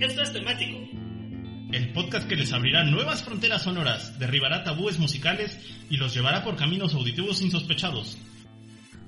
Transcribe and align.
Esto 0.00 0.22
es 0.22 0.32
temático. 0.32 0.78
El 1.72 1.92
podcast 1.92 2.28
que 2.28 2.36
les 2.36 2.52
abrirá 2.52 2.84
nuevas 2.84 3.22
fronteras 3.24 3.62
sonoras, 3.62 4.18
derribará 4.18 4.64
tabúes 4.64 4.98
musicales 4.98 5.58
y 5.90 5.96
los 5.96 6.14
llevará 6.14 6.42
por 6.44 6.56
caminos 6.56 6.94
auditivos 6.94 7.42
insospechados. 7.42 8.16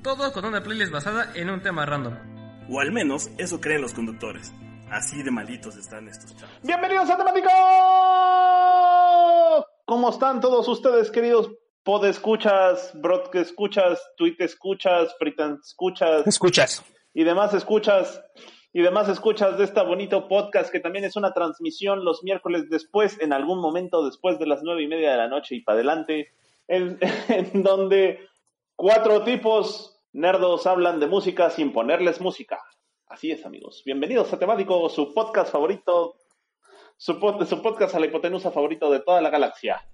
Todo 0.03 0.33
con 0.33 0.45
una 0.45 0.63
playlist 0.63 0.93
basada 0.93 1.33
en 1.35 1.49
un 1.51 1.63
tema 1.63 1.87
random. 1.87 2.15
O 2.69 2.81
al 2.81 2.93
menos 2.93 3.31
eso 3.39 3.61
creen 3.61 3.83
los 3.83 3.93
conductores. 3.95 4.53
Así 4.91 5.23
de 5.23 5.31
malitos 5.31 5.77
están 5.77 6.09
estos 6.09 6.37
chavos. 6.37 6.55
Bienvenidos 6.63 7.09
a 7.11 7.17
Temático. 7.17 7.49
¿Cómo 9.85 10.11
están 10.11 10.41
todos 10.41 10.67
ustedes, 10.69 11.11
queridos 11.11 11.51
pod 11.83 12.05
escuchas, 12.05 12.93
broad 12.95 13.35
escuchas, 13.37 13.99
tweet 14.17 14.37
escuchas, 14.39 15.15
fritan 15.19 15.59
escuchas 15.65 16.27
Escuchas. 16.27 16.85
y 17.15 17.25
demás 17.25 17.55
escuchas 17.55 18.21
y 18.73 18.83
demás 18.83 19.09
escuchas 19.09 19.59
de 19.59 19.65
este 19.65 19.83
bonito 19.83 20.29
podcast 20.29 20.71
que 20.71 20.81
también 20.81 21.05
es 21.05 21.17
una 21.17 21.33
transmisión 21.33 22.05
los 22.05 22.23
miércoles 22.23 22.69
después, 22.71 23.21
en 23.21 23.33
algún 23.33 23.61
momento 23.61 24.05
después 24.05 24.39
de 24.39 24.47
las 24.47 24.63
nueve 24.63 24.83
y 24.83 24.87
media 24.89 25.11
de 25.13 25.17
la 25.17 25.29
noche 25.29 25.57
y 25.57 25.61
para 25.63 25.77
adelante, 25.77 26.29
en, 26.69 26.99
en 27.29 27.63
donde 27.63 28.21
cuatro 28.77 29.25
tipos 29.25 30.01
nerdos 30.13 30.67
hablan 30.67 31.01
de 31.01 31.07
música 31.07 31.51
sin 31.51 31.73
ponerles 31.73 32.21
música. 32.21 32.61
Así 33.07 33.33
es, 33.33 33.45
amigos. 33.45 33.83
Bienvenidos 33.85 34.33
a 34.33 34.39
Temático, 34.39 34.89
su 34.89 35.13
podcast 35.13 35.51
favorito, 35.51 36.15
su, 36.97 37.19
pod- 37.19 37.45
su 37.47 37.61
podcast 37.61 37.95
a 37.97 38.01
la 38.01 38.07
hipotenusa 38.07 38.53
favorito 38.53 38.89
de 38.91 39.01
toda 39.01 39.21
la 39.21 39.31
galaxia. 39.31 39.85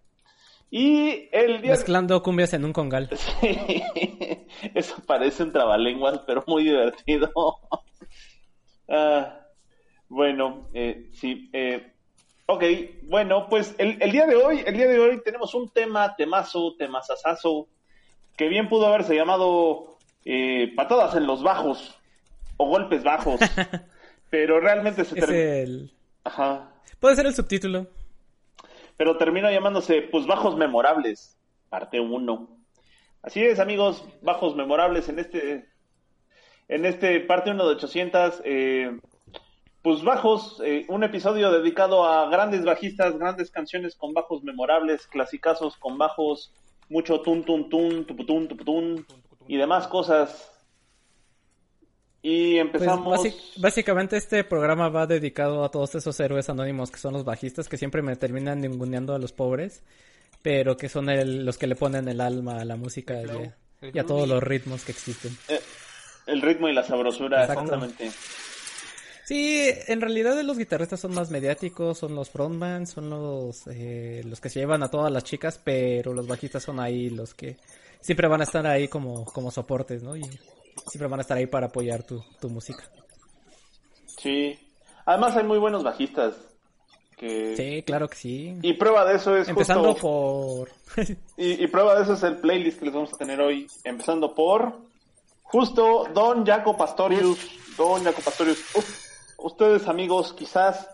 Y 0.71 1.29
el 1.33 1.63
día... 1.63 1.71
Mezclando 1.73 2.23
cumbias 2.23 2.53
en 2.53 2.65
un 2.65 2.73
congal. 2.73 3.09
Sí, 3.41 3.59
eso 4.75 4.97
parece 5.07 5.43
un 5.45 5.53
trabalenguas, 5.53 6.21
pero 6.27 6.43
muy 6.47 6.65
divertido. 6.65 7.31
Ah, 8.89 9.41
bueno, 10.09 10.69
eh, 10.75 11.09
sí. 11.13 11.51
Eh, 11.53 11.93
ok, 12.47 12.63
bueno, 13.05 13.49
pues 13.49 13.75
el, 13.79 14.01
el 14.01 14.13
día 14.13 14.27
de 14.27 14.37
hoy, 14.37 14.63
el 14.67 14.77
día 14.77 14.89
de 14.89 14.99
hoy 14.99 15.21
tenemos 15.25 15.55
un 15.55 15.69
tema, 15.71 16.15
temazo, 16.17 16.75
temazazazo, 16.77 17.69
que 18.37 18.49
bien 18.49 18.69
pudo 18.69 18.87
haberse 18.87 19.15
llamado 19.15 19.97
eh, 20.25 20.73
patadas 20.77 21.15
en 21.17 21.27
los 21.27 21.43
bajos 21.43 21.99
o 22.57 22.69
golpes 22.69 23.03
bajos, 23.03 23.41
pero 24.31 24.61
realmente 24.61 25.05
se 25.05 25.15
Es 25.19 25.27
terminó. 25.27 25.43
el... 25.43 25.93
Ajá. 26.25 26.73
Puede 27.01 27.17
ser 27.17 27.27
el 27.27 27.35
subtítulo. 27.35 27.87
pero 28.97 29.17
terminó 29.19 29.51
llamándose 29.51 30.03
pues 30.03 30.27
bajos 30.27 30.57
memorables, 30.57 31.37
parte 31.69 32.01
1. 32.01 32.49
Así 33.23 33.43
es, 33.45 33.59
amigos, 33.59 34.05
bajos 34.23 34.55
memorables 34.57 35.09
en 35.09 35.19
este 35.19 35.69
en 36.69 36.85
este 36.85 37.21
parte 37.21 37.51
1 37.51 37.65
de 37.69 37.75
800 37.75 38.43
eh, 38.45 38.99
pues 39.83 40.03
bajos, 40.03 40.61
eh, 40.65 40.85
un 40.89 41.05
episodio 41.05 41.53
dedicado 41.53 42.05
a 42.05 42.29
grandes 42.29 42.65
bajistas, 42.65 43.17
grandes 43.19 43.51
canciones 43.53 43.95
con 43.95 44.13
bajos 44.15 44.43
memorables, 44.43 45.07
clasicazos 45.07 45.77
con 45.77 45.97
bajos, 45.97 46.53
mucho 46.89 47.21
tun 47.21 47.45
tun 47.45 47.69
tun, 47.69 48.05
tuputun 48.05 48.49
tuputun 48.49 49.07
y 49.47 49.57
demás 49.57 49.87
cosas. 49.87 50.51
Y 52.23 52.55
Pues 52.55 52.63
empezamos 52.63 53.55
básicamente 53.59 54.17
este 54.17 54.43
programa 54.43 54.89
va 54.89 55.07
dedicado 55.07 55.65
a 55.65 55.71
todos 55.71 55.95
esos 55.95 56.19
héroes 56.19 56.49
anónimos 56.49 56.91
que 56.91 56.99
son 56.99 57.13
los 57.13 57.25
bajistas 57.25 57.69
que 57.69 57.77
siempre 57.77 58.03
me 58.03 58.17
terminan 58.17 58.61
ninguneando 58.61 59.15
a 59.15 59.21
los 59.21 59.33
pobres, 59.33 59.85
pero 60.43 60.77
que 60.77 60.89
son 60.89 61.09
el- 61.09 61.45
los 61.47 61.59
que 61.59 61.69
le 61.69 61.77
ponen 61.77 62.09
el 62.09 62.21
alma 62.21 62.61
a 62.61 62.65
la 62.65 62.75
música 62.75 63.15
y 63.23 63.29
a, 63.29 63.57
y 63.93 63.99
a 64.01 64.05
todos 64.05 64.29
los 64.29 64.43
ritmos 64.43 64.85
que 64.85 64.91
existen. 64.91 65.37
eh, 65.49 65.61
el 66.27 66.43
ritmo 66.43 66.69
y 66.69 66.75
la 66.75 66.83
sabrosura, 66.83 67.43
exactamente. 67.43 68.11
Sí, 69.25 69.69
en 69.89 70.01
realidad 70.01 70.41
los 70.43 70.57
guitarristas 70.57 71.01
son 71.01 71.13
más 71.13 71.33
mediáticos, 71.33 71.99
son 71.99 72.15
los 72.15 72.31
frontman, 72.31 72.87
son 72.87 73.11
los 73.11 73.67
eh, 73.67 74.23
los 74.25 74.41
que 74.41 74.49
se 74.49 74.61
llevan 74.61 74.85
a 74.85 74.89
todas 74.89 75.11
las 75.11 75.25
chicas, 75.25 75.61
pero 75.63 76.15
los 76.15 76.29
bajistas 76.29 76.63
son 76.63 76.79
ahí 76.79 77.11
los 77.11 77.35
que 77.35 77.57
siempre 78.01 78.29
van 78.29 78.41
a 78.43 78.45
estar 78.45 78.65
ahí 78.67 78.87
como, 78.87 79.25
como 79.25 79.51
soportes, 79.51 80.05
¿no? 80.05 80.17
Y 80.17 80.23
siempre 80.87 81.09
van 81.09 81.19
a 81.19 81.23
estar 81.23 81.37
ahí 81.37 81.47
para 81.47 81.67
apoyar 81.67 82.05
tu, 82.05 82.23
tu 82.41 82.49
música. 82.49 82.85
Sí. 84.07 84.57
Además 85.05 85.37
hay 85.37 85.45
muy 85.45 85.59
buenos 85.59 85.83
bajistas. 85.83 86.37
Que... 87.17 87.57
Sí, 87.57 87.83
claro 87.83 88.09
que 88.09 88.17
sí. 88.17 88.59
Y 88.63 88.75
prueba 88.75 89.05
de 89.07 89.17
eso 89.17 89.37
es 89.37 89.49
Empezando 89.49 89.95
justo... 89.95 90.03
por... 90.07 90.71
Y, 91.37 91.65
y 91.65 91.67
prueba 91.67 91.97
de 91.97 92.03
eso 92.03 92.13
es 92.13 92.23
el 92.23 92.37
playlist 92.37 92.79
que 92.79 92.85
les 92.85 92.95
vamos 92.95 93.13
a 93.13 93.17
tener 93.17 93.41
hoy. 93.41 93.67
Empezando 93.83 94.35
por... 94.35 94.87
Justo 95.47 96.07
Don 96.13 96.45
Jaco 96.45 96.77
Pastorius. 96.77 97.39
Don 97.77 98.03
Jaco 98.05 98.21
Pastorius. 98.23 98.59
Uf, 98.75 98.89
ustedes 99.39 99.89
amigos 99.89 100.33
quizás... 100.33 100.89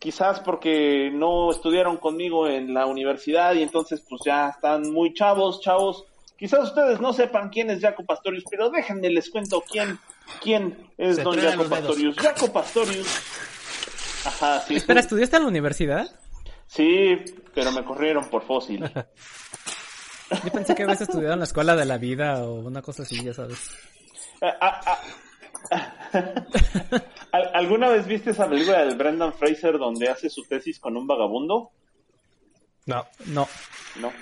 Quizás 0.00 0.38
porque 0.38 1.10
no 1.12 1.50
estudiaron 1.50 1.96
conmigo 1.96 2.46
en 2.46 2.72
la 2.72 2.86
universidad 2.86 3.54
y 3.54 3.64
entonces 3.64 4.00
pues 4.08 4.22
ya 4.24 4.50
están 4.50 4.92
muy 4.92 5.12
chavos, 5.12 5.60
chavos. 5.60 6.04
Quizás 6.36 6.68
ustedes 6.68 7.00
no 7.00 7.12
sepan 7.12 7.48
quién 7.48 7.68
es 7.70 7.80
Jaco 7.80 8.04
Pastorius, 8.04 8.44
pero 8.48 8.70
déjenme 8.70 9.10
les 9.10 9.28
cuento 9.28 9.60
quién, 9.68 9.98
quién 10.40 10.88
es 10.96 11.16
Se 11.16 11.24
Don 11.24 11.36
Jaco. 11.36 11.64
Pastorius. 11.68 12.16
Jaco 12.16 12.52
Pastorius. 12.52 13.08
Ajá, 14.24 14.60
sí. 14.60 14.76
Espera, 14.76 15.00
¿estudiaste 15.00 15.36
en 15.36 15.42
la 15.42 15.48
universidad? 15.48 16.06
Sí, 16.68 17.16
pero 17.52 17.72
me 17.72 17.84
corrieron 17.84 18.30
por 18.30 18.42
fósil. 18.44 18.84
Yo 20.44 20.52
pensé 20.52 20.74
que 20.74 20.82
habías 20.82 21.00
estudiado 21.00 21.32
en 21.34 21.38
la 21.40 21.44
escuela 21.44 21.74
de 21.76 21.84
la 21.84 21.98
vida 21.98 22.42
o 22.44 22.54
una 22.60 22.82
cosa 22.82 23.02
así, 23.02 23.22
ya 23.24 23.32
sabes. 23.32 23.70
Ah, 24.42 24.56
ah, 24.60 24.80
ah. 25.70 26.34
¿Al- 27.32 27.50
¿Alguna 27.54 27.88
vez 27.88 28.06
viste 28.06 28.30
esa 28.30 28.48
película 28.48 28.84
de 28.84 28.94
Brendan 28.94 29.32
Fraser 29.34 29.78
donde 29.78 30.08
hace 30.08 30.28
su 30.30 30.44
tesis 30.44 30.78
con 30.80 30.96
un 30.96 31.06
vagabundo? 31.06 31.70
No. 32.86 33.04
No, 33.26 33.46
No. 34.00 34.12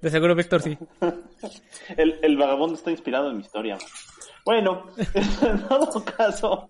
de 0.00 0.10
seguro 0.10 0.34
Víctor 0.34 0.62
sí. 0.62 0.76
El, 1.96 2.18
el 2.22 2.36
vagabundo 2.36 2.74
está 2.74 2.90
inspirado 2.90 3.30
en 3.30 3.36
mi 3.38 3.42
historia. 3.42 3.78
Bueno, 4.44 4.86
en 5.42 5.68
todo 5.68 6.04
caso, 6.04 6.68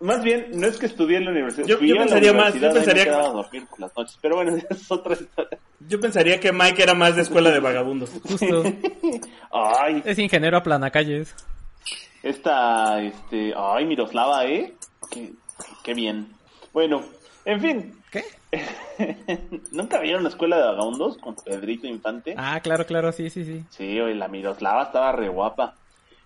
más 0.00 0.22
bien, 0.22 0.48
no 0.54 0.66
es 0.66 0.78
que 0.78 0.86
estudié 0.86 1.18
en 1.18 1.26
la 1.26 1.30
universidad. 1.30 1.66
Yo- 1.66 1.80
yo 1.80 1.96
pensaría 1.96 2.32
más, 2.32 2.54
yo 2.54 2.72
pensaría 2.72 3.04
que- 3.04 3.10
quedaba 3.10 3.26
a 3.28 3.32
dormir 3.32 3.66
por 3.68 3.80
las 3.80 3.96
noches. 3.96 4.18
Pero 4.20 4.36
bueno, 4.36 4.56
esa 4.56 4.74
es 4.74 4.90
otra 4.90 5.12
historia. 5.14 5.58
Yo 5.88 6.00
pensaría 6.00 6.40
que 6.40 6.52
Mike 6.52 6.82
era 6.82 6.94
más 6.94 7.16
de 7.16 7.22
escuela 7.22 7.50
de 7.50 7.60
vagabundos. 7.60 8.10
Justo. 8.24 8.62
Ay, 9.52 10.02
Es 10.04 10.18
ingeniero 10.18 10.56
a 10.56 10.62
planacalles. 10.62 11.34
Esta, 12.22 13.00
este, 13.02 13.54
ay, 13.56 13.86
Miroslava, 13.86 14.44
¿eh? 14.46 14.74
Qué, 15.10 15.32
qué 15.82 15.94
bien. 15.94 16.28
Bueno, 16.72 17.02
en 17.44 17.60
fin, 17.60 17.94
¿Qué? 18.10 18.24
¿nunca 19.72 20.00
vieron 20.00 20.22
la 20.24 20.28
escuela 20.28 20.56
de 20.56 20.62
vagabundos 20.64 21.16
con 21.18 21.34
Pedrito 21.36 21.86
Infante? 21.86 22.34
Ah, 22.36 22.60
claro, 22.60 22.84
claro, 22.84 23.12
sí, 23.12 23.30
sí, 23.30 23.44
sí. 23.44 23.64
Sí, 23.70 23.96
la 24.14 24.28
Miroslava 24.28 24.82
estaba 24.84 25.12
re 25.12 25.28
guapa. 25.28 25.74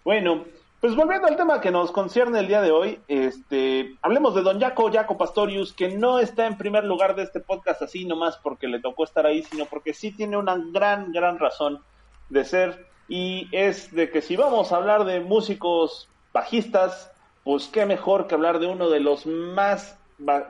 Bueno, 0.04 0.44
pues 0.84 0.96
volviendo 0.96 1.26
al 1.28 1.36
tema 1.38 1.62
que 1.62 1.70
nos 1.70 1.90
concierne 1.90 2.40
el 2.40 2.46
día 2.46 2.60
de 2.60 2.70
hoy, 2.70 3.00
este, 3.08 3.96
hablemos 4.02 4.34
de 4.34 4.42
Don 4.42 4.60
Jaco, 4.60 4.92
Jaco 4.92 5.16
Pastorius, 5.16 5.72
que 5.72 5.88
no 5.88 6.18
está 6.18 6.46
en 6.46 6.58
primer 6.58 6.84
lugar 6.84 7.16
de 7.16 7.22
este 7.22 7.40
podcast 7.40 7.80
así 7.80 8.04
nomás 8.04 8.36
porque 8.36 8.68
le 8.68 8.80
tocó 8.80 9.04
estar 9.04 9.24
ahí, 9.24 9.42
sino 9.44 9.64
porque 9.64 9.94
sí 9.94 10.12
tiene 10.12 10.36
una 10.36 10.58
gran, 10.58 11.10
gran 11.10 11.38
razón 11.38 11.80
de 12.28 12.44
ser, 12.44 12.86
y 13.08 13.48
es 13.50 13.92
de 13.92 14.10
que 14.10 14.20
si 14.20 14.36
vamos 14.36 14.72
a 14.72 14.76
hablar 14.76 15.06
de 15.06 15.20
músicos 15.20 16.10
bajistas, 16.34 17.10
pues 17.44 17.66
qué 17.68 17.86
mejor 17.86 18.26
que 18.26 18.34
hablar 18.34 18.58
de 18.58 18.66
uno 18.66 18.90
de 18.90 19.00
los 19.00 19.24
más, 19.24 19.98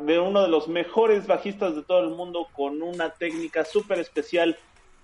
de 0.01 0.19
uno 0.19 0.43
de 0.43 0.49
los 0.49 0.67
mejores 0.67 1.29
bajistas 1.29 1.77
de 1.77 1.85
todo 1.85 2.01
el 2.01 2.11
mundo 2.11 2.49
con 2.55 2.83
una 2.83 3.11
técnica 3.11 3.65
súper 3.65 4.01
especial 4.01 4.59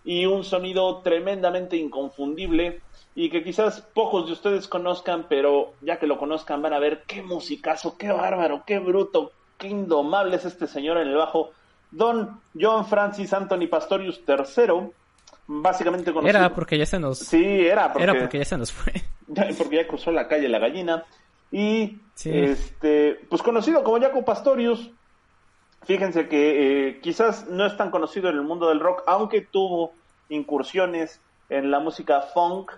y 0.05 0.27
un 0.27 0.45
sonido 0.45 0.99
tremendamente 1.03 1.77
inconfundible 1.77 2.81
y 3.15 3.29
que 3.29 3.43
quizás 3.43 3.81
pocos 3.81 4.27
de 4.27 4.33
ustedes 4.33 4.69
conozcan, 4.69 5.27
pero 5.29 5.75
ya 5.83 5.99
que 5.99 6.07
lo 6.07 6.19
conozcan 6.19 6.63
van 6.63 6.73
a 6.73 6.79
ver 6.79 7.03
qué 7.07 7.23
musicazo, 7.23 7.97
qué 7.99 8.11
bárbaro, 8.13 8.63
qué 8.67 8.79
bruto, 8.79 9.33
qué 9.59 9.69
indomable 9.69 10.37
es 10.37 10.45
este 10.45 10.67
señor 10.67 10.97
en 10.99 11.09
el 11.09 11.17
bajo, 11.17 11.51
Don 11.91 12.41
John 12.59 12.87
Francis 12.87 13.33
Anthony 13.33 13.67
Pastorius 13.69 14.21
III, 14.27 14.91
básicamente 15.49 16.13
conocido. 16.13 16.39
Era 16.39 16.55
porque 16.55 16.79
ya 16.79 16.87
se 16.87 17.01
nos... 17.01 17.19
Sí, 17.19 17.45
era 17.67 17.93
porque, 17.93 18.05
Era 18.05 18.15
porque 18.19 18.39
ya 18.39 18.45
se 18.45 18.57
nos 18.57 18.71
fue. 18.73 18.93
porque 19.59 19.77
ya 19.77 19.89
cruzó 19.89 20.13
la 20.13 20.29
calle 20.29 20.49
la 20.49 20.61
gallina. 20.61 21.05
Y 21.51 21.99
Sí. 22.15 22.31
este, 22.33 23.19
pues 23.29 23.43
conocido 23.43 23.83
como 23.83 23.99
Jaco 24.01 24.25
Pastorius. 24.25 24.91
Fíjense 25.83 26.29
que 26.29 26.89
eh, 26.89 27.01
quizás 27.01 27.49
no 27.49 27.65
es 27.67 27.77
tan 27.77 27.91
conocido 27.91 28.29
en 28.29 28.37
el 28.37 28.43
mundo 28.43 28.69
del 28.69 28.81
rock, 28.81 29.03
aunque 29.07 29.41
tuvo 29.41 29.93
incursiones 30.29 31.21
en 31.49 31.71
la 31.71 31.81
música 31.81 32.23
funk, 32.23 32.73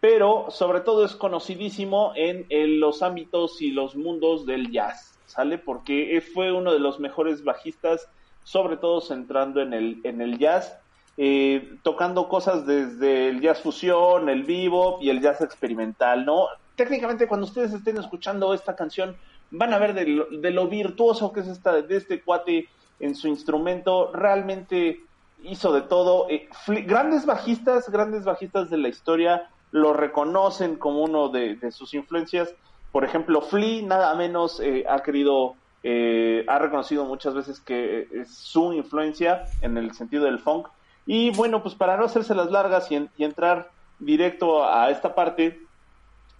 pero 0.00 0.46
sobre 0.50 0.80
todo 0.80 1.04
es 1.04 1.14
conocidísimo 1.14 2.12
en, 2.16 2.46
los 2.80 3.02
ámbitos 3.02 3.60
y 3.62 3.70
los 3.70 3.96
mundos 3.96 4.46
del 4.46 4.70
jazz, 4.70 5.18
¿sale? 5.26 5.58
Porque 5.58 6.22
fue 6.34 6.52
uno 6.52 6.72
de 6.72 6.80
los 6.80 6.98
mejores 7.00 7.44
bajistas, 7.44 8.08
sobre 8.44 8.76
todo 8.76 9.00
centrando 9.00 9.60
en 9.60 9.72
el, 9.72 10.00
en 10.04 10.20
el 10.20 10.38
jazz, 10.38 10.76
eh, 11.16 11.76
tocando 11.82 12.28
cosas 12.28 12.66
desde 12.66 13.28
el 13.28 13.40
jazz 13.40 13.60
fusión, 13.60 14.28
el 14.28 14.44
bebop 14.44 15.02
y 15.02 15.10
el 15.10 15.20
jazz 15.20 15.42
experimental, 15.42 16.24
¿no? 16.24 16.46
Técnicamente 16.76 17.28
cuando 17.28 17.46
ustedes 17.46 17.74
estén 17.74 17.98
escuchando 17.98 18.54
esta 18.54 18.74
canción, 18.74 19.16
van 19.50 19.72
a 19.72 19.78
ver 19.78 19.94
de 19.94 20.06
lo, 20.06 20.26
de 20.26 20.50
lo 20.50 20.68
virtuoso 20.68 21.32
que 21.32 21.40
es 21.40 21.48
esta, 21.48 21.82
de 21.82 21.96
este 21.96 22.22
cuate 22.22 22.68
en 22.98 23.14
su 23.14 23.28
instrumento, 23.28 24.12
realmente 24.12 25.00
hizo 25.42 25.72
de 25.72 25.82
todo. 25.82 26.28
Eh, 26.28 26.48
grandes 26.86 27.26
bajistas, 27.26 27.90
grandes 27.90 28.24
bajistas 28.24 28.70
de 28.70 28.76
la 28.76 28.88
historia 28.88 29.48
lo 29.72 29.92
reconocen 29.92 30.76
como 30.76 31.02
uno 31.02 31.28
de, 31.28 31.58
sus 31.70 31.94
influencias. 31.94 32.54
Por 32.92 33.04
ejemplo, 33.04 33.40
Flea 33.40 33.82
nada 33.82 34.14
menos 34.14 34.60
eh, 34.60 34.84
ha 34.88 35.02
querido, 35.02 35.54
eh, 35.82 36.44
ha 36.48 36.58
reconocido 36.58 37.04
muchas 37.04 37.34
veces 37.34 37.60
que 37.60 38.00
eh, 38.00 38.08
es 38.12 38.34
su 38.34 38.72
influencia 38.72 39.44
en 39.62 39.76
el 39.76 39.94
sentido 39.94 40.24
del 40.24 40.40
funk. 40.40 40.68
Y 41.06 41.30
bueno, 41.30 41.62
pues 41.62 41.74
para 41.74 41.96
no 41.96 42.04
hacerse 42.04 42.34
las 42.34 42.50
largas 42.50 42.90
y 42.90 43.24
entrar 43.24 43.70
directo 43.98 44.64
a 44.64 44.90
esta 44.90 45.14
parte, 45.14 45.60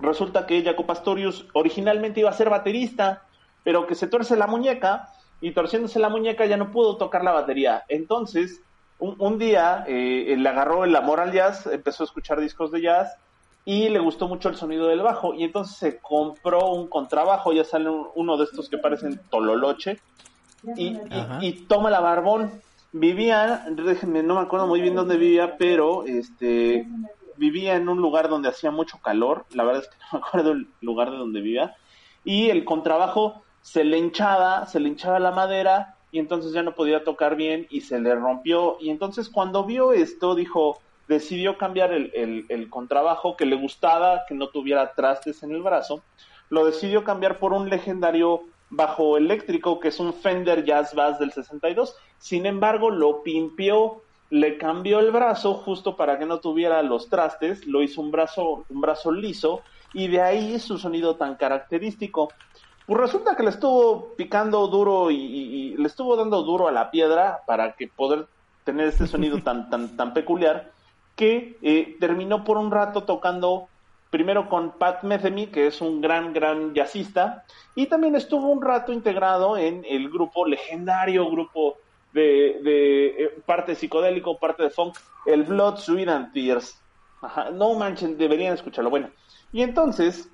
resulta 0.00 0.46
que 0.46 0.62
Jaco 0.62 0.86
Pastorius 0.86 1.46
originalmente 1.54 2.20
iba 2.20 2.30
a 2.30 2.34
ser 2.34 2.50
baterista, 2.50 3.22
pero 3.64 3.86
que 3.86 3.94
se 3.94 4.06
tuerce 4.06 4.36
la 4.36 4.46
muñeca 4.46 5.08
y 5.40 5.52
torciéndose 5.52 5.98
la 5.98 6.08
muñeca 6.08 6.46
ya 6.46 6.56
no 6.56 6.70
pudo 6.70 6.96
tocar 6.96 7.24
la 7.24 7.32
batería. 7.32 7.84
Entonces, 7.88 8.60
un, 8.98 9.16
un 9.18 9.38
día 9.38 9.84
eh, 9.86 10.34
le 10.38 10.48
agarró 10.48 10.84
el 10.84 10.94
amor 10.96 11.20
al 11.20 11.32
jazz, 11.32 11.66
empezó 11.66 12.02
a 12.02 12.06
escuchar 12.06 12.40
discos 12.40 12.70
de 12.70 12.82
jazz 12.82 13.14
y 13.64 13.88
le 13.88 13.98
gustó 13.98 14.28
mucho 14.28 14.48
el 14.48 14.56
sonido 14.56 14.86
del 14.88 15.02
bajo 15.02 15.34
y 15.34 15.44
entonces 15.44 15.76
se 15.76 15.98
compró 16.00 16.70
un 16.72 16.88
contrabajo, 16.88 17.52
ya 17.52 17.64
sale 17.64 17.88
un- 17.90 18.08
uno 18.14 18.36
de 18.36 18.44
estos 18.44 18.68
que 18.68 18.78
parecen 18.78 19.20
tololoche 19.30 19.98
y, 20.76 20.96
y 21.40 21.52
toma 21.66 21.90
la 21.90 22.00
barbón. 22.00 22.50
Vivía, 22.92 23.64
déjenme, 23.70 24.22
no 24.22 24.34
me 24.34 24.40
acuerdo 24.40 24.66
muy 24.66 24.80
bien 24.80 24.94
dónde 24.96 25.16
vivía, 25.16 25.56
pero 25.56 26.04
este 26.04 26.86
vivía 27.40 27.74
en 27.74 27.88
un 27.88 27.98
lugar 28.00 28.28
donde 28.28 28.50
hacía 28.50 28.70
mucho 28.70 28.98
calor, 29.02 29.46
la 29.54 29.64
verdad 29.64 29.82
es 29.82 29.88
que 29.88 29.96
no 30.12 30.20
me 30.20 30.26
acuerdo 30.26 30.52
el 30.52 30.68
lugar 30.82 31.10
de 31.10 31.16
donde 31.16 31.40
vivía, 31.40 31.74
y 32.24 32.50
el 32.50 32.64
contrabajo 32.64 33.42
se 33.62 33.82
le 33.82 33.98
hinchaba, 33.98 34.66
se 34.66 34.78
le 34.78 34.88
hinchaba 34.90 35.18
la 35.18 35.32
madera 35.32 35.96
y 36.12 36.18
entonces 36.18 36.52
ya 36.52 36.62
no 36.62 36.74
podía 36.74 37.02
tocar 37.04 37.34
bien 37.36 37.66
y 37.70 37.80
se 37.82 37.98
le 38.00 38.14
rompió. 38.14 38.76
Y 38.80 38.90
entonces 38.90 39.28
cuando 39.30 39.64
vio 39.64 39.92
esto 39.92 40.34
dijo, 40.34 40.78
decidió 41.08 41.56
cambiar 41.56 41.92
el, 41.92 42.12
el- 42.48 42.68
contrabajo 42.70 43.36
que 43.36 43.46
le 43.46 43.56
gustaba, 43.56 44.22
que 44.28 44.34
no 44.34 44.48
tuviera 44.48 44.92
trastes 44.94 45.42
en 45.42 45.52
el 45.52 45.62
brazo, 45.62 46.02
lo 46.50 46.64
decidió 46.64 47.04
cambiar 47.04 47.38
por 47.38 47.52
un 47.52 47.68
legendario 47.70 48.42
bajo 48.70 49.16
eléctrico 49.16 49.78
que 49.80 49.88
es 49.88 49.98
un 50.00 50.12
Fender 50.14 50.64
Jazz 50.64 50.94
Bass 50.94 51.18
del 51.18 51.32
62. 51.32 51.96
Sin 52.18 52.44
embargo, 52.46 52.90
lo 52.90 53.22
pimpió, 53.22 54.02
le 54.30 54.58
cambió 54.58 55.00
el 55.00 55.10
brazo 55.10 55.54
justo 55.54 55.96
para 55.96 56.18
que 56.18 56.26
no 56.26 56.40
tuviera 56.40 56.82
los 56.82 57.08
trastes, 57.08 57.66
lo 57.66 57.82
hizo 57.82 58.00
un 58.00 58.10
brazo, 58.10 58.66
un 58.68 58.80
brazo 58.80 59.12
liso 59.12 59.64
y 59.92 60.08
de 60.08 60.20
ahí 60.22 60.58
su 60.60 60.78
sonido 60.78 61.16
tan 61.16 61.36
característico. 61.36 62.38
Pues 62.86 63.00
resulta 63.00 63.36
que 63.36 63.42
le 63.42 63.50
estuvo 63.50 64.16
picando 64.16 64.66
duro 64.68 65.10
y, 65.10 65.16
y- 65.16 65.72
y 65.74 65.76
le 65.76 65.86
estuvo 65.86 66.16
dando 66.16 66.42
duro 66.42 66.68
a 66.68 66.72
la 66.72 66.90
piedra 66.90 67.40
para 67.46 67.74
que 67.74 67.88
poder 67.94 68.28
tener 68.64 68.88
este 68.88 69.06
sonido 69.06 69.42
tan, 69.44 69.68
tan, 69.70 69.96
tan 69.96 70.12
peculiar 70.14 70.72
que 71.16 71.58
eh, 71.62 71.96
terminó 72.00 72.44
por 72.44 72.56
un 72.58 72.70
rato 72.70 73.04
tocando 73.04 73.70
primero 74.10 74.48
con 74.48 74.78
Pat 74.78 75.04
Metheny, 75.04 75.48
que 75.48 75.68
es 75.68 75.80
un 75.80 76.00
gran, 76.00 76.32
gran 76.32 76.74
jazzista, 76.74 77.44
y 77.74 77.86
también 77.86 78.16
estuvo 78.16 78.48
un 78.48 78.60
rato 78.62 78.92
integrado 78.92 79.56
en 79.56 79.84
el 79.84 80.10
grupo, 80.10 80.46
legendario 80.46 81.30
grupo 81.30 81.76
de, 82.12 83.06
eh, 83.24 83.40
parte 83.46 83.74
psicodélico, 83.74 84.38
parte 84.38 84.62
de 84.64 84.70
funk, 84.70 84.96
el 85.26 85.44
Blood, 85.44 85.78
Sweat 85.78 86.08
and 86.08 86.32
Tears. 86.32 86.80
Ajá, 87.22 87.50
no 87.50 87.74
manchen, 87.74 88.16
deberían 88.16 88.54
escucharlo. 88.54 88.90
Bueno, 88.90 89.10
y 89.52 89.62
entonces 89.62 90.28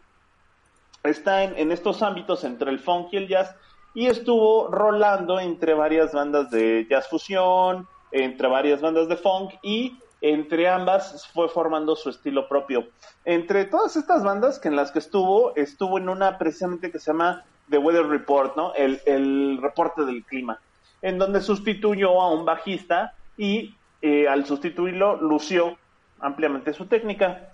está 1.02 1.44
en, 1.44 1.56
en 1.56 1.72
estos 1.72 2.02
ámbitos 2.02 2.44
entre 2.44 2.70
el 2.70 2.78
funk 2.78 3.08
y 3.12 3.16
el 3.16 3.28
jazz 3.28 3.54
y 3.94 4.06
estuvo 4.08 4.68
rolando 4.68 5.40
entre 5.40 5.72
varias 5.72 6.12
bandas 6.12 6.50
de 6.50 6.86
jazz 6.88 7.08
fusión, 7.08 7.88
entre 8.12 8.46
varias 8.48 8.80
bandas 8.80 9.08
de 9.08 9.16
funk 9.16 9.54
y 9.62 9.98
entre 10.20 10.68
ambas 10.68 11.26
fue 11.32 11.48
formando 11.48 11.96
su 11.96 12.10
estilo 12.10 12.48
propio. 12.48 12.88
Entre 13.24 13.64
todas 13.64 13.96
estas 13.96 14.22
bandas 14.22 14.58
que 14.58 14.68
en 14.68 14.76
las 14.76 14.90
que 14.90 14.98
estuvo, 14.98 15.54
estuvo 15.56 15.98
en 15.98 16.08
una 16.08 16.38
precisamente 16.38 16.90
que 16.90 16.98
se 16.98 17.10
llama 17.10 17.44
The 17.70 17.78
Weather 17.78 18.06
Report, 18.06 18.56
¿no? 18.56 18.74
El, 18.74 19.00
el 19.06 19.58
reporte 19.60 20.04
del 20.04 20.24
clima, 20.24 20.60
en 21.06 21.18
donde 21.18 21.40
sustituyó 21.40 22.20
a 22.20 22.32
un 22.32 22.44
bajista 22.44 23.14
y 23.36 23.76
eh, 24.02 24.26
al 24.26 24.44
sustituirlo 24.44 25.14
lució 25.22 25.78
ampliamente 26.18 26.72
su 26.72 26.86
técnica. 26.86 27.52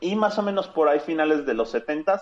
Y 0.00 0.16
más 0.16 0.38
o 0.38 0.42
menos 0.42 0.68
por 0.68 0.86
ahí 0.86 1.00
finales 1.00 1.46
de 1.46 1.54
los 1.54 1.74
70s, 1.74 2.20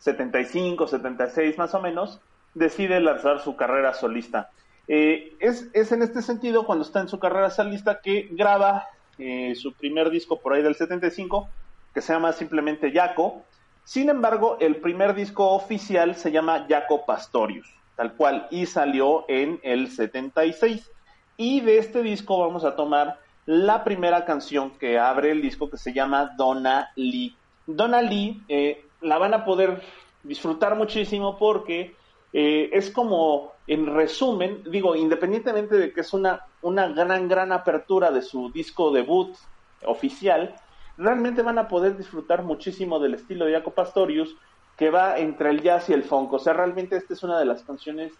75, 0.00 0.88
76 0.88 1.56
más 1.56 1.72
o 1.74 1.80
menos, 1.80 2.20
decide 2.54 2.98
lanzar 2.98 3.38
su 3.44 3.54
carrera 3.54 3.94
solista. 3.94 4.50
Eh, 4.88 5.36
es, 5.38 5.68
es 5.72 5.92
en 5.92 6.02
este 6.02 6.20
sentido, 6.20 6.66
cuando 6.66 6.84
está 6.84 6.98
en 6.98 7.08
su 7.08 7.20
carrera 7.20 7.48
solista, 7.50 8.00
que 8.00 8.26
graba 8.32 8.88
eh, 9.18 9.54
su 9.54 9.72
primer 9.74 10.10
disco 10.10 10.40
por 10.40 10.52
ahí 10.52 10.62
del 10.62 10.74
75, 10.74 11.48
que 11.94 12.00
se 12.00 12.12
llama 12.12 12.32
simplemente 12.32 12.90
Yaco. 12.90 13.44
Sin 13.84 14.08
embargo, 14.08 14.56
el 14.58 14.80
primer 14.80 15.14
disco 15.14 15.50
oficial 15.50 16.16
se 16.16 16.32
llama 16.32 16.66
Jaco 16.68 17.06
Pastorius, 17.06 17.68
tal 18.00 18.14
cual, 18.14 18.46
y 18.50 18.64
salió 18.64 19.26
en 19.28 19.60
el 19.62 19.90
76. 19.90 20.90
Y 21.36 21.60
de 21.60 21.76
este 21.76 22.02
disco 22.02 22.38
vamos 22.38 22.64
a 22.64 22.74
tomar 22.74 23.18
la 23.44 23.84
primera 23.84 24.24
canción 24.24 24.70
que 24.70 24.98
abre 24.98 25.32
el 25.32 25.42
disco 25.42 25.68
que 25.68 25.76
se 25.76 25.92
llama 25.92 26.32
Donna 26.38 26.92
Lee. 26.96 27.36
Donna 27.66 28.00
Lee 28.00 28.42
eh, 28.48 28.86
la 29.02 29.18
van 29.18 29.34
a 29.34 29.44
poder 29.44 29.82
disfrutar 30.22 30.76
muchísimo 30.76 31.36
porque 31.36 31.94
eh, 32.32 32.70
es 32.72 32.90
como, 32.90 33.52
en 33.66 33.84
resumen, 33.84 34.62
digo, 34.70 34.96
independientemente 34.96 35.76
de 35.76 35.92
que 35.92 36.00
es 36.00 36.14
una, 36.14 36.46
una 36.62 36.88
gran, 36.88 37.28
gran 37.28 37.52
apertura 37.52 38.10
de 38.10 38.22
su 38.22 38.50
disco 38.50 38.92
debut 38.92 39.36
oficial, 39.84 40.54
realmente 40.96 41.42
van 41.42 41.58
a 41.58 41.68
poder 41.68 41.98
disfrutar 41.98 42.44
muchísimo 42.44 42.98
del 42.98 43.12
estilo 43.12 43.44
de 43.44 43.52
Jaco 43.52 43.72
Pastorius 43.72 44.36
que 44.80 44.88
va 44.88 45.18
entre 45.18 45.50
el 45.50 45.60
jazz 45.60 45.90
y 45.90 45.92
el 45.92 46.04
funk. 46.04 46.32
O 46.32 46.38
sea, 46.38 46.54
realmente 46.54 46.96
esta 46.96 47.12
es 47.12 47.22
una 47.22 47.38
de 47.38 47.44
las 47.44 47.62
canciones 47.64 48.14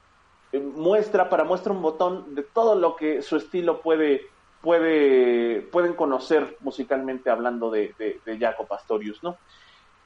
eh, 0.53 0.61
muestra, 0.61 1.31
para 1.31 1.43
muestra 1.43 1.73
un 1.73 1.81
botón 1.81 2.35
de 2.35 2.43
todo 2.43 2.75
lo 2.75 2.97
que 2.97 3.23
su 3.23 3.37
estilo 3.37 3.81
puede, 3.81 4.27
puede, 4.61 5.63
pueden 5.63 5.95
conocer 5.95 6.59
musicalmente 6.61 7.31
hablando 7.31 7.71
de, 7.71 7.95
de, 7.99 8.39
Jaco 8.39 8.67
Pastorius, 8.67 9.23
¿no? 9.23 9.39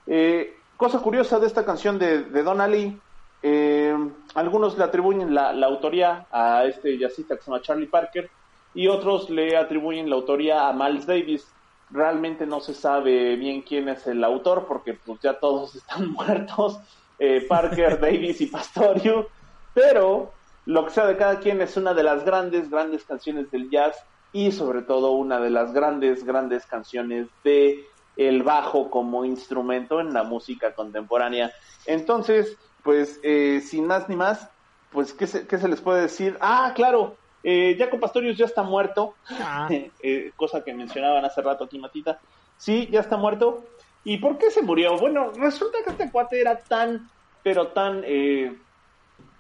Eh, 0.07 0.57
cosa 0.77 1.01
curiosa 1.01 1.41
de 1.41 1.49
esta 1.49 1.65
canción 1.65 1.99
de, 1.99 2.23
de 2.23 2.43
Donna 2.45 2.69
Lee, 2.69 3.01
eh, 3.43 3.97
algunos 4.37 4.79
le 4.79 4.85
atribuyen 4.85 5.35
la, 5.35 5.53
la, 5.53 5.67
autoría 5.67 6.27
a 6.31 6.67
este 6.67 6.97
jazzista 6.97 7.35
que 7.35 7.43
se 7.43 7.51
llama 7.51 7.63
Charlie 7.63 7.89
Parker 7.89 8.31
y 8.75 8.87
otros 8.87 9.29
le 9.29 9.57
atribuyen 9.57 10.09
la 10.09 10.15
autoría 10.15 10.69
a 10.69 10.73
Miles 10.73 11.05
Davis. 11.05 11.53
Realmente 11.91 12.47
no 12.47 12.61
se 12.61 12.75
sabe 12.75 13.37
bien 13.37 13.63
quién 13.63 13.89
es 13.89 14.07
el 14.07 14.23
autor 14.25 14.67
porque 14.67 14.95
pues 14.95 15.21
ya 15.21 15.39
todos 15.39 15.75
están 15.77 16.11
muertos, 16.11 16.79
eh, 17.19 17.45
Parker, 17.49 18.01
Davis 18.01 18.41
y 18.41 18.47
Pastorio, 18.47 19.29
pero 19.73 20.33
lo 20.67 20.85
que 20.85 20.91
sea 20.91 21.07
de 21.07 21.17
cada 21.17 21.41
quien 21.41 21.61
es 21.61 21.77
una 21.77 21.95
de 21.95 22.03
las 22.03 22.25
grandes, 22.25 22.71
grandes 22.71 23.05
canciones 23.05 23.51
del 23.51 23.71
jazz 23.71 23.97
y 24.33 24.51
sobre 24.51 24.83
todo 24.83 25.13
una 25.13 25.39
de 25.39 25.51
las 25.51 25.73
grandes, 25.73 26.25
grandes 26.25 26.67
canciones 26.67 27.29
de 27.45 27.85
el 28.17 28.43
bajo 28.43 28.91
como 28.91 29.25
instrumento 29.25 30.01
en 30.01 30.13
la 30.13 30.23
música 30.23 30.75
contemporánea. 30.75 31.53
Entonces, 31.87 32.57
pues 32.83 33.21
eh, 33.23 33.63
sin 33.65 33.87
más 33.87 34.09
ni 34.09 34.17
más, 34.17 34.49
pues 34.91 35.13
¿qué 35.13 35.27
se, 35.27 35.47
qué 35.47 35.59
se 35.59 35.69
les 35.69 35.81
puede 35.81 36.03
decir? 36.03 36.37
Ah, 36.41 36.73
claro, 36.75 37.17
eh, 37.45 37.77
Jaco 37.79 38.01
Pastorius 38.01 38.39
ya 38.39 38.47
está 38.47 38.63
muerto, 38.63 39.15
ah. 39.29 39.69
eh, 40.03 40.33
cosa 40.35 40.65
que 40.65 40.73
mencionaban 40.73 41.25
hace 41.25 41.43
rato 41.43 41.65
aquí 41.65 41.79
Matita. 41.79 42.19
Sí, 42.57 42.89
ya 42.91 43.01
está 43.01 43.17
muerto. 43.17 43.65
¿Y 44.03 44.17
por 44.17 44.39
qué 44.39 44.51
se 44.51 44.63
murió? 44.63 44.99
Bueno, 44.99 45.31
resulta 45.33 45.79
que 45.85 45.91
este 45.91 46.11
cuate 46.11 46.41
era 46.41 46.59
tan, 46.59 47.11
pero 47.43 47.69
tan, 47.69 48.03
eh, 48.07 48.57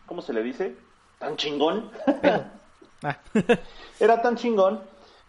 ¿cómo 0.06 0.20
se 0.20 0.32
le 0.32 0.42
dice? 0.42 0.76
Tan 1.18 1.36
chingón. 1.36 1.90
ah. 3.02 3.16
era 3.98 4.20
tan 4.20 4.36
chingón 4.36 4.80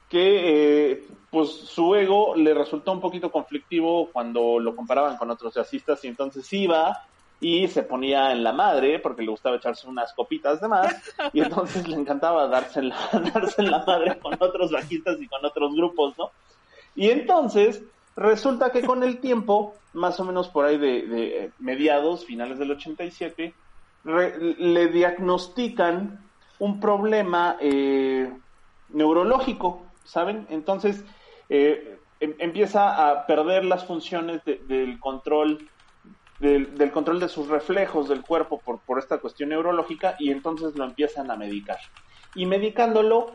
que 0.09 0.91
eh, 0.91 1.03
pues 1.29 1.51
su 1.51 1.95
ego 1.95 2.35
le 2.35 2.53
resultó 2.53 2.91
un 2.91 3.01
poquito 3.01 3.31
conflictivo 3.31 4.09
cuando 4.11 4.59
lo 4.59 4.75
comparaban 4.75 5.17
con 5.17 5.31
otros 5.31 5.53
jazzistas 5.53 6.03
y 6.03 6.07
entonces 6.07 6.51
iba 6.53 7.05
y 7.45 7.67
se 7.67 7.83
ponía 7.83 8.31
en 8.31 8.43
la 8.43 8.53
madre 8.53 8.97
porque 8.97 9.21
le 9.21 9.29
gustaba 9.29 9.57
echarse 9.57 9.87
unas 9.87 10.11
copitas 10.13 10.59
de 10.59 10.67
más 10.67 11.13
y 11.31 11.41
entonces 11.43 11.87
le 11.87 11.95
encantaba 11.95 12.47
darse 12.49 12.79
en 12.79 12.89
la, 12.89 12.97
darse 13.31 13.61
en 13.61 13.69
la 13.69 13.85
madre 13.85 14.17
con 14.17 14.33
otros 14.39 14.71
bajistas 14.71 15.21
y 15.21 15.27
con 15.27 15.45
otros 15.45 15.75
grupos, 15.75 16.17
¿no? 16.17 16.31
Y 16.95 17.11
entonces 17.11 17.83
resulta 18.15 18.71
que 18.71 18.81
con 18.81 19.03
el 19.03 19.19
tiempo, 19.19 19.75
más 19.93 20.19
o 20.19 20.23
menos 20.23 20.49
por 20.49 20.65
ahí 20.65 20.79
de, 20.79 21.05
de 21.05 21.51
mediados, 21.59 22.25
finales 22.25 22.57
del 22.57 22.71
87, 22.71 23.53
re, 24.05 24.39
le 24.39 24.87
diagnostican 24.87 26.25
un 26.57 26.79
problema 26.79 27.57
eh, 27.59 28.33
neurológico, 28.89 29.83
¿saben? 30.03 30.47
Entonces 30.49 31.05
eh, 31.49 31.99
em, 32.19 32.33
empieza 32.39 33.07
a 33.07 33.27
perder 33.27 33.65
las 33.65 33.85
funciones 33.85 34.43
de, 34.45 34.55
del 34.67 34.99
control 34.99 35.69
del, 36.39 36.77
del 36.77 36.91
control 36.91 37.19
de 37.19 37.29
sus 37.29 37.47
reflejos 37.47 38.09
del 38.09 38.21
cuerpo 38.21 38.59
por, 38.59 38.79
por 38.79 38.99
esta 38.99 39.19
cuestión 39.19 39.49
neurológica 39.49 40.15
y 40.19 40.31
entonces 40.31 40.75
lo 40.75 40.83
empiezan 40.83 41.31
a 41.31 41.35
medicar. 41.35 41.77
Y 42.35 42.45
medicándolo, 42.45 43.33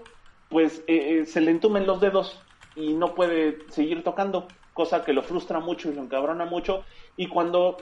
pues 0.48 0.80
eh, 0.86 1.20
eh, 1.20 1.26
se 1.26 1.40
le 1.40 1.50
entumen 1.50 1.86
los 1.86 2.00
dedos 2.00 2.40
y 2.76 2.92
no 2.92 3.14
puede 3.14 3.58
seguir 3.70 4.04
tocando, 4.04 4.46
cosa 4.74 5.04
que 5.04 5.12
lo 5.12 5.22
frustra 5.22 5.60
mucho 5.60 5.90
y 5.90 5.94
lo 5.94 6.02
encabrona 6.02 6.44
mucho. 6.44 6.84
Y 7.16 7.28
cuando 7.28 7.78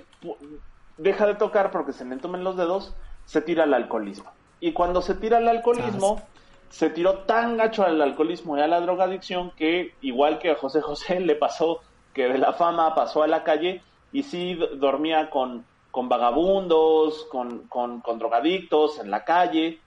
deja 0.97 1.27
de 1.27 1.35
tocar 1.35 1.71
porque 1.71 1.93
se 1.93 2.05
le 2.05 2.15
entumen 2.15 2.45
los 2.45 2.57
dedos, 2.57 2.95
se 3.25 3.41
tira 3.43 3.65
al 3.65 3.75
alcoholismo. 3.75 4.31
Y 4.61 4.73
cuando 4.73 5.03
se 5.03 5.15
tira 5.15 5.39
al 5.39 5.49
alcoholismo, 5.49 6.23
se 6.69 6.91
tiró 6.91 7.21
tan 7.21 7.57
gacho 7.57 7.85
al 7.85 8.01
alcoholismo 8.01 8.57
y 8.57 8.61
a 8.61 8.67
la 8.67 8.81
drogadicción 8.81 9.53
que, 9.53 9.95
igual 10.01 10.39
que 10.39 10.51
a 10.51 10.55
José 10.57 10.81
José, 10.81 11.21
le 11.21 11.35
pasó 11.35 11.81
que 12.15 12.29
de 12.29 12.39
la 12.39 12.53
fama 12.53 12.95
pasó 12.95 13.23
a 13.23 13.29
la 13.29 13.45
calle 13.45 13.83
y 14.13 14.23
sí 14.23 14.59
dormía 14.77 15.31
con, 15.31 15.65
con 15.91 16.09
vagabundos, 16.09 17.27
con, 17.31 17.67
con, 17.69 18.01
con 18.01 18.19
drogadictos 18.19 18.99
en 18.99 19.11
la 19.11 19.25
calle. 19.25 19.81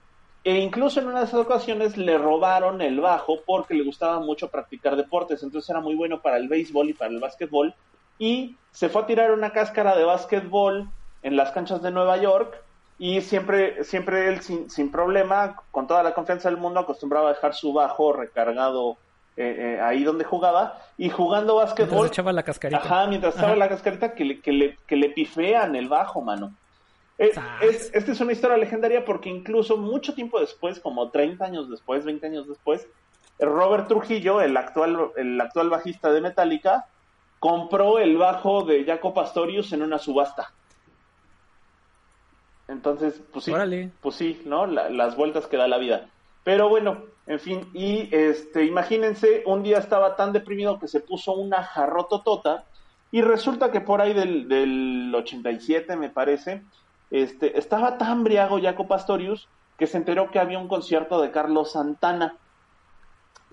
E 0.44 0.58
incluso 0.58 1.00
en 1.00 1.06
una 1.06 1.20
de 1.20 1.26
esas 1.26 1.40
ocasiones 1.40 1.96
le 1.96 2.18
robaron 2.18 2.80
el 2.80 3.00
bajo 3.00 3.40
porque 3.46 3.74
le 3.74 3.84
gustaba 3.84 4.20
mucho 4.20 4.48
practicar 4.48 4.96
deportes. 4.96 5.42
Entonces 5.42 5.70
era 5.70 5.80
muy 5.80 5.94
bueno 5.94 6.20
para 6.20 6.36
el 6.36 6.48
béisbol 6.48 6.90
y 6.90 6.94
para 6.94 7.10
el 7.10 7.20
básquetbol. 7.20 7.74
Y 8.18 8.56
se 8.72 8.88
fue 8.88 9.02
a 9.02 9.06
tirar 9.06 9.32
una 9.32 9.50
cáscara 9.50 9.96
de 9.96 10.04
básquetbol 10.04 10.88
en 11.22 11.36
las 11.36 11.52
canchas 11.52 11.82
de 11.82 11.90
Nueva 11.90 12.16
York. 12.16 12.60
Y 12.98 13.20
siempre, 13.20 13.84
siempre 13.84 14.28
él 14.28 14.40
sin, 14.42 14.70
sin 14.70 14.90
problema, 14.90 15.56
con 15.70 15.86
toda 15.86 16.02
la 16.02 16.14
confianza 16.14 16.48
del 16.48 16.58
mundo, 16.58 16.80
acostumbraba 16.80 17.30
a 17.30 17.32
dejar 17.34 17.54
su 17.54 17.72
bajo 17.72 18.12
recargado 18.12 18.96
eh, 19.36 19.76
eh, 19.76 19.80
ahí 19.80 20.04
donde 20.04 20.24
jugaba. 20.24 20.78
Y 20.98 21.10
jugando 21.10 21.54
Mientras 21.54 21.78
básquetbol, 21.78 22.06
echaba 22.06 22.32
la 22.32 22.42
cascarita. 22.42 22.80
Ajá, 22.80 23.06
mientras 23.06 23.34
estaba 23.34 23.56
la 23.56 23.68
cascarita 23.68 24.14
que 24.14 24.24
le, 24.24 24.40
que 24.40 24.52
le, 24.52 24.76
que 24.86 24.96
le 24.96 25.10
pifean 25.10 25.74
el 25.76 25.88
bajo, 25.88 26.20
mano. 26.22 26.54
Eh, 27.18 27.32
es- 27.60 27.90
esta 27.94 28.12
es 28.12 28.20
una 28.20 28.32
historia 28.32 28.56
legendaria 28.56 29.04
porque 29.04 29.28
incluso 29.28 29.76
mucho 29.76 30.14
tiempo 30.14 30.40
después, 30.40 30.80
como 30.80 31.10
30 31.10 31.44
años 31.44 31.70
después, 31.70 32.04
20 32.04 32.26
años 32.26 32.48
después, 32.48 32.86
Robert 33.38 33.88
Trujillo, 33.88 34.40
el 34.40 34.56
actual, 34.56 35.10
el 35.16 35.40
actual 35.40 35.68
bajista 35.70 36.12
de 36.12 36.20
Metallica, 36.20 36.86
compró 37.38 37.98
el 37.98 38.16
bajo 38.16 38.64
de 38.64 38.84
Jaco 38.84 39.12
Pastorius 39.14 39.72
en 39.72 39.82
una 39.82 39.98
subasta. 39.98 40.52
Entonces, 42.68 43.20
pues 43.32 43.44
sí, 43.44 43.52
Órale. 43.52 43.90
pues 44.00 44.14
sí, 44.14 44.40
¿no? 44.46 44.66
La- 44.66 44.88
las 44.88 45.16
vueltas 45.16 45.46
que 45.46 45.56
da 45.56 45.66
la 45.68 45.78
vida. 45.78 46.06
Pero 46.44 46.68
bueno, 46.68 47.02
en 47.26 47.40
fin, 47.40 47.70
y 47.72 48.08
este, 48.14 48.64
imagínense, 48.64 49.42
un 49.46 49.62
día 49.62 49.78
estaba 49.78 50.16
tan 50.16 50.32
deprimido 50.32 50.78
que 50.78 50.88
se 50.88 51.00
puso 51.00 51.32
una 51.34 51.62
jarrototota 51.62 52.64
y 53.10 53.22
resulta 53.22 53.70
que 53.70 53.80
por 53.80 54.00
ahí 54.00 54.12
del, 54.14 54.48
del 54.48 55.12
87, 55.14 55.96
me 55.96 56.08
parece, 56.08 56.62
este, 57.10 57.58
estaba 57.58 57.98
tan 57.98 58.24
briago 58.24 58.60
Jaco 58.60 58.88
Pastorius 58.88 59.48
que 59.78 59.86
se 59.86 59.98
enteró 59.98 60.30
que 60.30 60.38
había 60.38 60.58
un 60.58 60.68
concierto 60.68 61.20
de 61.20 61.30
Carlos 61.30 61.72
Santana. 61.72 62.36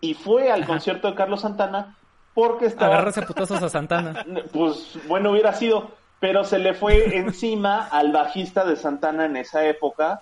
Y 0.02 0.14
fue 0.14 0.52
al 0.52 0.66
concierto 0.66 1.10
de 1.10 1.16
Carlos 1.16 1.42
Santana 1.42 1.98
porque 2.34 2.68
estaba... 2.68 2.94
Agarrarse 2.94 3.22
putazos 3.24 3.62
a 3.62 3.70
Santana. 3.70 4.26
Pues 4.54 4.98
bueno 5.08 5.32
hubiera 5.32 5.54
sido, 5.54 5.92
pero 6.20 6.46
se 6.46 6.58
le 6.58 6.74
fue 6.74 7.18
encima 7.18 7.86
al 7.86 8.12
bajista 8.12 8.64
de 8.64 8.78
Santana 8.78 9.26
en 9.26 9.36
esa 9.36 9.66
época, 9.66 10.22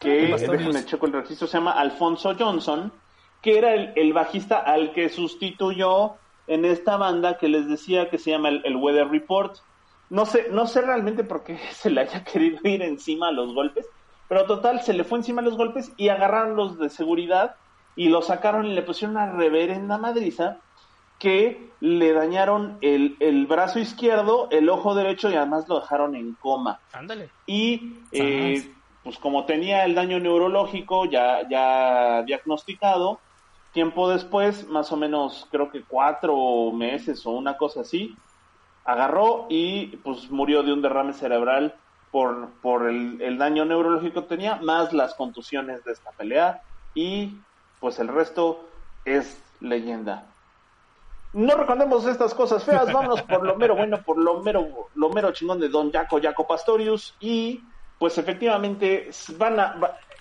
que 0.00 0.34
déjenme 0.34 0.84
checo 0.84 1.06
el 1.06 1.12
registro, 1.12 1.46
se 1.46 1.58
llama 1.58 1.72
Alfonso 1.72 2.34
Johnson, 2.36 2.90
que 3.42 3.58
era 3.58 3.74
el, 3.74 3.92
el 3.96 4.12
bajista 4.12 4.58
al 4.58 4.92
que 4.92 5.10
sustituyó 5.10 6.14
en 6.46 6.64
esta 6.64 6.96
banda 6.96 7.38
que 7.38 7.48
les 7.48 7.68
decía 7.68 8.08
que 8.10 8.18
se 8.18 8.30
llama 8.30 8.48
el, 8.48 8.62
el 8.64 8.76
Weather 8.76 9.08
Report. 9.08 9.58
No 10.08 10.26
sé, 10.26 10.48
no 10.50 10.66
sé 10.66 10.80
realmente 10.80 11.22
por 11.22 11.44
qué 11.44 11.58
se 11.72 11.90
le 11.90 12.00
haya 12.00 12.24
querido 12.24 12.58
ir 12.64 12.82
encima 12.82 13.28
a 13.28 13.32
los 13.32 13.54
golpes, 13.54 13.86
pero 14.26 14.46
total, 14.46 14.80
se 14.80 14.94
le 14.94 15.04
fue 15.04 15.18
encima 15.18 15.42
a 15.42 15.44
los 15.44 15.56
golpes 15.56 15.92
y 15.98 16.08
agarraron 16.08 16.56
los 16.56 16.78
de 16.78 16.88
seguridad 16.88 17.56
y 17.94 18.08
lo 18.08 18.22
sacaron 18.22 18.66
y 18.66 18.74
le 18.74 18.82
pusieron 18.82 19.16
una 19.16 19.30
reverenda 19.32 19.98
madriza 19.98 20.56
que 21.18 21.68
le 21.80 22.14
dañaron 22.14 22.78
el, 22.80 23.16
el 23.20 23.46
brazo 23.46 23.78
izquierdo, 23.78 24.48
el 24.50 24.70
ojo 24.70 24.94
derecho 24.94 25.30
y 25.30 25.34
además 25.34 25.68
lo 25.68 25.80
dejaron 25.80 26.16
en 26.16 26.32
coma. 26.34 26.80
Ándale. 26.92 27.28
Y 27.46 27.98
eh, 28.12 28.72
pues 29.10 29.18
como 29.18 29.44
tenía 29.44 29.84
el 29.86 29.96
daño 29.96 30.20
neurológico 30.20 31.04
ya, 31.04 31.40
ya 31.48 32.22
diagnosticado, 32.22 33.18
tiempo 33.72 34.08
después, 34.08 34.68
más 34.68 34.92
o 34.92 34.96
menos 34.96 35.48
creo 35.50 35.68
que 35.72 35.82
cuatro 35.82 36.70
meses 36.70 37.26
o 37.26 37.30
una 37.32 37.56
cosa 37.56 37.80
así, 37.80 38.14
agarró 38.84 39.46
y 39.48 39.96
pues 39.96 40.30
murió 40.30 40.62
de 40.62 40.72
un 40.72 40.80
derrame 40.80 41.12
cerebral 41.12 41.74
por, 42.12 42.50
por 42.62 42.88
el, 42.88 43.20
el 43.20 43.36
daño 43.36 43.64
neurológico 43.64 44.22
que 44.22 44.28
tenía, 44.28 44.60
más 44.62 44.92
las 44.92 45.14
contusiones 45.14 45.82
de 45.82 45.90
esta 45.90 46.12
pelea 46.12 46.62
y 46.94 47.34
pues 47.80 47.98
el 47.98 48.06
resto 48.06 48.64
es 49.04 49.42
leyenda. 49.58 50.24
No 51.32 51.56
recordemos 51.56 52.06
estas 52.06 52.32
cosas 52.32 52.62
feas, 52.62 52.92
vámonos 52.92 53.22
por 53.22 53.44
lo 53.44 53.56
mero 53.56 53.74
bueno, 53.74 54.00
por 54.02 54.18
lo 54.18 54.40
mero, 54.40 54.88
lo 54.94 55.10
mero 55.10 55.32
chingón 55.32 55.58
de 55.58 55.68
Don 55.68 55.90
Jaco 55.90 56.20
Jaco 56.22 56.46
Pastorius 56.46 57.16
y 57.18 57.60
pues 58.00 58.16
efectivamente 58.16 59.10
van 59.36 59.60
a 59.60 59.76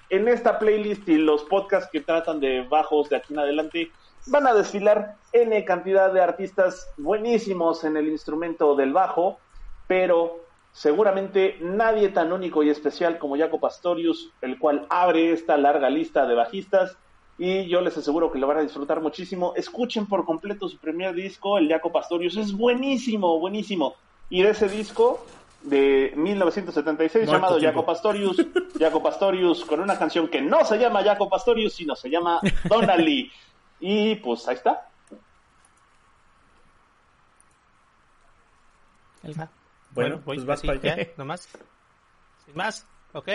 en 0.10 0.28
esta 0.28 0.60
playlist 0.60 1.08
y 1.08 1.18
los 1.18 1.44
podcasts 1.44 1.90
que 1.92 2.02
tratan 2.02 2.40
de 2.40 2.64
bajos 2.64 3.10
de 3.10 3.16
aquí 3.16 3.34
en 3.34 3.40
adelante 3.40 3.92
van 4.28 4.48
a 4.48 4.54
desfilar 4.54 5.16
n 5.32 5.64
cantidad 5.66 6.12
de 6.12 6.22
artistas 6.22 6.92
buenísimos 6.98 7.84
en 7.86 7.96
el 7.96 8.10
instrumento 8.10 8.76
del 8.76 8.92
bajo, 8.92 9.40
pero 9.88 10.42
seguramente 10.74 11.58
nadie 11.62 12.10
tan 12.10 12.34
único 12.34 12.64
y 12.64 12.70
especial 12.70 13.18
como 13.18 13.38
Jaco 13.38 13.60
Pastorius, 13.62 14.34
el 14.42 14.60
cual 14.60 14.86
abre 14.90 15.32
esta 15.32 15.58
larga 15.58 15.90
lista 15.90 16.26
de 16.26 16.36
bajistas 16.36 16.98
y 17.38 17.70
yo 17.70 17.80
les 17.80 17.98
aseguro 17.98 18.30
que 18.30 18.40
lo 18.40 18.48
van 18.48 18.58
a 18.58 18.62
disfrutar 18.62 19.00
muchísimo. 19.00 19.54
Escuchen 19.56 20.06
por 20.06 20.26
completo 20.26 20.68
su 20.68 20.78
primer 20.80 21.16
disco, 21.16 21.58
el 21.58 21.70
Jaco 21.70 21.92
Pastorius, 21.92 22.36
es 22.36 22.52
buenísimo, 22.52 23.40
buenísimo. 23.40 23.96
Y 24.30 24.44
de 24.44 24.50
ese 24.50 24.68
disco 24.68 25.26
de 25.62 26.14
1976 26.16 27.26
Muerto 27.26 27.34
llamado 27.34 27.60
tiempo. 27.60 27.80
Jaco 27.82 27.86
Pastorius, 27.86 28.38
Jaco 28.80 29.04
Pastorius 29.04 29.66
con 29.66 29.80
una 29.80 29.98
canción 30.00 30.28
que 30.28 30.42
no 30.42 30.64
se 30.66 30.78
llama 30.78 31.04
Jaco 31.04 31.30
Pastorius, 31.30 31.74
sino 31.74 31.96
se 31.96 32.10
llama 32.10 32.40
Donnelly. 32.66 33.32
Y 33.80 34.16
pues 34.16 34.48
ahí 34.48 34.56
está. 34.56 34.88
Bueno, 39.92 40.22
voy 40.26 40.38
pues 40.38 40.46
vas 40.46 40.60
así, 40.60 40.68
para 40.68 40.80
allá. 40.80 40.98
ya, 41.04 41.10
nomás. 41.18 41.48
Sin 42.46 42.56
más, 42.56 42.86
ok. 43.14 43.28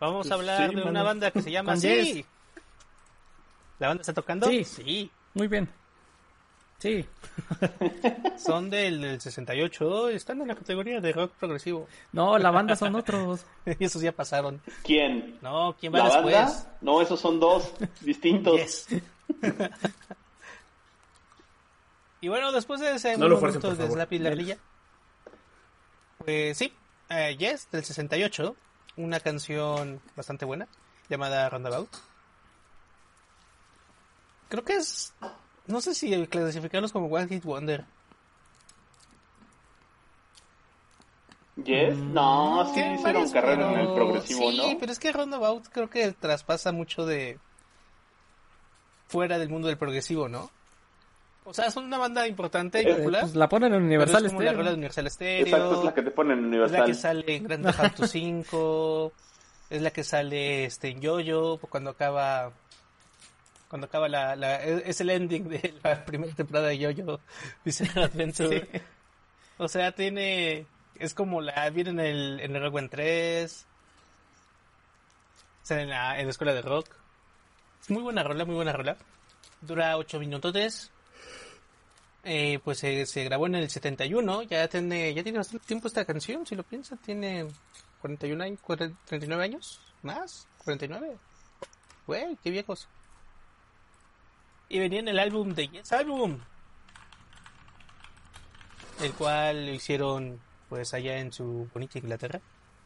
Vamos 0.00 0.28
Pues 0.28 0.30
a 0.30 0.34
hablar 0.34 0.70
sí, 0.70 0.76
de 0.76 0.82
una 0.82 1.02
banda 1.02 1.30
que 1.30 1.42
se 1.42 1.50
llama 1.50 1.72
así. 1.72 1.88
Yes. 1.88 2.26
¿La 3.78 3.88
banda 3.88 4.02
está 4.02 4.12
tocando? 4.12 4.46
Sí. 4.48 4.64
Sí. 4.64 5.10
Muy 5.34 5.48
bien. 5.48 5.68
Sí. 6.78 7.04
Son 8.38 8.70
del, 8.70 9.00
del 9.00 9.20
68, 9.20 10.10
están 10.10 10.40
en 10.40 10.48
la 10.48 10.54
categoría 10.54 11.00
de 11.00 11.12
rock 11.12 11.32
progresivo. 11.32 11.88
No, 12.12 12.38
la 12.38 12.50
banda 12.52 12.76
son 12.76 12.94
otros. 12.94 13.44
y 13.66 13.84
esos 13.84 14.00
ya 14.00 14.12
pasaron. 14.12 14.62
¿Quién? 14.84 15.38
No, 15.42 15.74
¿quién 15.78 15.92
va 15.92 15.98
¿La 15.98 16.04
después? 16.04 16.34
banda? 16.34 16.76
No, 16.80 17.02
esos 17.02 17.18
son 17.20 17.40
dos 17.40 17.72
distintos. 18.00 18.86
Yes. 18.88 19.02
y 22.22 22.28
bueno, 22.28 22.50
después 22.50 22.80
de 22.80 22.94
ese 22.94 23.18
No 23.18 23.28
lo 23.28 23.36
momento 23.36 23.40
fuercen, 23.40 23.60
por 23.60 23.70
de 23.72 23.76
favor. 23.76 23.92
Slappy 23.98 24.18
la 24.20 24.30
Ardilla, 24.30 24.58
pues 26.18 26.56
sí, 26.56 26.72
eh, 27.10 27.36
Yes, 27.38 27.70
del 27.70 27.84
68, 27.84 28.56
una 28.96 29.20
canción 29.20 30.00
bastante 30.16 30.46
buena, 30.46 30.66
llamada 31.10 31.48
Roundabout. 31.50 31.90
Creo 34.48 34.64
que 34.64 34.76
es, 34.76 35.12
no 35.68 35.80
sé 35.80 35.94
si 35.94 36.26
clasificarlos 36.26 36.92
como 36.92 37.06
One 37.06 37.28
Hit 37.28 37.44
Wonder. 37.44 37.84
Yes, 41.64 41.96
no, 41.96 42.70
sí 42.72 42.80
hicieron 42.80 43.28
carrera 43.30 43.72
en 43.72 43.78
el 43.80 43.86
pero- 43.86 43.94
progresivo, 43.96 44.50
sí, 44.52 44.56
¿no? 44.58 44.78
pero 44.78 44.92
es 44.92 44.98
que 45.00 45.10
Roundabout 45.12 45.66
creo 45.72 45.90
que 45.90 46.12
traspasa 46.12 46.70
mucho 46.70 47.04
de 47.04 47.38
fuera 49.08 49.38
del 49.38 49.48
mundo 49.48 49.66
del 49.66 49.76
progresivo, 49.76 50.28
¿no? 50.28 50.50
O 51.44 51.52
sea, 51.54 51.70
son 51.70 51.84
una 51.86 51.98
banda 51.98 52.28
importante 52.28 52.80
y 52.82 52.86
Eh, 52.86 52.94
popular. 52.94 53.22
Pues 53.22 53.34
la 53.34 53.48
ponen 53.48 53.72
en 53.72 53.78
pero 53.80 53.86
Universal 53.86 54.26
es 54.26 54.32
como 54.32 54.42
la 54.42 54.52
rola 54.52 54.68
de 54.70 54.74
Universal 54.76 55.10
Stereo. 55.10 55.46
Exacto, 55.46 55.78
es 55.78 55.84
la 55.84 55.94
que 55.94 56.02
te 56.02 56.10
ponen 56.12 56.38
en 56.38 56.54
es 56.54 56.60
la 56.60 56.66
que 56.78 56.82
Universal. 56.82 56.94
sale 57.24 57.36
en 57.36 57.44
Grand 57.44 57.64
Theft 57.66 57.80
Auto 57.80 58.06
5. 58.06 59.12
es 59.70 59.82
la 59.82 59.90
que 59.90 60.04
sale 60.04 60.64
este, 60.66 60.88
en 60.90 61.00
Yoyo 61.00 61.56
cuando 61.58 61.90
acaba 61.90 62.52
cuando 63.68 63.86
acaba 63.86 64.08
la, 64.08 64.34
la 64.36 64.62
es 64.62 65.00
el 65.00 65.10
ending 65.10 65.48
de 65.48 65.74
la 65.82 66.04
primera 66.04 66.34
temporada 66.34 66.68
de 66.68 66.78
Yoyo 66.78 67.20
Bizarre 67.64 68.02
Adventure. 68.04 68.82
O 69.58 69.68
sea, 69.68 69.92
tiene 69.92 70.66
es 70.98 71.14
como 71.14 71.40
la 71.40 71.68
viene 71.70 71.90
en 71.90 72.00
el 72.00 72.40
en 72.40 72.56
el 72.56 72.62
Rock 72.62 72.74
Band 72.74 72.90
3. 72.90 73.66
Sale 75.62 75.82
en 75.82 75.90
la, 75.90 76.18
en 76.18 76.26
la 76.26 76.30
escuela 76.30 76.54
de 76.54 76.62
rock. 76.62 76.88
Es 77.80 77.90
muy 77.90 78.02
buena 78.02 78.22
rola, 78.22 78.44
muy 78.44 78.54
buena 78.54 78.72
rola. 78.72 78.96
Dura 79.60 79.96
8 79.96 80.18
minutos. 80.20 80.90
eh, 82.24 82.58
pues 82.64 82.78
se, 82.78 83.06
se 83.06 83.24
grabó 83.24 83.46
en 83.46 83.54
el 83.56 83.70
71, 83.70 84.42
ya 84.42 84.68
tiene, 84.68 85.14
ya 85.14 85.22
tiene 85.22 85.38
bastante 85.38 85.66
tiempo 85.66 85.88
esta 85.88 86.04
canción, 86.04 86.46
si 86.46 86.54
lo 86.56 86.62
piensas, 86.62 86.98
tiene 87.00 87.46
41 88.00 88.44
años, 88.44 88.60
40 88.62 88.98
39 89.06 89.44
años, 89.44 89.80
más, 90.02 90.46
49. 90.64 91.16
Güey, 92.06 92.36
qué 92.42 92.50
viejos. 92.50 92.88
Y 94.68 94.78
venía 94.78 95.00
en 95.00 95.08
el 95.08 95.18
álbum 95.18 95.54
de 95.54 95.68
Yes 95.68 95.92
Album, 95.92 96.40
el 99.00 99.12
cual 99.14 99.66
lo 99.66 99.72
hicieron 99.72 100.40
pues 100.68 100.92
allá 100.92 101.18
en 101.18 101.32
su 101.32 101.68
bonita 101.72 101.98
Inglaterra. 101.98 102.40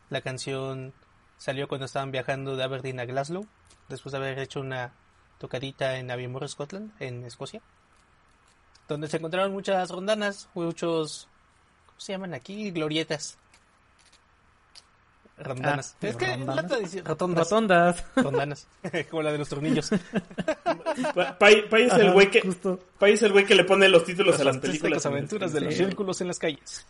La 0.08 0.20
canción 0.20 0.92
salió 1.38 1.66
cuando 1.66 1.86
estaban 1.86 2.12
viajando 2.12 2.54
de 2.54 2.62
Aberdeen 2.62 3.00
a 3.00 3.04
Glasgow, 3.04 3.46
después 3.88 4.12
de 4.12 4.18
haber 4.18 4.38
hecho 4.38 4.60
una 4.60 4.92
tocadita 5.38 5.98
en 5.98 6.12
Aviemore, 6.12 6.46
Scotland, 6.46 6.92
en 7.00 7.24
Escocia, 7.24 7.60
donde 8.86 9.08
se 9.08 9.16
encontraron 9.16 9.52
muchas 9.52 9.90
rondanas, 9.90 10.48
muchos, 10.54 11.26
¿cómo 11.86 11.98
se 11.98 12.12
llaman 12.12 12.34
aquí? 12.34 12.70
Glorietas. 12.70 13.38
Rondanas. 15.42 15.96
Ah, 16.02 16.06
es 16.06 16.16
que 16.16 16.26
rondanas. 16.26 16.56
lata 16.56 16.76
dice- 16.78 17.02
rotondas. 17.02 17.44
Rotondas. 17.50 18.04
Rondanas. 18.16 18.66
Como 19.10 19.22
la 19.22 19.32
de 19.32 19.38
los 19.38 19.48
tornillos. 19.48 19.90
Pa- 21.14 21.38
Pai, 21.38 21.68
Pai 21.68 21.82
es 21.84 21.92
el 21.94 22.12
güey 22.12 22.30
que, 22.30 22.40
justo. 22.40 22.78
Pai 22.98 23.12
es 23.12 23.22
el 23.22 23.32
güey 23.32 23.44
que 23.44 23.54
le 23.54 23.64
pone 23.64 23.88
los 23.88 24.04
títulos 24.04 24.38
a 24.40 24.44
las 24.44 24.58
películas. 24.58 25.04
aventuras 25.06 25.52
de 25.52 25.60
los 25.62 25.74
círculos 25.74 26.20
en 26.20 26.28
las 26.28 26.38
calles. 26.38 26.86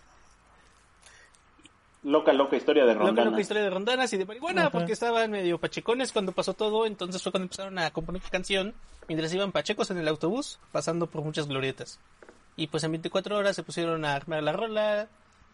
Loca, 2.04 2.32
loca 2.32 2.56
historia 2.56 2.84
de 2.84 2.94
Loca, 2.94 3.06
Rondana. 3.06 3.30
loca 3.30 3.40
historia 3.42 3.62
de 3.62 3.70
rondanas 3.70 4.12
y 4.12 4.16
de 4.16 4.24
marihuana, 4.26 4.62
Ajá. 4.62 4.70
porque 4.70 4.92
estaban 4.92 5.30
medio 5.30 5.58
pachecones 5.58 6.10
cuando 6.10 6.32
pasó 6.32 6.52
todo, 6.52 6.84
entonces 6.84 7.22
fue 7.22 7.30
cuando 7.30 7.44
empezaron 7.44 7.78
a 7.78 7.92
componer 7.92 8.20
la 8.24 8.28
canción, 8.30 8.74
mientras 9.06 9.32
iban 9.32 9.52
pachecos 9.52 9.88
en 9.92 9.98
el 9.98 10.08
autobús, 10.08 10.58
pasando 10.72 11.06
por 11.06 11.22
muchas 11.22 11.46
glorietas. 11.46 12.00
Y 12.56 12.66
pues 12.66 12.82
en 12.82 12.90
24 12.90 13.36
horas 13.38 13.54
se 13.54 13.62
pusieron 13.62 14.04
a 14.04 14.14
armar 14.16 14.42
la 14.42 14.52
rola, 14.52 15.06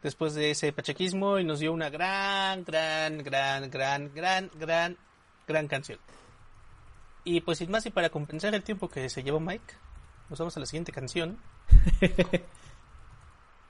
después 0.02 0.35
de 0.35 0.50
ese 0.50 0.73
pachequismo, 0.73 1.38
y 1.38 1.45
nos 1.45 1.61
dio 1.61 1.73
una 1.73 1.90
gran, 1.90 2.64
gran, 2.64 3.19
gran, 3.19 3.71
gran, 3.71 4.12
gran, 4.14 4.50
gran, 4.59 4.97
gran 5.47 5.69
canción. 5.69 5.99
Y 7.25 7.40
pues 7.40 7.59
sin 7.59 7.71
más 7.71 7.85
y 7.87 7.90
para 7.90 8.11
compensar 8.11 8.55
el 8.55 8.62
tiempo 8.62 8.88
que 8.88 9.09
se 9.11 9.23
llevó 9.23 9.40
Mike, 9.40 9.75
nos 10.31 10.38
vamos 10.38 10.57
a 10.57 10.61
la 10.61 10.67
siguiente 10.67 10.93
canción. 10.93 11.38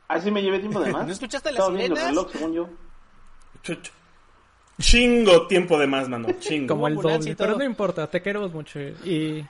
Así 0.09 0.31
me 0.31 0.43
llevé 0.43 0.59
tiempo 0.61 0.81
de 0.81 0.93
más. 0.93 1.07
¿No 1.07 1.13
escuchaste 1.13 1.51
las 1.51 1.61
Estaba 1.61 1.77
viendo 1.77 1.95
el 1.95 2.01
sirenas? 2.01 2.25
reloj, 2.25 2.33
según 2.33 2.53
yo. 2.55 2.69
Chucho. 3.63 3.93
Chingo 4.81 5.47
tiempo 5.47 5.79
de 5.79 5.87
más, 5.87 6.09
mano. 6.09 6.29
Chingo. 6.39 6.69
Como 6.75 6.89
el 6.89 6.95
doble. 6.97 7.35
Pero 7.37 7.57
no 7.57 7.65
importa, 7.65 8.07
te 8.07 8.23
queremos 8.23 8.53
mucho. 8.53 8.79
Y, 8.81 9.45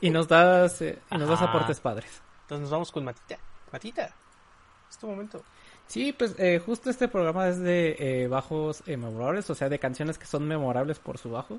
y 0.00 0.10
nos 0.10 0.26
das, 0.26 0.80
eh, 0.82 0.98
y 1.10 1.18
nos 1.18 1.28
das 1.28 1.42
aportes 1.42 1.80
padres. 1.80 2.22
Entonces 2.42 2.62
nos 2.62 2.70
vamos 2.70 2.90
con 2.90 3.04
Matita. 3.04 3.38
Matita, 3.70 4.14
es 4.88 4.98
tu 4.98 5.06
momento. 5.06 5.44
Sí, 5.90 6.12
pues 6.12 6.36
eh, 6.38 6.62
justo 6.64 6.88
este 6.88 7.08
programa 7.08 7.48
es 7.48 7.58
de 7.58 7.96
eh, 7.98 8.28
bajos 8.28 8.84
eh, 8.86 8.96
memorables, 8.96 9.50
o 9.50 9.56
sea, 9.56 9.68
de 9.68 9.80
canciones 9.80 10.18
que 10.18 10.24
son 10.24 10.46
memorables 10.46 11.00
por 11.00 11.18
su 11.18 11.32
bajo. 11.32 11.58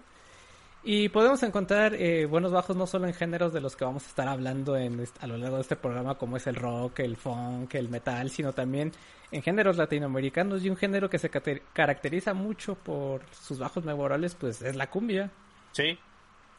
Y 0.86 1.10
podemos 1.10 1.44
encontrar 1.44 1.96
eh, 1.96 2.28
buenos 2.28 2.54
bajos 2.54 2.78
no 2.78 2.88
solo 2.88 3.08
en 3.08 3.14
géneros 3.14 3.52
de 3.52 3.60
los 3.60 3.76
que 3.76 3.84
vamos 3.84 4.06
a 4.06 4.08
estar 4.08 4.30
hablando 4.30 4.78
en 4.78 5.06
a 5.20 5.28
lo 5.28 5.36
largo 5.36 5.58
de 5.58 5.64
este 5.64 5.76
programa, 5.76 6.16
como 6.16 6.38
es 6.38 6.48
el 6.48 6.56
rock, 6.56 7.00
el 7.00 7.18
funk, 7.18 7.76
el 7.76 7.90
metal, 7.90 8.30
sino 8.30 8.54
también 8.54 8.94
en 9.34 9.42
géneros 9.42 9.76
latinoamericanos. 9.76 10.64
Y 10.64 10.70
un 10.70 10.78
género 10.78 11.10
que 11.10 11.20
se 11.20 11.30
caracteriza 11.74 12.34
mucho 12.34 12.76
por 12.76 13.24
sus 13.34 13.60
bajos 13.60 13.84
memorables, 13.84 14.36
pues 14.36 14.62
es 14.62 14.78
la 14.78 14.90
cumbia. 14.90 15.30
Sí. 15.74 16.00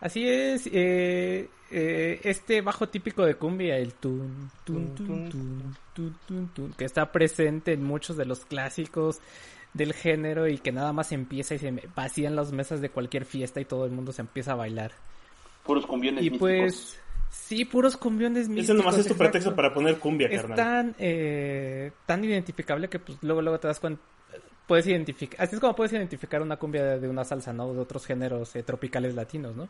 Así 0.02 0.28
es, 0.28 0.66
eh, 0.66 1.49
eh, 1.71 2.21
este 2.25 2.61
bajo 2.61 2.88
típico 2.88 3.25
de 3.25 3.37
cumbia, 3.37 3.76
el 3.78 3.94
tun, 3.94 4.50
tun, 4.64 4.94
tun, 4.97 5.30
tun, 5.30 5.76
tun, 5.94 6.16
tun, 6.26 6.49
tun, 6.52 6.73
que 6.76 6.85
está 6.85 7.11
presente 7.12 7.73
en 7.73 7.85
muchos 7.85 8.16
de 8.16 8.26
los 8.26 8.44
clásicos 8.44 9.21
del 9.75 9.94
género 9.94 10.49
y 10.49 10.59
que 10.59 10.73
nada 10.73 10.92
más 10.92 11.12
empieza 11.12 11.54
y 11.54 11.59
se 11.61 11.73
vacían 11.94 12.35
las 12.37 12.53
mesas 12.53 12.81
de 12.81 12.90
cualquier 12.90 13.24
fiesta 13.24 13.61
y 13.61 13.64
todo 13.64 13.87
el 13.87 13.92
mundo 13.92 14.12
se 14.12 14.22
empieza 14.22 14.53
a 14.53 14.57
bailar. 14.57 14.90
Puros 15.64 15.87
cumbiones 15.87 16.24
Y 16.24 16.31
místicos. 16.31 16.40
pues, 16.40 17.00
sí, 17.31 17.64
puros 17.64 17.96
cumbiones 17.96 18.48
místicos. 18.48 18.64
Ese 18.70 18.74
nomás 18.74 18.98
es 18.98 19.07
tu 19.07 19.14
pretexto 19.16 19.55
para 19.55 19.72
poner 19.72 19.98
cumbia, 20.00 20.27
Es 20.27 20.40
carnal. 20.40 20.57
tan, 20.57 20.94
eh, 20.98 21.92
tan 22.07 22.24
identificable 22.24 22.88
que 22.88 22.98
pues 22.98 23.16
luego 23.22 23.40
luego 23.40 23.61
te 23.61 23.68
das 23.68 23.79
cuenta, 23.79 24.03
puedes 24.66 24.87
identificar, 24.87 25.42
así 25.42 25.55
es 25.57 25.61
como 25.61 25.75
puedes 25.75 25.92
identificar 25.92 26.42
una 26.42 26.57
cumbia 26.57 26.98
de, 26.98 27.09
una 27.09 27.25
salsa, 27.25 27.53
¿no? 27.53 27.72
De 27.72 27.81
otros 27.81 28.07
géneros 28.07 28.55
eh, 28.57 28.62
tropicales 28.62 29.14
latinos, 29.14 29.57
¿no? 29.57 29.68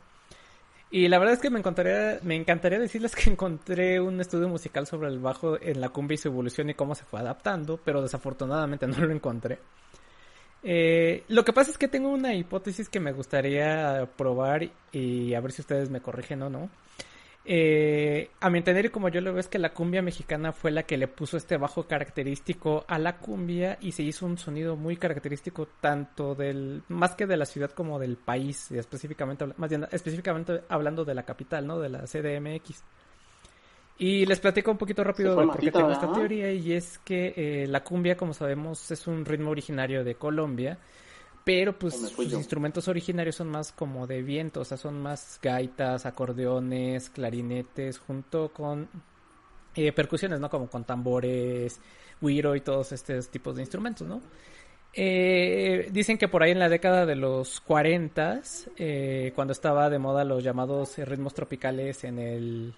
Y 0.90 1.08
la 1.08 1.18
verdad 1.18 1.34
es 1.34 1.40
que 1.40 1.48
me 1.48 1.58
encantaría, 1.58 2.18
me 2.22 2.36
encantaría 2.36 2.78
decirles 2.78 3.16
que 3.16 3.30
encontré 3.30 4.00
un 4.00 4.20
estudio 4.20 4.48
musical 4.48 4.86
sobre 4.86 5.08
el 5.08 5.18
bajo 5.18 5.60
en 5.60 5.80
la 5.80 5.88
cumbia 5.88 6.14
y 6.14 6.18
su 6.18 6.28
evolución 6.28 6.70
y 6.70 6.74
cómo 6.74 6.94
se 6.94 7.04
fue 7.04 7.20
adaptando, 7.20 7.80
pero 7.82 8.02
desafortunadamente 8.02 8.86
no 8.88 8.98
lo 8.98 9.12
encontré. 9.12 9.58
Eh, 10.64 11.24
lo 11.28 11.44
que 11.44 11.52
pasa 11.52 11.72
es 11.72 11.78
que 11.78 11.88
tengo 11.88 12.10
una 12.10 12.34
hipótesis 12.34 12.88
que 12.88 13.00
me 13.00 13.12
gustaría 13.12 14.08
probar 14.16 14.70
y 14.92 15.34
a 15.34 15.40
ver 15.40 15.50
si 15.50 15.62
ustedes 15.62 15.90
me 15.90 16.00
corrigen 16.00 16.42
o 16.42 16.50
no. 16.50 16.70
Eh, 17.44 18.30
a 18.40 18.50
mi 18.50 18.58
entender 18.58 18.84
y 18.84 18.90
como 18.90 19.08
yo 19.08 19.20
lo 19.20 19.32
veo 19.32 19.40
es 19.40 19.48
que 19.48 19.58
la 19.58 19.74
cumbia 19.74 20.00
mexicana 20.00 20.52
fue 20.52 20.70
la 20.70 20.84
que 20.84 20.96
le 20.96 21.08
puso 21.08 21.36
este 21.36 21.56
bajo 21.56 21.88
característico 21.88 22.84
a 22.86 23.00
la 23.00 23.16
cumbia 23.16 23.78
y 23.80 23.90
se 23.90 24.04
hizo 24.04 24.26
un 24.26 24.38
sonido 24.38 24.76
muy 24.76 24.96
característico 24.96 25.66
tanto 25.80 26.36
del 26.36 26.84
más 26.88 27.16
que 27.16 27.26
de 27.26 27.36
la 27.36 27.44
ciudad 27.44 27.72
como 27.72 27.98
del 27.98 28.16
país 28.16 28.70
específicamente 28.70 29.44
más 29.56 29.68
bien 29.68 29.88
específicamente 29.90 30.62
hablando 30.68 31.04
de 31.04 31.14
la 31.16 31.24
capital 31.24 31.66
no 31.66 31.80
de 31.80 31.88
la 31.88 32.02
CDMX 32.02 32.84
y 33.98 34.24
les 34.24 34.38
platico 34.38 34.70
un 34.70 34.78
poquito 34.78 35.02
rápido 35.02 35.34
de 35.34 35.44
por 35.44 35.58
qué 35.58 35.72
tengo 35.72 35.90
esta 35.90 36.12
teoría 36.12 36.52
y 36.52 36.74
es 36.74 36.98
que 36.98 37.34
eh, 37.36 37.66
la 37.66 37.82
cumbia 37.82 38.16
como 38.16 38.34
sabemos 38.34 38.88
es 38.92 39.08
un 39.08 39.24
ritmo 39.24 39.50
originario 39.50 40.04
de 40.04 40.14
Colombia 40.14 40.78
pero 41.44 41.78
pues 41.78 41.94
sus 41.94 42.28
yo. 42.28 42.38
instrumentos 42.38 42.88
originarios 42.88 43.36
son 43.36 43.48
más 43.48 43.72
como 43.72 44.06
de 44.06 44.22
viento, 44.22 44.60
o 44.60 44.64
sea, 44.64 44.76
son 44.76 45.00
más 45.02 45.38
gaitas, 45.42 46.06
acordeones, 46.06 47.10
clarinetes, 47.10 47.98
junto 47.98 48.52
con 48.52 48.88
eh, 49.74 49.92
percusiones, 49.92 50.38
¿no? 50.38 50.48
Como 50.48 50.68
con 50.68 50.84
tambores, 50.84 51.80
güiro 52.20 52.54
y 52.54 52.60
todos 52.60 52.92
estos 52.92 53.28
tipos 53.28 53.56
de 53.56 53.62
instrumentos, 53.62 54.06
¿no? 54.06 54.20
Eh, 54.94 55.88
dicen 55.90 56.18
que 56.18 56.28
por 56.28 56.42
ahí 56.42 56.50
en 56.50 56.58
la 56.58 56.68
década 56.68 57.06
de 57.06 57.16
los 57.16 57.60
40, 57.60 58.42
eh, 58.76 59.32
cuando 59.34 59.52
estaba 59.52 59.88
de 59.88 59.98
moda 59.98 60.24
los 60.24 60.44
llamados 60.44 60.98
ritmos 60.98 61.32
tropicales 61.34 62.04
en 62.04 62.18
el, 62.18 62.74